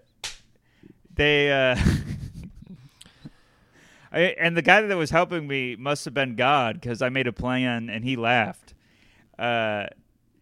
they 1.15 1.51
uh, 1.51 1.75
I, 4.11 4.19
and 4.39 4.57
the 4.57 4.61
guy 4.61 4.81
that 4.81 4.97
was 4.97 5.11
helping 5.11 5.47
me 5.47 5.75
must 5.75 6.05
have 6.05 6.13
been 6.13 6.35
God 6.35 6.79
because 6.81 7.01
I 7.01 7.09
made 7.09 7.27
a 7.27 7.33
plan 7.33 7.89
and 7.89 8.03
he 8.03 8.15
laughed, 8.15 8.73
uh, 9.37 9.85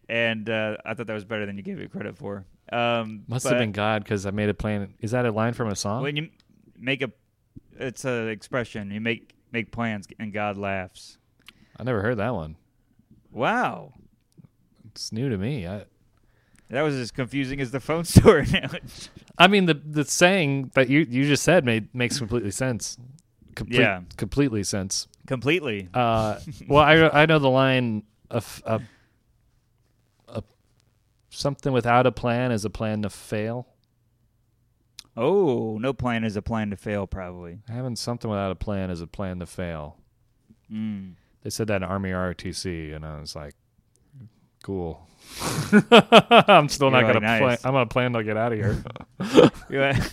and 0.08 0.48
uh, 0.48 0.76
I 0.84 0.94
thought 0.94 1.06
that 1.06 1.14
was 1.14 1.24
better 1.24 1.46
than 1.46 1.56
you 1.56 1.62
gave 1.62 1.78
it 1.80 1.90
credit 1.90 2.16
for. 2.16 2.44
Um, 2.72 3.24
Must 3.28 3.46
have 3.48 3.58
been 3.58 3.72
God 3.72 4.04
because 4.04 4.26
I 4.26 4.30
made 4.30 4.48
a 4.50 4.54
plan. 4.54 4.94
Is 5.00 5.12
that 5.12 5.24
a 5.24 5.30
line 5.32 5.54
from 5.54 5.68
a 5.68 5.76
song? 5.76 6.02
when 6.02 6.16
you 6.16 6.28
make 6.78 7.00
a, 7.02 7.10
it's 7.78 8.04
an 8.04 8.28
expression. 8.28 8.90
You 8.90 9.00
make 9.00 9.34
make 9.52 9.72
plans 9.72 10.06
and 10.18 10.32
God 10.32 10.56
laughs. 10.56 11.18
I 11.78 11.84
never 11.84 12.02
heard 12.02 12.16
that 12.18 12.34
one. 12.34 12.56
Wow, 13.30 13.92
It's 14.86 15.12
new 15.12 15.28
to 15.28 15.36
me. 15.38 15.66
I, 15.66 15.84
that 16.70 16.82
was 16.82 16.94
as 16.96 17.10
confusing 17.10 17.60
as 17.60 17.70
the 17.70 17.80
phone 17.80 18.04
store 18.14 18.38
analogy. 18.38 19.08
I 19.38 19.46
mean, 19.48 19.66
the 19.66 19.74
the 19.74 20.04
saying 20.04 20.72
that 20.74 20.88
you 20.88 21.00
you 21.08 21.26
just 21.26 21.42
said 21.42 21.64
made 21.64 21.94
makes 21.94 22.18
completely 22.18 22.50
sense. 22.50 22.98
Complete, 23.54 23.80
Yeah. 23.80 24.00
completely 24.16 24.62
sense. 24.64 25.08
Completely. 25.26 25.88
Uh, 25.94 26.38
well, 26.68 26.82
I 26.84 27.22
I 27.22 27.26
know 27.26 27.38
the 27.38 27.50
line 27.50 28.02
of 28.30 28.62
a, 28.66 28.80
a 30.28 30.42
something 31.30 31.72
without 31.72 32.06
a 32.06 32.12
plan 32.12 32.50
is 32.52 32.64
a 32.64 32.70
plan 32.70 33.02
to 33.02 33.10
fail. 33.10 33.66
Oh, 35.20 35.78
no 35.78 35.92
plan 35.92 36.22
is 36.22 36.36
a 36.36 36.42
plan 36.42 36.70
to 36.70 36.76
fail, 36.76 37.08
probably. 37.08 37.58
Having 37.66 37.96
something 37.96 38.30
without 38.30 38.52
a 38.52 38.54
plan 38.54 38.88
is 38.88 39.00
a 39.00 39.06
plan 39.08 39.40
to 39.40 39.46
fail. 39.46 39.96
Mm. 40.72 41.14
They 41.42 41.50
said 41.50 41.66
that 41.66 41.82
in 41.82 41.82
Army 41.82 42.10
ROTC, 42.10 42.94
and 42.94 43.04
I 43.04 43.18
was 43.18 43.34
like, 43.34 43.54
cool. 44.62 45.08
I'm 45.90 46.68
still 46.68 46.92
not 46.92 47.00
You're 47.00 47.14
gonna 47.14 47.26
like, 47.26 47.40
plan. 47.40 47.58
I'm 47.64 47.72
gonna 47.72 47.86
plan 47.86 48.12
to 48.12 48.22
get 48.22 48.36
out 48.36 48.52
of 48.52 48.58
here. 48.58 50.00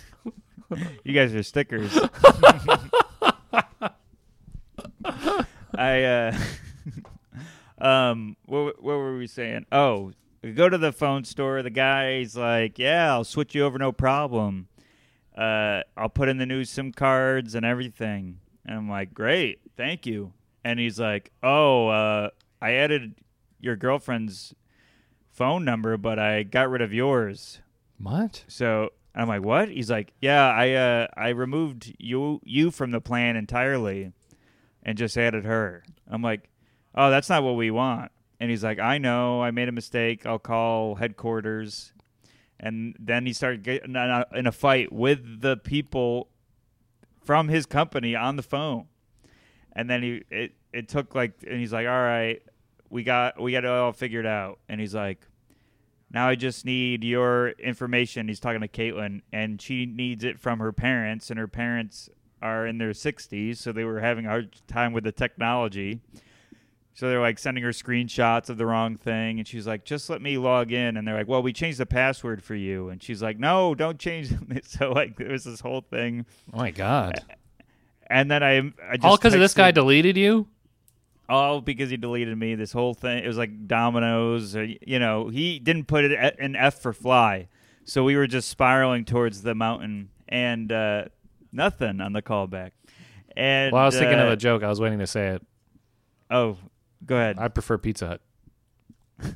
You 1.04 1.14
guys 1.14 1.36
are 1.36 1.44
stickers. 1.44 1.96
I 5.78 6.04
uh 6.04 6.38
um 7.78 8.36
what 8.46 8.82
what 8.82 8.96
were 8.96 9.16
we 9.16 9.28
saying? 9.28 9.68
Oh, 9.72 10.14
we 10.42 10.54
go 10.54 10.68
to 10.68 10.80
the 10.80 10.92
phone 10.92 11.24
store, 11.24 11.62
the 11.62 11.70
guy's 11.70 12.36
like, 12.36 12.80
"Yeah, 12.80 13.14
I'll 13.14 13.24
switch 13.24 13.54
you 13.54 13.64
over 13.64 13.78
no 13.78 13.92
problem. 13.92 14.68
Uh 15.38 15.82
I'll 15.98 16.10
put 16.10 16.30
in 16.30 16.38
the 16.38 16.46
new 16.46 16.64
SIM 16.64 16.92
cards 16.92 17.56
and 17.56 17.66
everything." 17.66 18.40
And 18.66 18.78
I'm 18.78 18.90
like, 18.90 19.14
"Great. 19.14 19.60
Thank 19.76 20.06
you." 20.06 20.34
And 20.64 20.80
he's 20.80 21.00
like, 21.00 21.32
"Oh, 21.44 21.88
uh 21.90 22.30
I 22.62 22.74
added 22.74 23.16
your 23.60 23.76
girlfriend's 23.76 24.54
phone 25.32 25.66
number, 25.66 25.98
but 25.98 26.18
I 26.20 26.44
got 26.44 26.70
rid 26.70 26.82
of 26.82 26.94
yours." 26.94 27.60
what? 27.98 28.44
So 28.48 28.90
I'm 29.14 29.28
like, 29.28 29.44
what? 29.44 29.70
He's 29.70 29.90
like, 29.90 30.14
yeah, 30.22 30.50
I 30.50 30.72
uh, 30.74 31.08
I 31.16 31.30
removed 31.30 31.94
you 31.98 32.42
you 32.44 32.72
from 32.72 32.92
the 32.92 33.00
plan 33.00 33.36
entirely, 33.36 34.12
and 34.84 34.98
just 34.98 35.18
added 35.18 35.46
her. 35.46 35.84
I'm 36.10 36.22
like, 36.22 36.50
oh, 36.94 37.10
that's 37.10 37.30
not 37.30 37.44
what 37.44 37.56
we 37.56 37.72
want. 37.72 38.12
And 38.40 38.50
he's 38.50 38.64
like, 38.64 38.80
I 38.80 38.98
know, 38.98 39.42
I 39.42 39.52
made 39.52 39.70
a 39.70 39.72
mistake. 39.72 40.26
I'll 40.26 40.40
call 40.40 40.96
headquarters. 40.96 41.94
And 42.60 42.96
then 43.00 43.26
he 43.26 43.34
started 43.34 43.64
getting 43.64 43.96
in 43.96 44.48
a, 44.48 44.52
fight 44.52 44.92
with 44.92 45.42
the 45.42 45.58
people 45.58 46.30
from 47.24 47.50
his 47.50 47.66
company 47.66 48.16
on 48.16 48.38
the 48.38 48.44
phone. 48.44 48.88
And 49.74 49.90
then 49.90 50.04
he 50.04 50.24
it 50.30 50.54
it 50.72 50.88
took 50.88 51.16
like, 51.16 51.34
and 51.46 51.60
he's 51.60 51.74
like, 51.74 51.88
all 51.88 51.94
right, 51.94 52.42
we 52.90 53.04
got 53.04 53.42
we 53.42 53.52
got 53.52 53.66
it 53.66 53.70
all 53.70 53.92
figured 53.92 54.26
out. 54.26 54.60
And 54.70 54.80
he's 54.80 54.96
like, 54.96 55.28
now 56.12 56.30
I 56.30 56.36
just 56.36 56.66
need 56.66 57.04
your 57.04 57.50
information. 57.50 58.30
He's 58.30 58.40
talking 58.40 58.62
to 58.62 58.70
Caitlin, 58.70 59.22
and 59.34 59.62
she 59.62 59.86
needs 59.86 60.24
it 60.24 60.40
from 60.40 60.60
her 60.60 60.72
parents, 60.72 61.30
and 61.30 61.38
her 61.38 61.48
parents 61.48 62.10
are 62.42 62.68
in 62.68 62.78
their 62.78 62.92
60s, 62.92 63.58
so 63.58 63.72
they 63.72 63.84
were 63.84 64.00
having 64.00 64.26
a 64.26 64.30
hard 64.30 64.56
time 64.68 64.94
with 64.94 65.04
the 65.04 65.12
technology. 65.12 66.00
So 66.96 67.10
they're 67.10 67.20
like 67.20 67.38
sending 67.38 67.62
her 67.66 67.72
screenshots 67.72 68.50
of 68.50 68.58
the 68.58 68.66
wrong 68.66 68.96
thing, 68.96 69.38
and 69.38 69.46
she's 69.46 69.68
like, 69.68 69.84
"Just 69.84 70.10
let 70.10 70.22
me 70.22 70.38
log 70.38 70.72
in." 70.72 70.96
And 70.96 71.06
they're 71.06 71.18
like, 71.18 71.28
"Well, 71.28 71.44
we 71.44 71.52
changed 71.52 71.78
the 71.78 71.86
password 71.86 72.42
for 72.42 72.56
you," 72.56 72.88
and 72.88 73.04
she's 73.04 73.22
like, 73.22 73.38
"No, 73.38 73.76
don't 73.76 74.00
change." 74.00 74.32
it." 74.50 74.66
So 74.66 74.94
like, 74.94 75.18
there 75.18 75.32
was 75.32 75.44
this 75.44 75.60
whole 75.60 75.82
thing, 75.82 76.26
Oh 76.54 76.58
my 76.58 76.72
god! 76.72 77.20
and 78.08 78.32
then 78.32 78.42
I, 78.42 78.60
I 78.90 78.96
just 78.96 79.04
All 79.04 79.18
because 79.18 79.34
of 79.34 79.42
this 79.42 79.54
guy 79.54 79.72
deleted 79.72 80.16
you. 80.16 80.48
all 81.28 81.60
because 81.60 81.90
he 81.90 81.98
deleted 81.98 82.38
me. 82.38 82.56
This 82.56 82.72
whole 82.72 82.94
thing, 82.94 83.24
it 83.24 83.28
was 83.28 83.38
like 83.38 83.68
dominoes. 83.68 84.56
Uh, 84.56 84.68
you 84.80 84.98
know, 85.00 85.28
he 85.28 85.60
didn't 85.60 85.86
put 85.86 86.06
it 86.06 86.36
an 86.40 86.56
F 86.56 86.82
for 86.82 86.94
fly, 86.94 87.50
so 87.84 88.06
we 88.06 88.16
were 88.16 88.28
just 88.28 88.48
spiraling 88.48 89.04
towards 89.04 89.42
the 89.42 89.54
mountain, 89.54 90.12
and 90.30 90.72
uh, 90.72 91.06
nothing 91.52 92.00
on 92.00 92.14
the 92.14 92.22
callback. 92.22 92.72
And 93.36 93.74
Well, 93.74 93.82
I 93.82 93.86
was 93.86 93.98
thinking 93.98 94.20
of 94.20 94.30
uh, 94.30 94.34
a 94.34 94.38
joke. 94.38 94.64
I 94.64 94.70
was 94.70 94.80
waiting 94.80 95.00
to 95.00 95.08
say 95.08 95.28
it. 95.30 95.42
Oh, 96.32 96.58
go 97.06 97.16
ahead. 97.16 97.38
I 97.40 97.48
prefer 97.48 97.78
Pizza 97.78 98.20
Hut. 99.20 99.36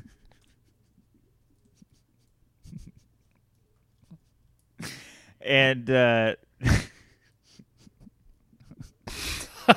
and 5.40 5.90
uh, 5.90 6.34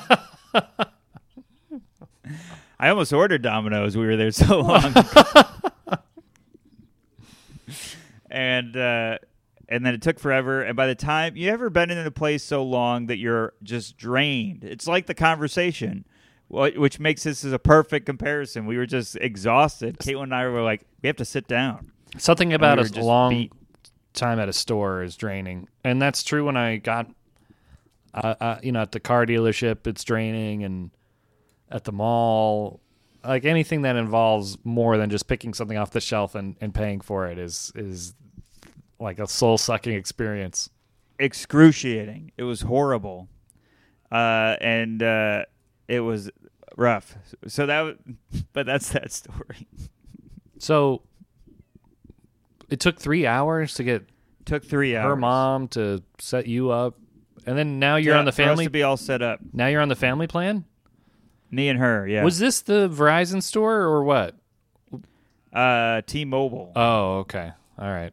I 2.78 2.88
almost 2.88 3.12
ordered 3.12 3.42
Domino's. 3.42 3.96
We 3.96 4.06
were 4.06 4.16
there 4.16 4.30
so 4.30 4.60
long, 4.60 4.94
and 8.30 8.76
uh, 8.76 9.18
and 9.68 9.86
then 9.86 9.94
it 9.94 10.02
took 10.02 10.18
forever. 10.18 10.62
And 10.62 10.76
by 10.76 10.86
the 10.86 10.94
time 10.94 11.36
you 11.36 11.50
ever 11.50 11.70
been 11.70 11.90
in 11.90 11.98
a 11.98 12.10
place 12.10 12.42
so 12.42 12.62
long 12.62 13.06
that 13.06 13.18
you're 13.18 13.54
just 13.62 13.96
drained, 13.96 14.64
it's 14.64 14.86
like 14.86 15.06
the 15.06 15.14
conversation. 15.14 16.04
Wh- 16.48 16.76
Which 16.76 16.98
makes 17.00 17.22
this 17.24 17.44
as 17.44 17.52
a 17.52 17.58
perfect 17.58 18.06
comparison. 18.06 18.66
We 18.66 18.76
were 18.76 18.86
just 18.86 19.16
exhausted. 19.16 19.98
Caitlin 19.98 20.24
and 20.24 20.34
I 20.34 20.46
were 20.48 20.62
like, 20.62 20.84
we 21.02 21.06
have 21.08 21.16
to 21.16 21.24
sit 21.24 21.46
down. 21.46 21.92
Something 22.18 22.52
about 22.52 22.78
we 22.78 23.00
a 23.00 23.04
long 23.04 23.30
beat. 23.30 23.52
time 24.12 24.38
at 24.38 24.48
a 24.48 24.52
store 24.52 25.02
is 25.02 25.16
draining, 25.16 25.68
and 25.82 26.00
that's 26.00 26.22
true 26.22 26.44
when 26.44 26.56
I 26.56 26.76
got, 26.76 27.10
uh, 28.14 28.34
uh, 28.40 28.58
you 28.62 28.70
know, 28.72 28.82
at 28.82 28.92
the 28.92 29.00
car 29.00 29.26
dealership, 29.26 29.86
it's 29.86 30.04
draining, 30.04 30.62
and 30.62 30.90
at 31.70 31.82
the 31.84 31.90
mall, 31.92 32.80
like 33.24 33.44
anything 33.44 33.82
that 33.82 33.96
involves 33.96 34.56
more 34.62 34.96
than 34.96 35.10
just 35.10 35.26
picking 35.26 35.54
something 35.54 35.76
off 35.76 35.90
the 35.90 36.00
shelf 36.00 36.36
and, 36.36 36.56
and 36.60 36.72
paying 36.72 37.00
for 37.00 37.26
it 37.26 37.38
is 37.38 37.72
is 37.74 38.14
like 39.00 39.18
a 39.18 39.26
soul 39.26 39.58
sucking 39.58 39.94
experience. 39.94 40.70
excruciating. 41.18 42.30
It 42.36 42.44
was 42.44 42.60
horrible, 42.60 43.28
uh, 44.12 44.56
and 44.60 45.02
uh, 45.02 45.46
it 45.88 46.00
was 46.00 46.30
rough. 46.76 47.16
So 47.46 47.66
that, 47.66 47.80
was, 47.82 47.94
but 48.52 48.66
that's 48.66 48.90
that 48.90 49.12
story. 49.12 49.68
So 50.58 51.02
it 52.70 52.80
took 52.80 52.98
three 52.98 53.26
hours 53.26 53.74
to 53.74 53.84
get 53.84 54.04
Took 54.44 54.64
three 54.64 54.94
hours. 54.96 55.06
her 55.10 55.16
mom 55.16 55.68
to 55.68 56.02
set 56.18 56.46
you 56.46 56.70
up, 56.70 56.96
and 57.46 57.56
then 57.56 57.78
now 57.78 57.96
you're 57.96 58.12
Yeah, 58.14 58.18
on 58.18 58.24
the 58.26 58.32
family. 58.32 58.64
to 58.64 58.70
be 58.70 58.82
all 58.82 58.96
set 58.98 59.22
up. 59.22 59.40
now 59.54 59.68
you're 59.68 59.80
on 59.80 59.88
the 59.88 59.96
family 59.96 60.26
plan. 60.26 60.64
Me 61.50 61.68
and 61.68 61.78
her, 61.78 62.06
yeah. 62.06 62.22
Was 62.24 62.38
this 62.38 62.60
the 62.62 62.88
Verizon 62.88 63.42
store 63.42 63.80
or 63.82 64.02
what? 64.04 64.34
uh, 65.52 66.02
T-Mobile 66.06 66.72
Oh, 66.74 67.18
okay. 67.20 67.52
All 67.78 67.88
right. 67.88 68.12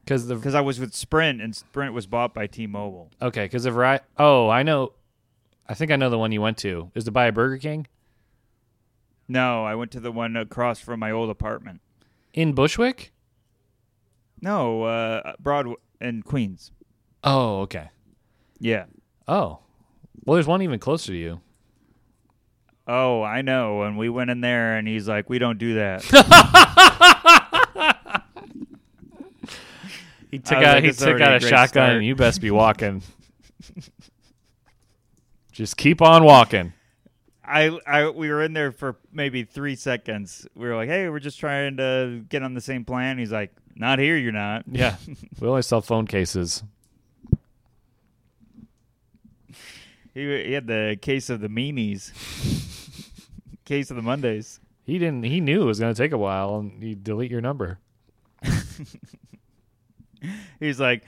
Because 0.00 0.26
the 0.26 0.34
because 0.34 0.54
I 0.54 0.60
was 0.60 0.80
with 0.80 0.94
Sprint, 0.94 1.40
and 1.40 1.54
Sprint 1.54 1.94
was 1.94 2.06
bought 2.06 2.34
by 2.34 2.46
T-Mobile. 2.48 3.10
okay, 3.22 3.44
because 3.44 3.62
the 3.64 3.70
Verizon. 3.70 4.00
Oh, 4.18 4.48
I 4.48 4.62
know. 4.64 4.92
I 5.68 5.74
think 5.74 5.90
I 5.90 5.96
know 5.96 6.10
the 6.10 6.18
one 6.18 6.32
you 6.32 6.40
went 6.42 6.58
to. 6.58 6.90
Is 6.94 7.06
it 7.06 7.10
by 7.12 7.26
a 7.26 7.32
Burger 7.32 7.58
King 7.58 7.86
No, 9.28 9.64
I 9.64 9.74
went 9.74 9.90
to 9.92 10.00
the 10.00 10.12
one 10.12 10.36
across 10.36 10.80
from 10.80 11.00
my 11.00 11.10
old 11.10 11.30
apartment. 11.30 11.80
in 12.34 12.52
Bushwick? 12.52 13.12
No, 14.40 14.82
uh, 14.84 15.34
Broadway 15.38 15.76
in 16.00 16.22
Queens. 16.22 16.72
Oh, 17.22 17.60
okay. 17.60 17.90
Yeah. 18.58 18.86
Oh, 19.28 19.60
well, 20.24 20.34
there's 20.34 20.48
one 20.48 20.62
even 20.62 20.80
closer 20.80 21.12
to 21.12 21.18
you. 21.18 21.40
Oh, 22.88 23.22
I 23.22 23.42
know. 23.42 23.82
And 23.82 23.96
we 23.96 24.08
went 24.08 24.30
in 24.30 24.40
there, 24.40 24.76
and 24.76 24.88
he's 24.88 25.06
like, 25.08 25.30
"We 25.30 25.38
don't 25.38 25.58
do 25.58 25.74
that." 25.74 26.02
He 30.32 30.38
took 30.38 30.56
out. 30.58 30.76
like, 30.76 30.84
he 30.84 30.92
took 30.92 31.20
out 31.20 31.36
a 31.36 31.40
shotgun. 31.40 31.68
start." 31.68 32.02
You 32.02 32.16
best 32.16 32.40
be 32.40 32.50
walking. 32.50 33.02
Just 35.52 35.76
keep 35.76 36.00
on 36.00 36.24
walking. 36.24 36.72
I, 37.44 37.78
I, 37.86 38.08
we 38.08 38.30
were 38.30 38.42
in 38.42 38.54
there 38.54 38.72
for 38.72 38.96
maybe 39.12 39.44
three 39.44 39.76
seconds. 39.76 40.46
We 40.54 40.66
were 40.66 40.76
like, 40.76 40.88
"Hey, 40.88 41.08
we're 41.08 41.18
just 41.20 41.38
trying 41.38 41.76
to 41.76 42.24
get 42.28 42.42
on 42.42 42.54
the 42.54 42.60
same 42.60 42.84
plan." 42.84 43.18
He's 43.18 43.32
like, 43.32 43.52
"Not 43.74 43.98
here, 43.98 44.16
you're 44.16 44.32
not." 44.32 44.64
Yeah, 44.72 44.96
we 45.38 45.48
only 45.48 45.62
sell 45.62 45.80
phone 45.80 46.06
cases. 46.06 46.62
He, 50.14 50.44
he 50.44 50.52
had 50.52 50.66
the 50.66 50.98
case 51.00 51.30
of 51.30 51.40
the 51.40 51.48
meanies, 51.48 52.12
case 53.64 53.88
of 53.88 53.96
the 53.96 54.02
Mondays. 54.02 54.60
He 54.84 54.98
didn't. 54.98 55.22
He 55.22 55.40
knew 55.40 55.62
it 55.62 55.64
was 55.64 55.80
going 55.80 55.94
to 55.94 55.96
take 55.96 56.12
a 56.12 56.18
while, 56.18 56.56
and 56.56 56.82
you 56.82 56.94
delete 56.94 57.30
your 57.30 57.40
number. 57.40 57.78
He's 60.60 60.78
like, 60.78 61.04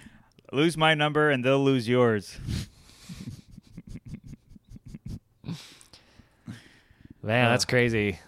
"Lose 0.53 0.79
my 0.79 0.95
number, 0.95 1.29
and 1.29 1.45
they'll 1.45 1.63
lose 1.63 1.87
yours." 1.87 2.39
Man, 7.25 7.51
that's 7.51 7.65
crazy. 7.65 8.19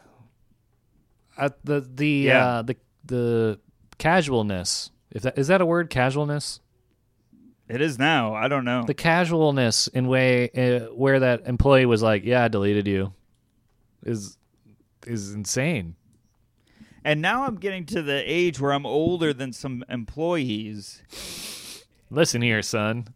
Uh, 1.36 1.50
the 1.64 1.80
the 1.80 2.08
Yeah. 2.08 2.46
uh, 2.46 2.62
the 2.62 2.76
the 3.04 3.60
casualness. 3.98 4.90
If 5.10 5.22
that 5.22 5.38
is 5.38 5.48
that 5.48 5.60
a 5.60 5.66
word, 5.66 5.90
casualness. 5.90 6.60
It 7.68 7.80
is 7.80 7.98
now. 7.98 8.32
I 8.34 8.46
don't 8.48 8.64
know. 8.64 8.84
The 8.86 8.94
casualness 8.94 9.88
in 9.88 10.06
way 10.08 10.50
uh, 10.50 10.86
where 10.94 11.18
that 11.20 11.46
employee 11.46 11.84
was 11.86 12.02
like, 12.02 12.24
"Yeah, 12.24 12.44
I 12.44 12.48
deleted 12.48 12.86
you," 12.86 13.12
is 14.04 14.38
is 15.06 15.32
insane. 15.34 15.96
And 17.04 17.20
now 17.22 17.44
I'm 17.44 17.56
getting 17.56 17.84
to 17.86 18.02
the 18.02 18.22
age 18.24 18.58
where 18.60 18.72
I'm 18.72 18.86
older 18.86 19.32
than 19.32 19.52
some 19.52 19.84
employees, 19.88 21.02
Listen 22.10 22.42
here, 22.42 22.62
son. 22.62 23.08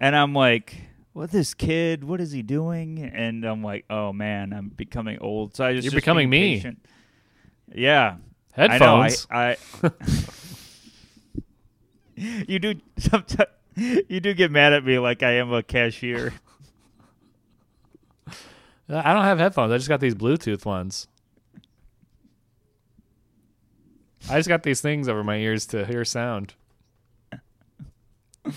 and 0.00 0.16
I'm 0.16 0.32
like, 0.32 0.76
"What 1.12 1.30
this 1.30 1.54
kid? 1.54 2.04
What 2.04 2.20
is 2.20 2.32
he 2.32 2.42
doing?" 2.42 2.98
And 3.00 3.44
I'm 3.44 3.62
like, 3.62 3.84
"Oh 3.90 4.12
man, 4.12 4.52
I'm 4.52 4.68
becoming 4.68 5.18
old." 5.20 5.54
So 5.56 5.64
I 5.64 5.72
just 5.74 5.84
You're 5.84 5.92
just 5.92 6.02
becoming 6.02 6.30
me. 6.30 6.56
patient. 6.56 6.84
Yeah, 7.74 8.16
Headphones. 8.52 9.26
I 9.30 9.56
know. 9.82 9.88
I, 9.88 9.88
I 9.88 9.92
you 12.46 12.58
do 12.58 12.74
sometimes. 12.98 13.50
You 13.74 14.20
do 14.20 14.34
get 14.34 14.50
mad 14.50 14.74
at 14.74 14.84
me 14.84 14.98
like 14.98 15.22
I 15.22 15.32
am 15.32 15.50
a 15.52 15.62
cashier. 15.62 16.34
I 18.88 19.14
don't 19.14 19.24
have 19.24 19.38
headphones. 19.38 19.72
I 19.72 19.78
just 19.78 19.88
got 19.88 20.00
these 20.00 20.14
Bluetooth 20.14 20.66
ones. 20.66 21.08
I 24.28 24.38
just 24.38 24.48
got 24.48 24.62
these 24.62 24.82
things 24.82 25.08
over 25.08 25.24
my 25.24 25.36
ears 25.36 25.66
to 25.68 25.86
hear 25.86 26.04
sound. 26.04 26.52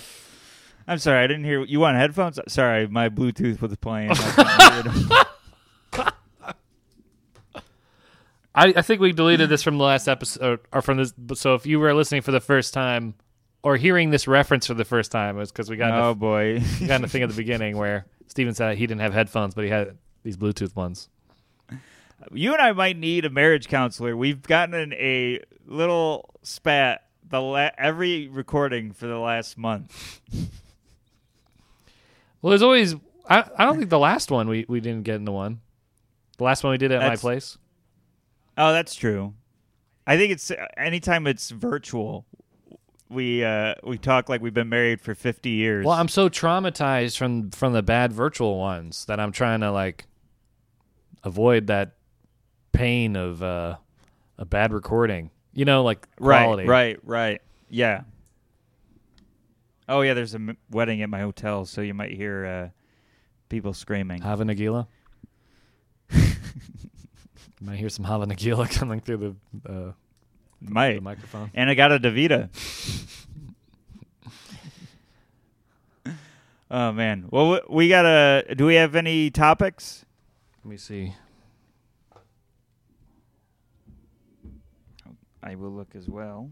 I'm 0.87 0.99
sorry, 0.99 1.23
I 1.23 1.27
didn't 1.27 1.45
hear. 1.45 1.63
You 1.63 1.79
want 1.79 1.97
headphones? 1.97 2.39
Sorry, 2.47 2.87
my 2.87 3.09
Bluetooth 3.09 3.59
was 3.61 3.75
playing. 3.77 4.11
I 4.11 4.15
couldn't 4.83 4.93
hear 4.93 5.17
it. 5.17 5.21
I, 8.57 8.81
think 8.81 9.01
we 9.01 9.11
deleted 9.11 9.49
this 9.49 9.63
from 9.63 9.77
the 9.77 9.83
last 9.83 10.07
episode, 10.07 10.61
or 10.71 10.81
from 10.81 10.97
this. 10.97 11.13
So 11.33 11.55
if 11.55 11.65
you 11.65 11.79
were 11.79 11.93
listening 11.93 12.21
for 12.21 12.31
the 12.31 12.39
first 12.39 12.73
time, 12.73 13.15
or 13.63 13.75
hearing 13.75 14.11
this 14.11 14.27
reference 14.27 14.67
for 14.67 14.75
the 14.75 14.85
first 14.85 15.11
time, 15.11 15.35
it 15.35 15.39
was 15.39 15.51
because 15.51 15.69
we 15.69 15.75
got 15.75 15.91
oh 15.91 16.11
into, 16.11 16.19
boy, 16.19 16.59
got 16.87 16.97
into 16.97 17.09
thing 17.09 17.23
at 17.23 17.29
the 17.29 17.35
beginning 17.35 17.75
where 17.77 18.05
Steven 18.27 18.53
said 18.53 18.77
he 18.77 18.87
didn't 18.87 19.01
have 19.01 19.13
headphones, 19.13 19.55
but 19.55 19.63
he 19.65 19.69
had 19.69 19.97
these 20.23 20.37
Bluetooth 20.37 20.75
ones. 20.75 21.09
you 22.31 22.53
and 22.53 22.61
I 22.61 22.71
might 22.71 22.97
need 22.97 23.25
a 23.25 23.29
marriage 23.29 23.67
counselor. 23.67 24.15
We've 24.15 24.41
gotten 24.41 24.75
in 24.75 24.93
a 24.93 25.41
little 25.65 26.29
spat 26.43 27.01
the 27.27 27.41
la- 27.41 27.71
every 27.77 28.27
recording 28.27 28.91
for 28.93 29.07
the 29.07 29.17
last 29.17 29.57
month. 29.57 30.21
Well, 32.45 32.51
there's 32.51 32.61
always. 32.61 32.93
I, 33.27 33.43
I 33.57 33.65
don't 33.65 33.79
think 33.79 33.89
the 33.89 33.97
last 33.97 34.29
one 34.29 34.47
we, 34.47 34.67
we 34.69 34.79
didn't 34.79 35.01
get 35.01 35.15
into 35.15 35.31
one. 35.31 35.61
The 36.37 36.43
last 36.43 36.63
one 36.63 36.69
we 36.69 36.77
did 36.77 36.91
at 36.91 37.01
my 37.01 37.15
place. 37.15 37.57
Oh, 38.55 38.71
that's 38.71 38.93
true. 38.93 39.33
I 40.05 40.15
think 40.15 40.31
it's 40.31 40.51
anytime 40.77 41.25
it's 41.25 41.49
virtual, 41.49 42.27
we 43.09 43.43
uh, 43.43 43.73
we 43.83 43.97
talk 43.97 44.29
like 44.29 44.43
we've 44.43 44.53
been 44.53 44.69
married 44.69 45.01
for 45.01 45.15
fifty 45.15 45.49
years. 45.49 45.87
Well, 45.87 45.95
I'm 45.95 46.07
so 46.07 46.29
traumatized 46.29 47.17
from 47.17 47.49
from 47.49 47.73
the 47.73 47.81
bad 47.81 48.13
virtual 48.13 48.59
ones 48.59 49.05
that 49.05 49.19
I'm 49.19 49.31
trying 49.31 49.61
to 49.61 49.71
like 49.71 50.05
avoid 51.23 51.65
that 51.65 51.95
pain 52.73 53.15
of 53.15 53.41
uh, 53.41 53.77
a 54.37 54.45
bad 54.45 54.71
recording. 54.71 55.31
You 55.51 55.65
know, 55.65 55.81
like 55.81 56.07
quality. 56.17 56.67
Right, 56.67 56.99
right, 57.03 57.31
right. 57.31 57.41
Yeah. 57.71 58.01
Oh 59.87 60.01
yeah, 60.01 60.13
there's 60.13 60.33
a 60.33 60.37
m- 60.37 60.57
wedding 60.71 61.01
at 61.01 61.09
my 61.09 61.19
hotel, 61.21 61.65
so 61.65 61.81
you 61.81 61.93
might 61.93 62.11
hear 62.11 62.45
uh, 62.45 62.69
people 63.49 63.73
screaming. 63.73 64.21
Hava 64.21 64.43
Nagila. 64.43 64.87
you 66.11 66.21
might 67.61 67.77
hear 67.77 67.89
some 67.89 68.05
Hava 68.05 68.25
Nagila 68.25 68.69
coming 68.79 68.99
through 68.99 69.35
the, 69.63 69.71
uh, 69.71 69.91
might. 70.61 70.95
the 70.95 71.01
microphone. 71.01 71.51
And 71.53 71.69
I 71.69 71.75
got 71.75 71.91
a 71.91 71.99
Davita. 71.99 72.49
oh 76.71 76.91
man. 76.91 77.27
Well, 77.29 77.51
we- 77.51 77.61
we 77.69 77.89
got 77.89 78.05
a. 78.05 78.55
Do 78.55 78.65
we 78.65 78.75
have 78.75 78.95
any 78.95 79.29
topics? 79.29 80.05
Let 80.63 80.69
me 80.71 80.77
see. 80.77 81.13
I 85.43 85.53
will 85.53 85.69
look 85.71 85.89
as 85.95 86.09
well. 86.09 86.49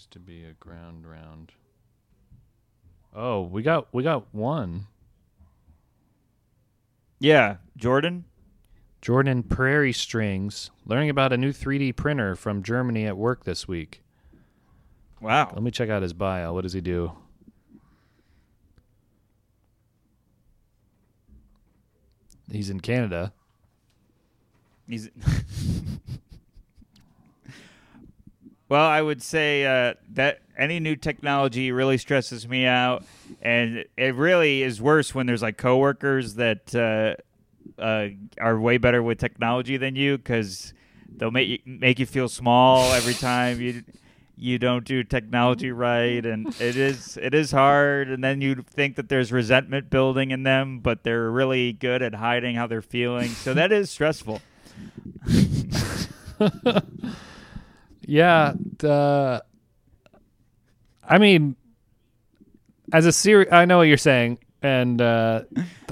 Used 0.00 0.12
to 0.12 0.18
be 0.18 0.44
a 0.44 0.54
ground 0.54 1.06
round. 1.06 1.52
Oh, 3.14 3.42
we 3.42 3.60
got 3.60 3.92
we 3.92 4.02
got 4.02 4.34
one. 4.34 4.86
Yeah, 7.18 7.56
Jordan. 7.76 8.24
Jordan 9.02 9.42
Prairie 9.42 9.92
Strings 9.92 10.70
learning 10.86 11.10
about 11.10 11.34
a 11.34 11.36
new 11.36 11.52
3D 11.52 11.96
printer 11.96 12.34
from 12.34 12.62
Germany 12.62 13.04
at 13.04 13.18
work 13.18 13.44
this 13.44 13.68
week. 13.68 14.02
Wow. 15.20 15.50
Let 15.52 15.62
me 15.62 15.70
check 15.70 15.90
out 15.90 16.00
his 16.00 16.14
bio. 16.14 16.54
What 16.54 16.62
does 16.62 16.72
he 16.72 16.80
do? 16.80 17.12
He's 22.50 22.70
in 22.70 22.80
Canada. 22.80 23.34
He's. 24.88 25.10
well, 28.70 28.86
I 28.86 29.02
would 29.02 29.20
say 29.20 29.66
uh, 29.66 29.94
that 30.12 30.42
any 30.56 30.78
new 30.78 30.94
technology 30.94 31.72
really 31.72 31.98
stresses 31.98 32.46
me 32.46 32.66
out, 32.66 33.04
and 33.42 33.84
it 33.96 34.14
really 34.14 34.62
is 34.62 34.80
worse 34.80 35.12
when 35.12 35.26
there's 35.26 35.42
like 35.42 35.56
coworkers 35.56 36.36
that 36.36 36.72
uh, 36.72 37.82
uh, 37.82 38.10
are 38.40 38.60
way 38.60 38.78
better 38.78 39.02
with 39.02 39.18
technology 39.18 39.76
than 39.76 39.96
you 39.96 40.18
because 40.18 40.72
they'll 41.16 41.32
make 41.32 41.48
you, 41.48 41.58
make 41.66 41.98
you 41.98 42.06
feel 42.06 42.28
small 42.28 42.92
every 42.92 43.14
time 43.14 43.60
you 43.60 43.82
you 44.36 44.58
don't 44.58 44.86
do 44.86 45.04
technology 45.04 45.70
right 45.70 46.24
and 46.24 46.46
it 46.60 46.74
is 46.74 47.18
it 47.20 47.34
is 47.34 47.50
hard 47.50 48.08
and 48.08 48.24
then 48.24 48.40
you 48.40 48.64
think 48.70 48.96
that 48.96 49.10
there's 49.10 49.30
resentment 49.30 49.90
building 49.90 50.30
in 50.30 50.44
them 50.44 50.78
but 50.78 51.04
they're 51.04 51.30
really 51.30 51.74
good 51.74 52.00
at 52.00 52.14
hiding 52.14 52.56
how 52.56 52.66
they're 52.66 52.80
feeling 52.80 53.28
so 53.28 53.52
that 53.52 53.70
is 53.70 53.90
stressful 53.90 54.40
Yeah, 58.10 58.54
the 58.78 59.44
I 61.08 61.18
mean 61.18 61.54
as 62.92 63.06
a 63.06 63.12
series, 63.12 63.48
I 63.52 63.66
know 63.66 63.78
what 63.78 63.84
you're 63.84 63.96
saying 63.96 64.38
and 64.62 65.00
uh, 65.00 65.42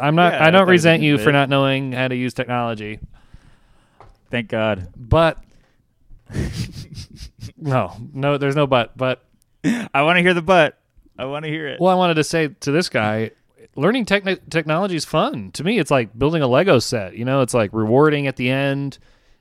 I'm 0.01 0.17
not 0.17 0.33
Yeah, 0.33 0.43
I 0.43 0.51
don't 0.51 0.53
that 0.55 0.61
was 0.63 0.69
a 0.69 0.73
resent 0.73 1.03
you 1.03 1.19
for 1.19 1.31
not 1.33 1.49
knowing 1.49 1.93
how 1.93 2.09
to 2.09 2.17
use 2.17 2.35
technology, 2.35 2.99
thank 4.31 4.49
god 4.49 4.89
but 4.97 5.39
no, 7.57 7.97
no 8.13 8.37
there's 8.37 8.57
no 8.57 8.67
but 8.67 8.97
but 8.97 9.25
i 9.65 10.03
want 10.03 10.17
to 10.19 10.23
hear 10.23 10.35
the 10.35 10.43
butt 10.43 10.79
i 11.19 11.25
want 11.25 11.45
to 11.45 11.51
hear 11.51 11.67
it 11.69 11.81
Well, 11.81 11.91
I 11.91 11.95
wanted 11.95 12.15
to 12.15 12.25
say 12.25 12.49
to 12.49 12.71
this 12.71 12.89
guy, 12.89 13.31
learning 13.77 14.05
techni- 14.07 14.41
technology 14.51 14.97
is 14.97 15.05
fun. 15.05 15.51
To 15.53 15.65
me, 15.65 15.79
it's 15.79 15.91
like 15.91 16.17
building 16.19 16.43
a 16.43 16.47
Lego 16.47 16.79
set. 16.81 17.17
You 17.17 17.25
know, 17.25 17.41
it's 17.43 17.55
like 17.55 17.71
rewarding 17.73 18.27
at 18.27 18.37
the 18.37 18.51
end. 18.51 18.99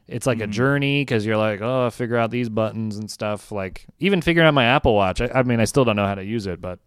It's 0.07 0.25
like 0.25 0.39
a 0.39 0.47
journey 0.47 1.01
because 1.01 1.25
you're 1.25 1.37
like, 1.37 1.59
oh, 1.61 1.89
figure 1.89 2.15
out 2.17 2.31
these 2.31 2.47
buttons 2.49 2.97
and 2.97 3.11
stuff. 3.11 3.51
Like 3.51 3.85
even 3.99 4.21
figuring 4.21 4.47
out 4.47 4.53
my 4.53 4.65
Apple 4.65 4.95
Watch. 4.95 5.19
I, 5.21 5.29
I 5.35 5.43
mean, 5.43 5.59
I 5.59 5.65
still 5.65 5.83
don't 5.83 5.95
know 5.97 6.05
how 6.05 6.15
to 6.15 6.23
use 6.23 6.47
it, 6.47 6.61
but 6.61 6.79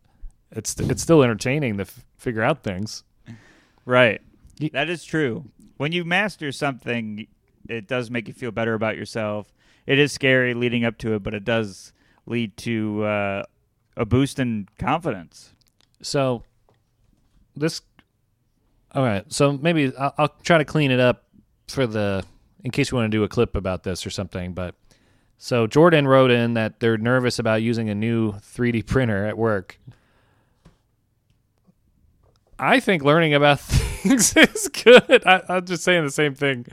it's 0.50 0.74
it's 0.80 1.02
still 1.02 1.22
entertaining 1.22 1.76
to 1.76 1.82
f- 1.82 2.04
figure 2.16 2.42
out 2.42 2.62
things. 2.62 3.04
right 3.84 4.20
Ye- 4.58 4.70
that 4.70 4.88
is 4.90 5.04
true 5.04 5.44
when 5.76 5.92
you 5.92 6.04
master 6.04 6.50
something 6.52 7.26
it 7.68 7.86
does 7.86 8.10
make 8.10 8.26
you 8.28 8.34
feel 8.34 8.50
better 8.50 8.74
about 8.74 8.96
yourself 8.96 9.52
it 9.86 9.98
is 9.98 10.12
scary 10.12 10.52
leading 10.54 10.84
up 10.84 10.98
to 10.98 11.14
it 11.14 11.22
but 11.22 11.34
it 11.34 11.44
does 11.44 11.92
lead 12.26 12.56
to 12.56 13.04
uh, 13.04 13.42
a 13.96 14.04
boost 14.04 14.38
in 14.40 14.66
confidence 14.78 15.54
So 16.02 16.42
this, 17.56 17.80
all 18.92 19.02
right. 19.04 19.24
So 19.32 19.52
maybe 19.52 19.92
I'll, 19.96 20.14
I'll 20.18 20.34
try 20.42 20.58
to 20.58 20.64
clean 20.64 20.90
it 20.90 21.00
up 21.00 21.24
for 21.68 21.86
the 21.86 22.24
in 22.64 22.70
case 22.70 22.90
you 22.90 22.96
want 22.96 23.10
to 23.10 23.16
do 23.16 23.22
a 23.24 23.28
clip 23.28 23.56
about 23.56 23.82
this 23.82 24.06
or 24.06 24.10
something. 24.10 24.52
But 24.52 24.74
so 25.38 25.66
Jordan 25.66 26.06
wrote 26.06 26.30
in 26.30 26.54
that 26.54 26.80
they're 26.80 26.98
nervous 26.98 27.38
about 27.38 27.62
using 27.62 27.88
a 27.88 27.94
new 27.94 28.32
3D 28.32 28.86
printer 28.86 29.26
at 29.26 29.38
work. 29.38 29.78
I 32.58 32.78
think 32.78 33.02
learning 33.02 33.32
about 33.34 33.60
things 33.60 34.36
is 34.36 34.68
good. 34.68 35.22
I, 35.26 35.42
I'm 35.48 35.64
just 35.64 35.82
saying 35.82 36.04
the 36.04 36.10
same 36.10 36.34
thing. 36.34 36.66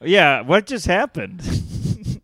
Yeah, 0.00 0.42
what 0.42 0.66
just 0.66 0.86
happened? 0.86 1.42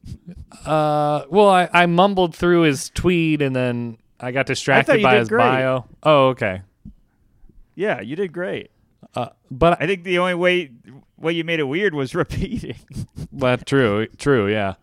Uh, 0.65 1.25
well, 1.31 1.49
I, 1.49 1.69
I 1.73 1.87
mumbled 1.87 2.35
through 2.35 2.63
his 2.63 2.91
tweet 2.91 3.41
and 3.41 3.57
then 3.57 3.97
I 4.21 4.33
got 4.33 4.45
distracted 4.45 4.99
you 4.99 5.03
by 5.03 5.17
his 5.17 5.29
great. 5.31 5.39
bio. 5.39 5.87
Oh, 6.03 6.29
okay. 6.29 6.61
yeah, 7.75 8.03
you 8.03 8.17
did 8.17 8.35
great. 8.35 8.71
Uh, 9.15 9.31
but 9.51 9.81
I 9.81 9.87
think 9.87 10.05
the 10.05 10.19
only 10.19 10.35
way 10.35 10.71
way 11.19 11.33
you 11.33 11.45
made 11.45 11.61
it 11.61 11.65
weird 11.65 11.95
was 11.95 12.15
repeating. 12.15 12.77
But 13.33 13.67
true, 13.67 14.07
true, 14.19 14.51
yeah. 14.51 14.75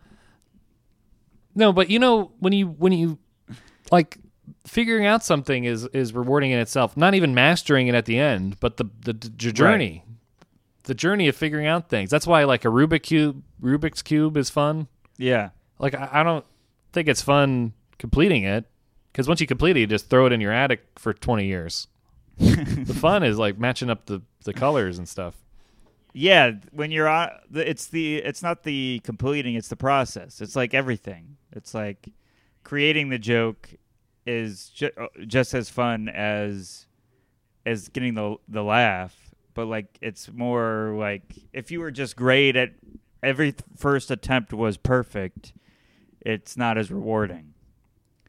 No, 1.54 1.72
but 1.72 1.90
you 1.90 1.98
know 1.98 2.32
when 2.38 2.52
you 2.52 2.66
when 2.66 2.92
you 2.92 3.18
like 3.90 4.18
figuring 4.66 5.06
out 5.06 5.24
something 5.24 5.64
is 5.64 5.84
is 5.86 6.12
rewarding 6.12 6.50
in 6.50 6.58
itself. 6.58 6.96
Not 6.96 7.14
even 7.14 7.34
mastering 7.34 7.88
it 7.88 7.94
at 7.94 8.04
the 8.04 8.18
end, 8.18 8.58
but 8.60 8.76
the 8.76 8.84
the, 9.04 9.12
the 9.12 9.52
journey, 9.52 10.04
the 10.84 10.94
journey 10.94 11.28
of 11.28 11.36
figuring 11.36 11.66
out 11.66 11.88
things. 11.88 12.10
That's 12.10 12.26
why 12.26 12.44
like 12.44 12.64
a 12.64 12.68
Rubik 12.68 13.02
cube, 13.02 13.42
Rubik's 13.62 14.02
cube 14.02 14.36
is 14.36 14.50
fun. 14.50 14.88
yeah. 15.16 15.50
Like 15.78 15.94
I, 15.94 16.08
I 16.10 16.22
don't 16.22 16.44
think 16.92 17.06
it's 17.06 17.20
fun 17.20 17.74
completing 17.98 18.44
it 18.44 18.64
because 19.12 19.28
once 19.28 19.40
you 19.42 19.46
complete 19.46 19.76
it, 19.76 19.80
you 19.80 19.86
just 19.86 20.08
throw 20.08 20.26
it 20.26 20.32
in 20.32 20.40
your 20.40 20.52
attic 20.52 20.86
for 20.96 21.12
twenty 21.12 21.46
years. 21.46 21.86
the 22.38 22.96
fun 22.98 23.22
is 23.22 23.38
like 23.38 23.58
matching 23.58 23.90
up 23.90 24.06
the 24.06 24.22
the 24.44 24.52
colors 24.54 24.98
and 24.98 25.08
stuff. 25.08 25.34
Yeah, 26.18 26.52
when 26.72 26.90
you're 26.90 27.08
on, 27.08 27.28
it's 27.54 27.88
the 27.88 28.16
it's 28.16 28.42
not 28.42 28.62
the 28.62 29.02
completing, 29.04 29.54
it's 29.54 29.68
the 29.68 29.76
process. 29.76 30.40
It's 30.40 30.56
like 30.56 30.72
everything. 30.72 31.36
It's 31.52 31.74
like 31.74 32.08
creating 32.64 33.10
the 33.10 33.18
joke 33.18 33.68
is 34.26 34.70
ju- 34.70 34.92
uh, 34.96 35.08
just 35.26 35.52
as 35.52 35.68
fun 35.68 36.08
as 36.08 36.86
as 37.66 37.90
getting 37.90 38.14
the 38.14 38.36
the 38.48 38.62
laugh, 38.64 39.14
but 39.52 39.66
like 39.66 39.98
it's 40.00 40.32
more 40.32 40.94
like 40.98 41.34
if 41.52 41.70
you 41.70 41.80
were 41.80 41.90
just 41.90 42.16
great 42.16 42.56
at 42.56 42.70
every 43.22 43.52
th- 43.52 43.64
first 43.76 44.10
attempt 44.10 44.54
was 44.54 44.78
perfect, 44.78 45.52
it's 46.22 46.56
not 46.56 46.78
as 46.78 46.90
rewarding. 46.90 47.52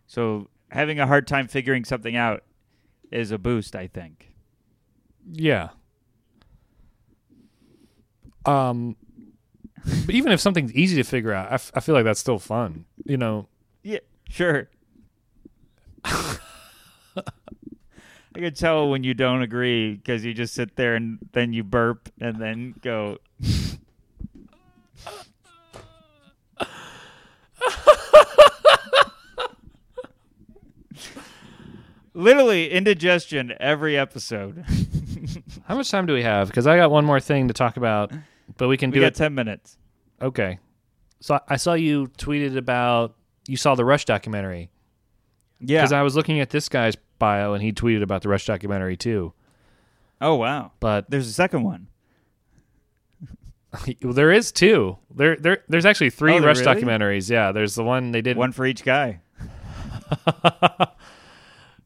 So 0.08 0.50
having 0.72 1.00
a 1.00 1.08
hard 1.08 1.26
time 1.26 1.48
figuring 1.48 1.86
something 1.86 2.18
out 2.18 2.44
is 3.14 3.32
a 3.32 3.38
boost, 3.38 3.78
I 3.78 3.88
think. 3.88 4.34
Yeah. 5.32 5.70
Um, 8.48 8.96
but 10.06 10.16
even 10.16 10.32
if 10.32 10.40
something's 10.40 10.74
easy 10.74 10.96
to 10.96 11.04
figure 11.04 11.34
out, 11.34 11.52
I, 11.52 11.56
f- 11.56 11.72
I 11.76 11.80
feel 11.80 11.96
like 11.96 12.06
that's 12.06 12.20
still 12.20 12.40
fun. 12.40 12.86
You 13.06 13.18
know, 13.18 13.48
Yeah, 13.84 14.00
sure. 14.30 14.70
I 16.06 16.38
can 18.36 18.54
tell 18.54 18.90
when 18.90 19.04
you 19.04 19.14
don't 19.14 19.42
agree 19.42 19.96
because 19.96 20.24
you 20.24 20.34
just 20.34 20.54
sit 20.54 20.76
there 20.76 20.96
and 20.96 21.18
then 21.32 21.54
you 21.54 21.64
burp 21.64 22.10
and 22.22 22.40
then 22.40 22.76
go. 22.82 23.18
Literally 32.14 32.72
indigestion 32.72 33.54
every 33.60 33.98
episode. 33.98 34.66
how 35.68 35.76
much 35.76 35.92
time 35.92 36.08
do 36.08 36.14
we 36.14 36.24
have? 36.24 36.48
Because 36.48 36.66
I 36.66 36.76
got 36.76 36.90
one 36.90 37.06
more 37.06 37.20
thing 37.20 37.48
to 37.48 37.54
talk 37.54 37.78
about, 37.78 38.12
but 38.58 38.68
we 38.68 38.78
can 38.78 38.90
we 38.92 38.96
do 38.96 39.02
got 39.02 39.08
it. 39.08 39.16
ten 39.16 39.34
minutes. 39.36 39.78
okay. 40.22 40.60
So 41.20 41.40
I- 41.48 41.58
saw 41.58 41.74
you 41.74 42.08
tweeted 42.18 42.58
about 42.58 43.16
you 43.48 43.58
saw 43.58 43.74
the 43.76 43.84
Rush 43.86 44.06
documentary 44.06 44.70
Yeah. 45.60 45.80
because 45.82 45.92
I 45.94 46.02
was 46.04 46.16
looking 46.16 46.40
at 46.40 46.50
this 46.52 46.70
guy's 46.70 46.96
bio 47.18 47.54
and 47.54 47.64
he 47.64 47.72
tweeted 47.74 48.04
about 48.04 48.22
the 48.22 48.30
Rush 48.30 48.46
documentary 48.46 48.98
too. 48.98 49.34
oh 50.22 50.36
wow. 50.36 50.72
But 50.80 51.10
There's 51.10 51.28
a 51.28 51.34
second 51.34 51.64
one. 51.64 51.88
there 54.02 54.32
is 54.32 54.52
two. 54.52 54.98
There, 55.14 55.36
there, 55.38 55.64
there's 55.68 55.86
actually 55.86 56.10
three 56.12 56.34
Oh, 56.34 56.40
Rush 56.40 56.60
really? 56.60 56.82
documentaries. 56.82 57.30
Yeah, 57.30 57.52
there's 57.52 57.76
the 57.76 57.84
one 57.84 58.12
they 58.12 58.22
did. 58.22 58.38
One 58.38 58.52
for 58.52 58.66
each 58.66 58.84
guy. 58.84 59.20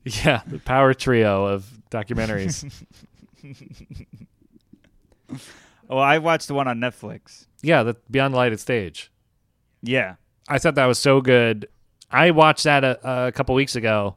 yeah, 0.03 0.41
the 0.47 0.59
power 0.63 0.93
trio 0.93 1.45
of 1.45 1.65
documentaries. 1.89 2.69
Oh, 5.91 5.97
I 5.97 6.17
watched 6.19 6.47
the 6.47 6.53
one 6.53 6.67
on 6.69 6.79
Netflix. 6.79 7.45
yeah, 7.61 7.83
the 7.83 7.97
Beyond 8.09 8.33
the 8.33 8.37
Lighted 8.37 8.59
Stage. 8.61 9.11
Yeah. 9.83 10.15
I 10.47 10.57
thought 10.57 10.75
that 10.75 10.85
was 10.85 10.97
so 10.97 11.19
good. 11.21 11.67
I 12.09 12.31
watched 12.31 12.63
that 12.63 12.83
a, 12.83 13.27
a 13.27 13.31
couple 13.33 13.53
weeks 13.55 13.75
ago, 13.75 14.15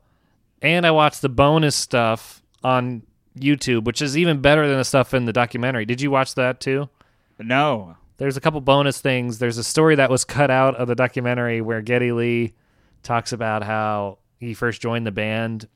and 0.62 0.86
I 0.86 0.92
watched 0.92 1.20
the 1.20 1.28
bonus 1.28 1.74
stuff 1.76 2.42
on 2.62 3.02
YouTube, 3.38 3.84
which 3.84 4.00
is 4.00 4.16
even 4.16 4.40
better 4.40 4.66
than 4.68 4.78
the 4.78 4.84
stuff 4.84 5.12
in 5.14 5.24
the 5.26 5.32
documentary. 5.32 5.84
Did 5.84 6.00
you 6.00 6.10
watch 6.10 6.34
that 6.36 6.60
too? 6.60 6.88
No. 7.38 7.96
There's 8.16 8.36
a 8.36 8.40
couple 8.40 8.60
bonus 8.60 9.00
things. 9.00 9.40
There's 9.40 9.58
a 9.58 9.64
story 9.64 9.96
that 9.96 10.08
was 10.10 10.24
cut 10.24 10.50
out 10.50 10.76
of 10.76 10.86
the 10.86 10.94
documentary 10.94 11.60
where 11.60 11.82
Geddy 11.82 12.12
Lee 12.12 12.54
talks 13.02 13.32
about 13.32 13.64
how 13.64 14.18
he 14.38 14.54
first 14.54 14.80
joined 14.80 15.06
the 15.06 15.12
band, 15.12 15.68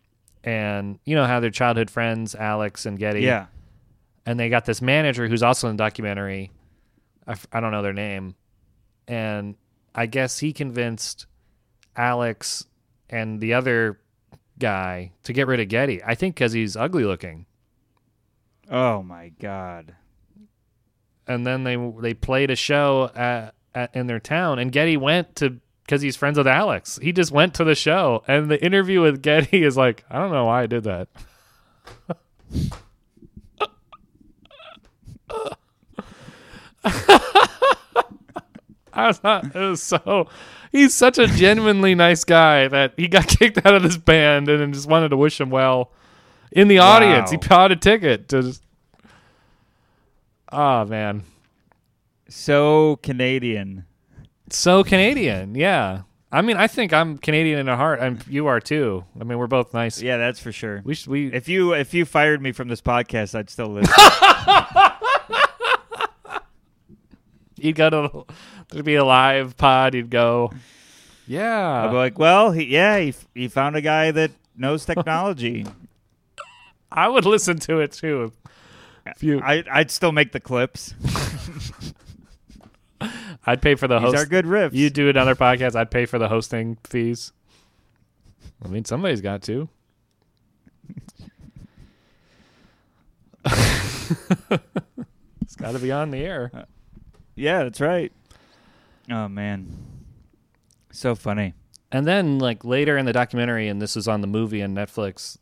and 0.44 0.98
you 1.04 1.16
know 1.16 1.26
how 1.26 1.40
they're 1.40 1.50
childhood 1.50 1.90
friends, 1.90 2.34
Alex 2.36 2.86
and 2.86 2.98
Geddy. 2.98 3.22
Yeah. 3.22 3.46
And 4.28 4.38
they 4.38 4.50
got 4.50 4.66
this 4.66 4.82
manager 4.82 5.26
who's 5.26 5.42
also 5.42 5.70
in 5.70 5.76
the 5.78 5.82
documentary. 5.82 6.50
I, 7.26 7.32
f- 7.32 7.46
I 7.50 7.60
don't 7.60 7.72
know 7.72 7.80
their 7.80 7.94
name, 7.94 8.34
and 9.06 9.54
I 9.94 10.04
guess 10.04 10.38
he 10.38 10.52
convinced 10.52 11.24
Alex 11.96 12.66
and 13.08 13.40
the 13.40 13.54
other 13.54 13.98
guy 14.58 15.12
to 15.22 15.32
get 15.32 15.46
rid 15.46 15.60
of 15.60 15.68
Geddy. 15.68 16.02
I 16.04 16.14
think 16.14 16.34
because 16.34 16.52
he's 16.52 16.76
ugly 16.76 17.04
looking. 17.04 17.46
Oh 18.70 19.02
my 19.02 19.30
god. 19.40 19.94
And 21.26 21.46
then 21.46 21.64
they 21.64 21.76
they 21.98 22.12
played 22.12 22.50
a 22.50 22.56
show 22.56 23.10
at, 23.14 23.54
at 23.74 23.96
in 23.96 24.08
their 24.08 24.20
town, 24.20 24.58
and 24.58 24.70
Geddy 24.70 24.98
went 24.98 25.36
to 25.36 25.58
because 25.86 26.02
he's 26.02 26.16
friends 26.16 26.36
with 26.36 26.46
Alex. 26.46 26.98
He 27.00 27.12
just 27.12 27.32
went 27.32 27.54
to 27.54 27.64
the 27.64 27.74
show, 27.74 28.24
and 28.28 28.50
the 28.50 28.62
interview 28.62 29.00
with 29.00 29.22
Geddy 29.22 29.64
is 29.64 29.78
like, 29.78 30.04
I 30.10 30.18
don't 30.18 30.32
know 30.32 30.44
why 30.44 30.64
I 30.64 30.66
did 30.66 30.84
that. 30.84 31.08
I 38.92 39.06
was 39.06 39.22
not. 39.22 39.44
It 39.54 39.54
was 39.54 39.82
so. 39.82 40.28
He's 40.72 40.94
such 40.94 41.18
a 41.18 41.26
genuinely 41.26 41.94
nice 41.94 42.24
guy 42.24 42.68
that 42.68 42.94
he 42.96 43.08
got 43.08 43.26
kicked 43.28 43.64
out 43.64 43.74
of 43.74 43.82
this 43.82 43.96
band 43.96 44.48
and 44.48 44.60
then 44.60 44.72
just 44.72 44.88
wanted 44.88 45.10
to 45.10 45.16
wish 45.16 45.40
him 45.40 45.50
well 45.50 45.92
in 46.52 46.68
the 46.68 46.78
audience. 46.78 47.30
He 47.30 47.36
bought 47.36 47.72
a 47.72 47.76
ticket 47.76 48.28
to. 48.30 48.42
Just, 48.42 48.62
oh 50.52 50.84
man, 50.84 51.22
So 52.28 52.96
Canadian. 53.02 53.84
so 54.50 54.82
Canadian. 54.84 55.54
Yeah, 55.54 56.02
I 56.32 56.42
mean, 56.42 56.56
I 56.56 56.66
think 56.66 56.92
I'm 56.92 57.18
Canadian 57.18 57.60
in 57.60 57.68
at 57.68 57.76
heart, 57.78 58.00
and 58.00 58.22
you 58.28 58.48
are 58.48 58.60
too. 58.60 59.04
I 59.20 59.24
mean, 59.24 59.38
we're 59.38 59.46
both 59.46 59.72
nice. 59.72 60.02
Yeah, 60.02 60.16
that's 60.16 60.40
for 60.40 60.52
sure. 60.52 60.82
We 60.84 60.94
should, 60.94 61.08
we 61.08 61.32
If 61.32 61.48
you 61.48 61.72
if 61.74 61.94
you 61.94 62.04
fired 62.04 62.42
me 62.42 62.52
from 62.52 62.68
this 62.68 62.80
podcast, 62.82 63.34
I'd 63.34 63.48
still 63.48 63.68
listen. 63.80 63.94
you'd 67.64 67.76
go 67.76 67.90
to 67.90 68.24
there'd 68.70 68.84
be 68.84 68.96
a 68.96 69.04
live 69.04 69.56
pod. 69.56 69.94
You'd 69.94 70.10
go. 70.10 70.52
Yeah. 71.26 71.84
I'd 71.84 71.90
be 71.90 71.96
like, 71.96 72.18
well, 72.18 72.52
he, 72.52 72.64
yeah, 72.64 72.98
he, 72.98 73.14
he 73.34 73.48
found 73.48 73.76
a 73.76 73.80
guy 73.82 74.10
that 74.10 74.30
knows 74.56 74.84
technology. 74.84 75.66
I 76.92 77.08
would 77.08 77.26
listen 77.26 77.58
to 77.60 77.80
it 77.80 77.92
too. 77.92 78.32
If 79.04 79.22
you, 79.22 79.40
I 79.40 79.62
I'd 79.70 79.90
still 79.90 80.12
make 80.12 80.32
the 80.32 80.40
clips. 80.40 80.94
I'd 83.46 83.62
pay 83.62 83.74
for 83.74 83.88
the 83.88 83.98
These 83.98 84.12
host. 84.12 84.22
are 84.22 84.26
good 84.26 84.44
riffs. 84.44 84.74
You 84.74 84.90
do 84.90 85.08
another 85.08 85.34
podcast, 85.34 85.74
I'd 85.76 85.90
pay 85.90 86.06
for 86.06 86.18
the 86.18 86.28
hosting 86.28 86.76
fees. 86.84 87.32
I 88.64 88.68
mean, 88.68 88.84
somebody's 88.84 89.20
got 89.20 89.42
to. 89.42 89.68
it's 95.40 95.56
got 95.56 95.72
to 95.72 95.78
be 95.78 95.92
on 95.92 96.10
the 96.10 96.18
air. 96.18 96.50
Uh, 96.52 96.62
yeah, 97.38 97.62
that's 97.64 97.80
right. 97.80 98.12
Oh 99.10 99.28
man, 99.28 99.68
so 100.90 101.14
funny. 101.14 101.54
And 101.90 102.06
then, 102.06 102.38
like 102.38 102.64
later 102.64 102.98
in 102.98 103.06
the 103.06 103.12
documentary, 103.12 103.68
and 103.68 103.80
this 103.80 103.96
is 103.96 104.06
on 104.08 104.20
the 104.20 104.26
movie 104.26 104.60
and 104.60 104.76
Netflix. 104.76 105.38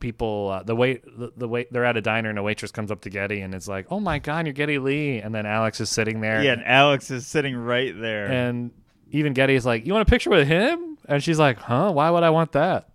People, 0.00 0.50
uh, 0.52 0.62
the 0.62 0.74
wait, 0.76 1.02
the, 1.18 1.32
the 1.34 1.48
wait, 1.48 1.72
they're 1.72 1.84
at 1.86 1.96
a 1.96 2.02
diner, 2.02 2.28
and 2.28 2.38
a 2.38 2.42
waitress 2.42 2.70
comes 2.70 2.90
up 2.90 3.00
to 3.02 3.10
Geddy, 3.10 3.40
and 3.40 3.54
it's 3.54 3.68
like, 3.68 3.86
"Oh 3.90 4.00
my 4.00 4.18
god, 4.18 4.44
you're 4.46 4.52
Geddy 4.52 4.78
Lee!" 4.78 5.18
And 5.18 5.34
then 5.34 5.46
Alex 5.46 5.80
is 5.80 5.88
sitting 5.90 6.20
there, 6.20 6.42
Yeah, 6.42 6.52
and 6.52 6.64
Alex 6.64 7.10
is 7.10 7.26
sitting 7.26 7.56
right 7.56 7.98
there. 7.98 8.26
and 8.26 8.70
even 9.12 9.32
Geddy 9.32 9.54
is 9.54 9.64
like, 9.64 9.86
"You 9.86 9.94
want 9.94 10.06
a 10.06 10.10
picture 10.10 10.28
with 10.30 10.46
him?" 10.46 10.98
And 11.08 11.22
she's 11.22 11.38
like, 11.38 11.58
"Huh? 11.58 11.90
Why 11.92 12.10
would 12.10 12.22
I 12.22 12.30
want 12.30 12.52
that?" 12.52 12.88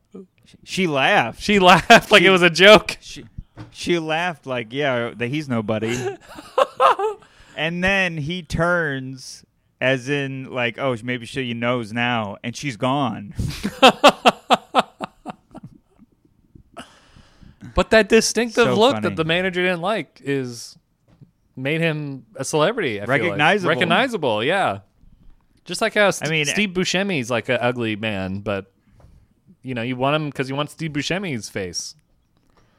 she 0.64 0.86
laughed. 0.88 1.42
She 1.42 1.58
laughed 1.60 2.12
like 2.12 2.22
She- 2.22 2.28
it 2.28 2.32
was 2.32 2.42
a 2.44 2.50
joke. 2.50 2.98
She 3.02 3.26
she 3.72 3.98
laughed 4.00 4.46
like, 4.46 4.72
yeah, 4.72 5.12
that 5.16 5.28
he's 5.28 5.50
nobody. 5.50 5.96
and 7.60 7.84
then 7.84 8.18
he 8.18 8.42
turns, 8.42 9.46
as 9.82 10.08
in 10.10 10.46
like, 10.52 10.78
oh, 10.80 10.96
maybe 11.04 11.26
she 11.26 11.54
knows 11.54 11.92
now, 11.94 12.38
and 12.44 12.56
she's 12.56 12.78
gone. 12.78 13.34
But 17.76 17.92
that 17.92 18.10
distinctive 18.10 18.66
So 18.66 18.76
look 18.76 18.96
funny. 18.96 19.08
that 19.10 19.16
the 19.16 19.24
manager 19.24 19.62
didn't 19.62 19.82
like 19.82 20.22
is 20.24 20.78
made 21.56 21.80
him 21.82 22.26
a 22.36 22.44
celebrity. 22.44 23.00
I 23.02 23.06
feel 23.06 23.14
like. 23.14 23.22
Recognizable. 23.22 23.70
recognizable, 23.70 24.44
yeah. 24.44 24.80
Just 25.66 25.82
like 25.82 25.94
how 25.94 26.10
St- 26.12 26.28
I 26.28 26.32
mean- 26.32 26.48
eh 26.50 26.52
Steve 26.54 26.70
Buscemi's 26.72 27.30
like 27.30 27.48
an 27.48 27.58
ugly 27.62 27.96
man, 27.96 28.40
but 28.40 28.72
you 29.62 29.76
know 29.76 29.82
you 29.82 29.96
want 29.96 30.16
him 30.16 30.30
because 30.30 30.50
you 30.50 30.56
want 30.56 30.72
Steve 30.72 30.92
Buscemi's 30.92 31.48
face. 31.50 31.96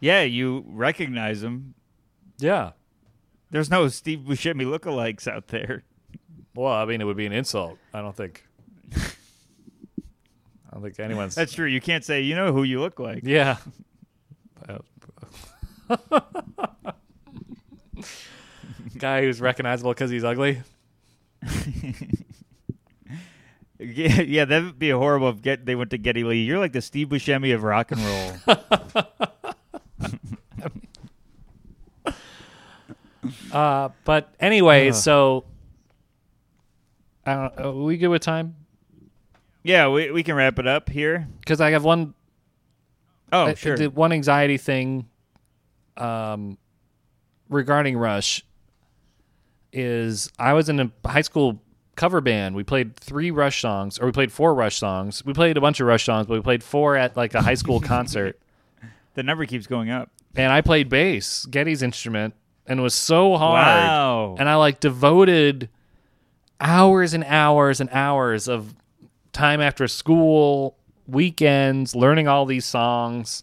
Yeah, 0.01 0.23
you 0.23 0.65
recognize 0.67 1.43
him. 1.43 1.75
Yeah. 2.39 2.73
There's 3.51 3.71
no 3.71 3.89
Steve 3.89 4.21
Buscemi 4.21 4.65
lookalikes 4.65 5.27
out 5.27 5.49
there. 5.49 5.83
Well, 6.55 6.73
I 6.73 6.85
mean, 6.85 7.01
it 7.01 7.05
would 7.05 7.17
be 7.17 7.27
an 7.27 7.33
insult. 7.33 7.79
I 7.93 8.01
don't 8.01 8.15
think. 8.15 8.47
I 8.95 9.01
don't 10.73 10.83
think 10.83 10.99
anyone's. 11.01 11.35
That's 11.35 11.53
true. 11.53 11.67
You 11.67 11.81
can't 11.81 12.05
say 12.05 12.21
you 12.21 12.35
know 12.37 12.53
who 12.53 12.63
you 12.63 12.81
look 12.81 12.99
like. 13.01 13.23
yeah. 13.25 13.57
Guy 18.99 19.23
who's 19.23 19.41
recognizable 19.41 19.93
because 19.93 20.11
he's 20.11 20.25
ugly. 20.25 20.63
Yeah, 23.83 24.21
yeah, 24.21 24.45
that 24.45 24.63
would 24.63 24.79
be 24.79 24.91
horrible 24.91 25.31
if 25.31 25.41
get 25.41 25.65
they 25.65 25.75
went 25.75 25.91
to 25.93 25.99
Geddy 25.99 26.23
Lee. 26.23 26.43
You're 26.43 26.59
like 26.59 26.73
the 26.73 26.83
Steve 26.83 27.09
Buscemi 27.09 27.55
of 27.55 27.63
rock 27.63 27.91
and 27.91 28.01
roll. 28.03 29.07
Uh, 33.53 33.91
but 34.05 34.33
anyway, 34.41 34.93
so 34.93 35.45
I 37.25 37.35
don't. 37.35 37.61
Are 37.61 37.73
we 37.73 37.97
good 37.97 38.09
with 38.09 38.23
time? 38.23 38.57
yeah, 39.63 39.89
we 39.89 40.11
we 40.11 40.23
can 40.23 40.35
wrap 40.35 40.59
it 40.59 40.67
up 40.67 40.89
here. 40.89 41.29
Because 41.41 41.61
I 41.61 41.71
have 41.71 41.85
one. 41.85 42.15
Oh, 43.33 43.47
uh, 43.47 43.55
sure. 43.55 43.77
The 43.77 43.89
one 43.89 44.13
anxiety 44.13 44.57
thing, 44.57 45.09
um, 45.97 46.59
regarding 47.49 47.97
Rush, 47.97 48.45
is 49.73 50.31
I 50.39 50.55
was 50.55 50.69
in 50.69 50.81
a 50.81 50.91
high 51.07 51.21
school 51.21 51.63
cover 51.95 52.21
band. 52.21 52.55
We 52.55 52.65
played 52.65 52.97
three 52.97 53.31
Rush 53.31 53.61
songs, 53.61 53.99
or 53.99 54.07
we 54.07 54.13
played 54.13 54.33
four 54.33 54.55
Rush 54.55 54.79
songs. 54.79 55.25
We 55.25 55.33
played 55.33 55.57
a 55.57 55.61
bunch 55.61 55.81
of 55.81 55.87
Rush 55.87 56.05
songs, 56.05 56.27
but 56.27 56.35
we 56.35 56.41
played 56.41 56.65
four 56.65 56.97
at 56.97 57.17
like 57.17 57.35
a 57.35 57.43
high 57.43 57.55
school 57.55 57.81
concert. 57.81 58.39
the 59.15 59.23
number 59.23 59.45
keeps 59.47 59.67
going 59.67 59.91
up. 59.91 60.11
And 60.35 60.53
I 60.53 60.61
played 60.61 60.89
bass, 60.89 61.45
Geddy's 61.47 61.83
instrument, 61.83 62.35
and 62.71 62.79
it 62.79 62.83
was 62.85 62.95
so 62.95 63.37
hard. 63.37 63.67
Wow. 63.67 64.37
And 64.39 64.49
I 64.49 64.55
like 64.55 64.79
devoted 64.79 65.69
hours 66.61 67.15
and 67.15 67.25
hours 67.25 67.81
and 67.81 67.91
hours 67.91 68.47
of 68.47 68.77
time 69.33 69.61
after 69.61 69.89
school, 69.89 70.77
weekends, 71.09 71.97
learning 71.97 72.29
all 72.29 72.47
these 72.47 72.65
songs. 72.65 73.43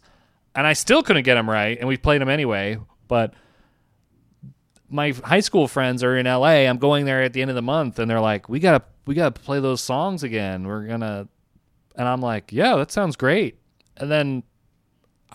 And 0.56 0.66
I 0.66 0.72
still 0.72 1.04
couldn't 1.04 1.24
get 1.24 1.36
them 1.36 1.50
right, 1.50 1.78
and 1.78 1.90
we 1.90 1.98
played 1.98 2.22
them 2.22 2.30
anyway. 2.30 2.78
But 3.10 3.34
my 4.90 5.12
high 5.12 5.42
school 5.42 5.68
friends 5.68 6.04
are 6.04 6.16
in 6.18 6.26
LA. 6.26 6.66
I'm 6.66 6.78
going 6.78 7.04
there 7.04 7.22
at 7.22 7.34
the 7.34 7.42
end 7.42 7.52
of 7.52 7.56
the 7.56 7.62
month, 7.62 8.00
and 8.00 8.10
they're 8.10 8.22
like, 8.22 8.48
"We 8.48 8.60
gotta, 8.62 8.86
we 9.06 9.14
gotta 9.14 9.38
play 9.38 9.60
those 9.60 9.82
songs 9.82 10.24
again. 10.24 10.66
We're 10.66 10.88
gonna," 10.88 11.28
and 11.98 12.08
I'm 12.08 12.22
like, 12.22 12.54
"Yeah, 12.54 12.78
that 12.78 12.94
sounds 12.94 13.18
great." 13.18 13.60
And 13.98 14.10
then 14.10 14.44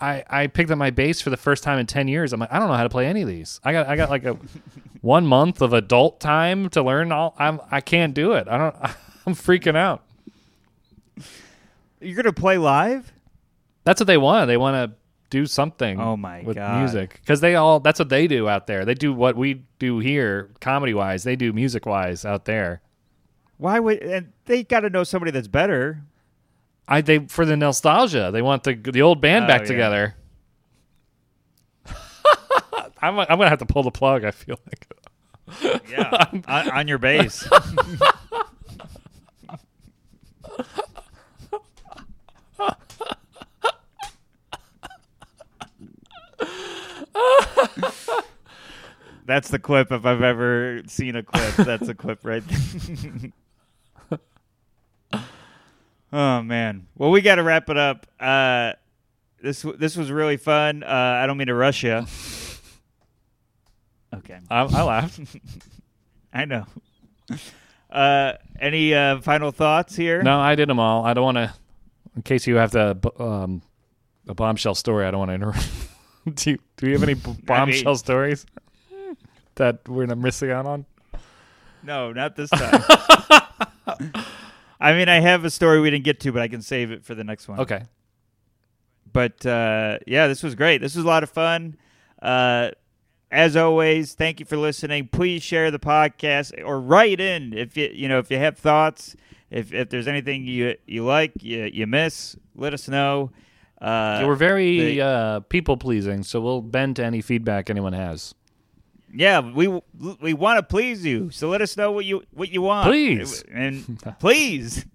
I 0.03 0.23
I 0.29 0.47
picked 0.47 0.69
up 0.69 0.77
my 0.77 0.89
bass 0.89 1.21
for 1.21 1.29
the 1.29 1.37
first 1.37 1.63
time 1.63 1.79
in 1.79 1.85
ten 1.87 2.07
years. 2.07 2.33
I'm 2.33 2.39
like, 2.39 2.51
I 2.51 2.59
don't 2.59 2.67
know 2.67 2.75
how 2.75 2.83
to 2.83 2.89
play 2.89 3.07
any 3.07 3.21
of 3.21 3.27
these. 3.27 3.61
I 3.63 3.71
got 3.71 3.87
I 3.87 3.95
got 3.95 4.09
like 4.09 4.25
a 4.25 4.37
one 5.01 5.25
month 5.25 5.61
of 5.61 5.71
adult 5.71 6.19
time 6.19 6.69
to 6.69 6.83
learn 6.83 7.11
all. 7.11 7.35
I'm 7.39 7.61
I 7.71 7.79
can't 7.79 8.13
do 8.13 8.33
it. 8.33 8.47
I 8.47 8.57
don't. 8.57 8.75
I'm 9.25 9.35
freaking 9.35 9.77
out. 9.77 10.03
You're 12.01 12.17
gonna 12.17 12.33
play 12.33 12.57
live? 12.57 13.13
That's 13.85 14.01
what 14.01 14.07
they 14.07 14.17
want. 14.17 14.47
They 14.47 14.57
want 14.57 14.75
to 14.75 14.97
do 15.29 15.45
something. 15.45 15.99
Oh 15.99 16.17
my 16.17 16.41
with 16.41 16.57
God. 16.57 16.79
music 16.79 17.19
because 17.21 17.39
they 17.39 17.55
all. 17.55 17.79
That's 17.79 17.99
what 17.99 18.09
they 18.09 18.27
do 18.27 18.49
out 18.49 18.67
there. 18.67 18.83
They 18.83 18.95
do 18.95 19.13
what 19.13 19.37
we 19.37 19.63
do 19.79 19.99
here, 19.99 20.49
comedy 20.59 20.93
wise. 20.93 21.23
They 21.23 21.37
do 21.37 21.53
music 21.53 21.85
wise 21.85 22.25
out 22.25 22.43
there. 22.43 22.81
Why 23.57 23.79
would 23.79 23.99
and 23.99 24.33
they 24.45 24.63
got 24.63 24.81
to 24.81 24.89
know 24.89 25.05
somebody 25.05 25.31
that's 25.31 25.47
better? 25.47 26.03
I 26.87 27.01
they 27.01 27.19
for 27.19 27.45
the 27.45 27.55
nostalgia. 27.57 28.29
They 28.31 28.41
want 28.41 28.63
the 28.63 28.73
the 28.75 29.01
old 29.01 29.21
band 29.21 29.45
Oh, 29.45 29.47
back 29.47 29.61
yeah. 29.61 29.67
together. 29.67 30.15
I'm 33.01 33.19
I'm 33.19 33.27
gonna 33.27 33.49
have 33.49 33.59
to 33.59 33.65
pull 33.65 33.83
the 33.83 33.91
plug. 33.91 34.23
I 34.25 34.31
feel 34.31 34.59
like. 34.67 34.87
Yeah, 35.89 36.25
on, 36.47 36.69
on 36.69 36.87
your 36.87 36.97
base. 36.97 37.47
That's 49.25 49.49
the 49.49 49.59
clip 49.59 49.91
if 49.91 50.05
I've 50.05 50.21
ever 50.21 50.81
seen 50.87 51.15
a 51.15 51.23
clip. 51.23 51.55
That's 51.55 51.87
a 51.87 51.95
clip 51.95 52.19
right 52.23 52.43
there. 52.45 53.31
Oh 56.13 56.41
man. 56.41 56.87
Well, 56.95 57.11
we 57.11 57.21
got 57.21 57.35
to 57.35 57.43
wrap 57.43 57.69
it 57.69 57.77
up. 57.77 58.07
Uh, 58.19 58.73
this 59.41 59.65
this 59.77 59.97
was 59.97 60.09
really 60.09 60.37
fun. 60.37 60.83
Uh, 60.83 60.87
I 60.87 61.27
don't 61.27 61.35
mean 61.37 61.47
to 61.47 61.55
rush 61.55 61.83
you. 61.83 62.05
Okay. 64.13 64.37
I, 64.49 64.61
I 64.61 64.83
laughed. 64.83 65.19
I 66.33 66.45
know. 66.45 66.65
Uh, 67.91 68.33
any 68.59 68.93
uh, 68.93 69.21
final 69.21 69.51
thoughts 69.51 69.95
here? 69.95 70.21
No, 70.21 70.39
I 70.39 70.55
did 70.55 70.69
them 70.69 70.79
all. 70.79 71.03
I 71.05 71.13
don't 71.13 71.23
want 71.23 71.37
to. 71.37 71.53
In 72.15 72.21
case 72.21 72.45
you 72.45 72.57
have 72.57 72.71
to, 72.71 72.95
um, 73.19 73.63
a 74.27 74.35
bombshell 74.35 74.75
story, 74.75 75.07
I 75.07 75.11
don't 75.11 75.19
want 75.19 75.29
to 75.29 75.35
interrupt. 75.35 75.67
do 76.35 76.51
you 76.51 76.57
Do 76.77 76.87
you 76.87 76.93
have 76.93 77.03
any 77.03 77.15
b- 77.15 77.35
bombshell 77.43 77.95
stories 77.95 78.45
that 79.55 79.87
we're 79.89 80.05
missing 80.15 80.51
out 80.51 80.67
on? 80.67 80.85
No, 81.81 82.11
not 82.13 82.35
this 82.35 82.51
time. 82.51 82.83
I 84.83 84.93
mean, 84.93 85.07
I 85.09 85.19
have 85.21 85.45
a 85.45 85.49
story 85.49 85.79
we 85.79 85.89
didn't 85.89 86.03
get 86.03 86.19
to, 86.21 86.31
but 86.31 86.41
I 86.41 86.47
can 86.47 86.61
save 86.61 86.91
it 86.91 87.03
for 87.05 87.15
the 87.15 87.23
next 87.23 87.47
one. 87.47 87.59
Okay. 87.59 87.83
But 89.11 89.45
uh, 89.45 89.99
yeah, 90.07 90.27
this 90.27 90.43
was 90.43 90.55
great. 90.55 90.79
This 90.81 90.95
was 90.95 91.05
a 91.05 91.07
lot 91.07 91.23
of 91.23 91.29
fun. 91.29 91.77
Uh, 92.21 92.71
as 93.31 93.55
always, 93.55 94.13
thank 94.13 94.39
you 94.39 94.45
for 94.45 94.57
listening. 94.57 95.07
Please 95.11 95.41
share 95.43 95.71
the 95.71 95.79
podcast 95.79 96.53
or 96.63 96.79
write 96.79 97.19
in 97.19 97.53
if 97.53 97.75
you 97.77 97.89
you 97.93 98.07
know 98.07 98.19
if 98.19 98.29
you 98.29 98.37
have 98.37 98.57
thoughts. 98.57 99.15
If 99.49 99.73
if 99.73 99.89
there's 99.89 100.07
anything 100.07 100.45
you 100.45 100.75
you 100.85 101.03
like 101.05 101.31
you 101.41 101.69
you 101.71 101.87
miss, 101.87 102.35
let 102.55 102.73
us 102.73 102.87
know. 102.87 103.31
Uh, 103.81 104.19
Yeah, 104.21 104.27
we're 104.27 104.35
very 104.35 104.79
the- 104.95 105.01
uh, 105.01 105.39
people 105.41 105.77
pleasing, 105.77 106.23
so 106.23 106.39
we'll 106.41 106.61
bend 106.61 106.95
to 106.97 107.05
any 107.05 107.21
feedback 107.21 107.69
anyone 107.69 107.93
has. 107.93 108.33
Yeah, 109.15 109.41
we 109.41 109.67
we 110.19 110.33
want 110.33 110.57
to 110.57 110.63
please 110.63 111.05
you, 111.05 111.29
so 111.29 111.49
let 111.49 111.61
us 111.61 111.77
know 111.77 111.91
what 111.91 112.03
you 112.05 112.23
what 112.31 112.49
you 112.49 112.63
want, 112.63 112.87
Please. 112.89 113.43
and 113.53 114.01
please 114.19 114.85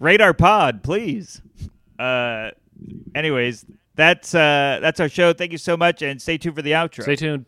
rate 0.00 0.20
our 0.20 0.34
pod, 0.34 0.82
please. 0.82 1.40
Uh, 2.00 2.50
anyways, 3.14 3.64
that's 3.94 4.34
uh 4.34 4.80
that's 4.82 4.98
our 4.98 5.08
show. 5.08 5.32
Thank 5.32 5.52
you 5.52 5.58
so 5.58 5.76
much, 5.76 6.02
and 6.02 6.20
stay 6.20 6.36
tuned 6.36 6.56
for 6.56 6.62
the 6.62 6.72
outro. 6.72 7.04
Stay 7.04 7.14
tuned. 7.16 7.46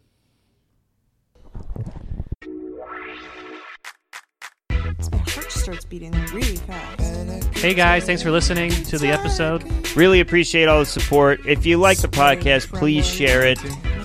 Starts 5.68 5.84
beating 5.84 6.12
really 6.32 6.56
fast. 6.56 7.54
Hey 7.58 7.74
guys, 7.74 8.06
thanks 8.06 8.22
for 8.22 8.30
listening 8.30 8.70
to 8.70 8.96
the 8.96 9.08
episode. 9.08 9.62
Really 9.94 10.20
appreciate 10.20 10.66
all 10.66 10.78
the 10.78 10.86
support. 10.86 11.44
If 11.44 11.66
you 11.66 11.76
like 11.76 11.98
the 11.98 12.08
podcast, 12.08 12.68
please 12.68 13.06
share 13.06 13.46
it. 13.46 13.58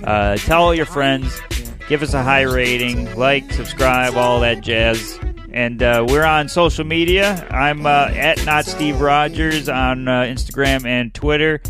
Uh, 0.03 0.35
tell 0.35 0.61
all 0.61 0.75
your 0.75 0.85
friends. 0.85 1.39
Give 1.87 2.03
us 2.03 2.13
a 2.13 2.21
high 2.21 2.41
rating. 2.41 3.15
Like, 3.15 3.49
subscribe, 3.53 4.15
all 4.15 4.41
that 4.41 4.59
jazz. 4.59 5.17
And 5.53 5.83
uh, 5.83 6.05
we're 6.09 6.25
on 6.25 6.49
social 6.49 6.83
media. 6.83 7.47
I'm 7.51 7.85
uh, 7.85 8.09
at 8.11 8.43
not 8.45 8.65
Steve 8.65 8.99
Rogers 8.99 9.69
on 9.69 10.07
uh, 10.07 10.23
Instagram 10.23 10.85
and 10.85 11.13
Twitter. 11.13 11.61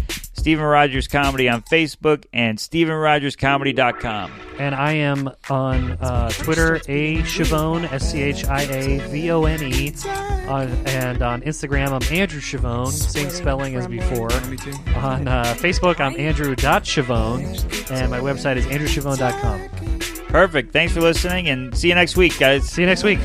Steven 0.43 0.65
Rogers 0.65 1.07
Comedy 1.07 1.47
on 1.47 1.61
Facebook 1.61 2.25
and 2.33 2.57
StevenRogersComedy.com. 2.57 4.29
And 4.59 4.75
I 4.75 4.91
am 4.91 5.29
on 5.49 5.91
uh, 5.93 6.29
Twitter, 6.31 6.81
A 6.89 7.23
Schiavone, 7.23 7.85
S 7.85 8.11
C 8.11 8.21
H 8.21 8.45
I 8.45 8.63
A 8.63 8.99
V 9.07 9.31
O 9.31 9.45
N 9.45 9.63
E. 9.63 9.93
And 10.05 11.21
on 11.21 11.43
Instagram, 11.43 11.91
I'm 11.91 12.13
Andrew 12.13 12.41
Schiavone, 12.41 12.91
same 12.91 13.29
spelling 13.29 13.75
as 13.77 13.87
before. 13.87 14.33
On 14.33 15.29
uh, 15.29 15.55
Facebook, 15.57 16.01
I'm 16.01 16.19
Andrew.Schiavone. 16.19 17.45
And 17.89 18.11
my 18.11 18.19
website 18.19 18.57
is 18.57 18.65
andrewschiavone.com. 18.65 19.82
Perfect. 20.33 20.73
Thanks 20.73 20.91
for 20.91 20.99
listening 20.99 21.49
and 21.49 21.77
see 21.77 21.89
you 21.89 21.93
next 21.93 22.17
week, 22.17 22.39
guys. 22.39 22.67
See 22.67 22.81
you 22.81 22.87
next 22.87 23.03
week. 23.03 23.19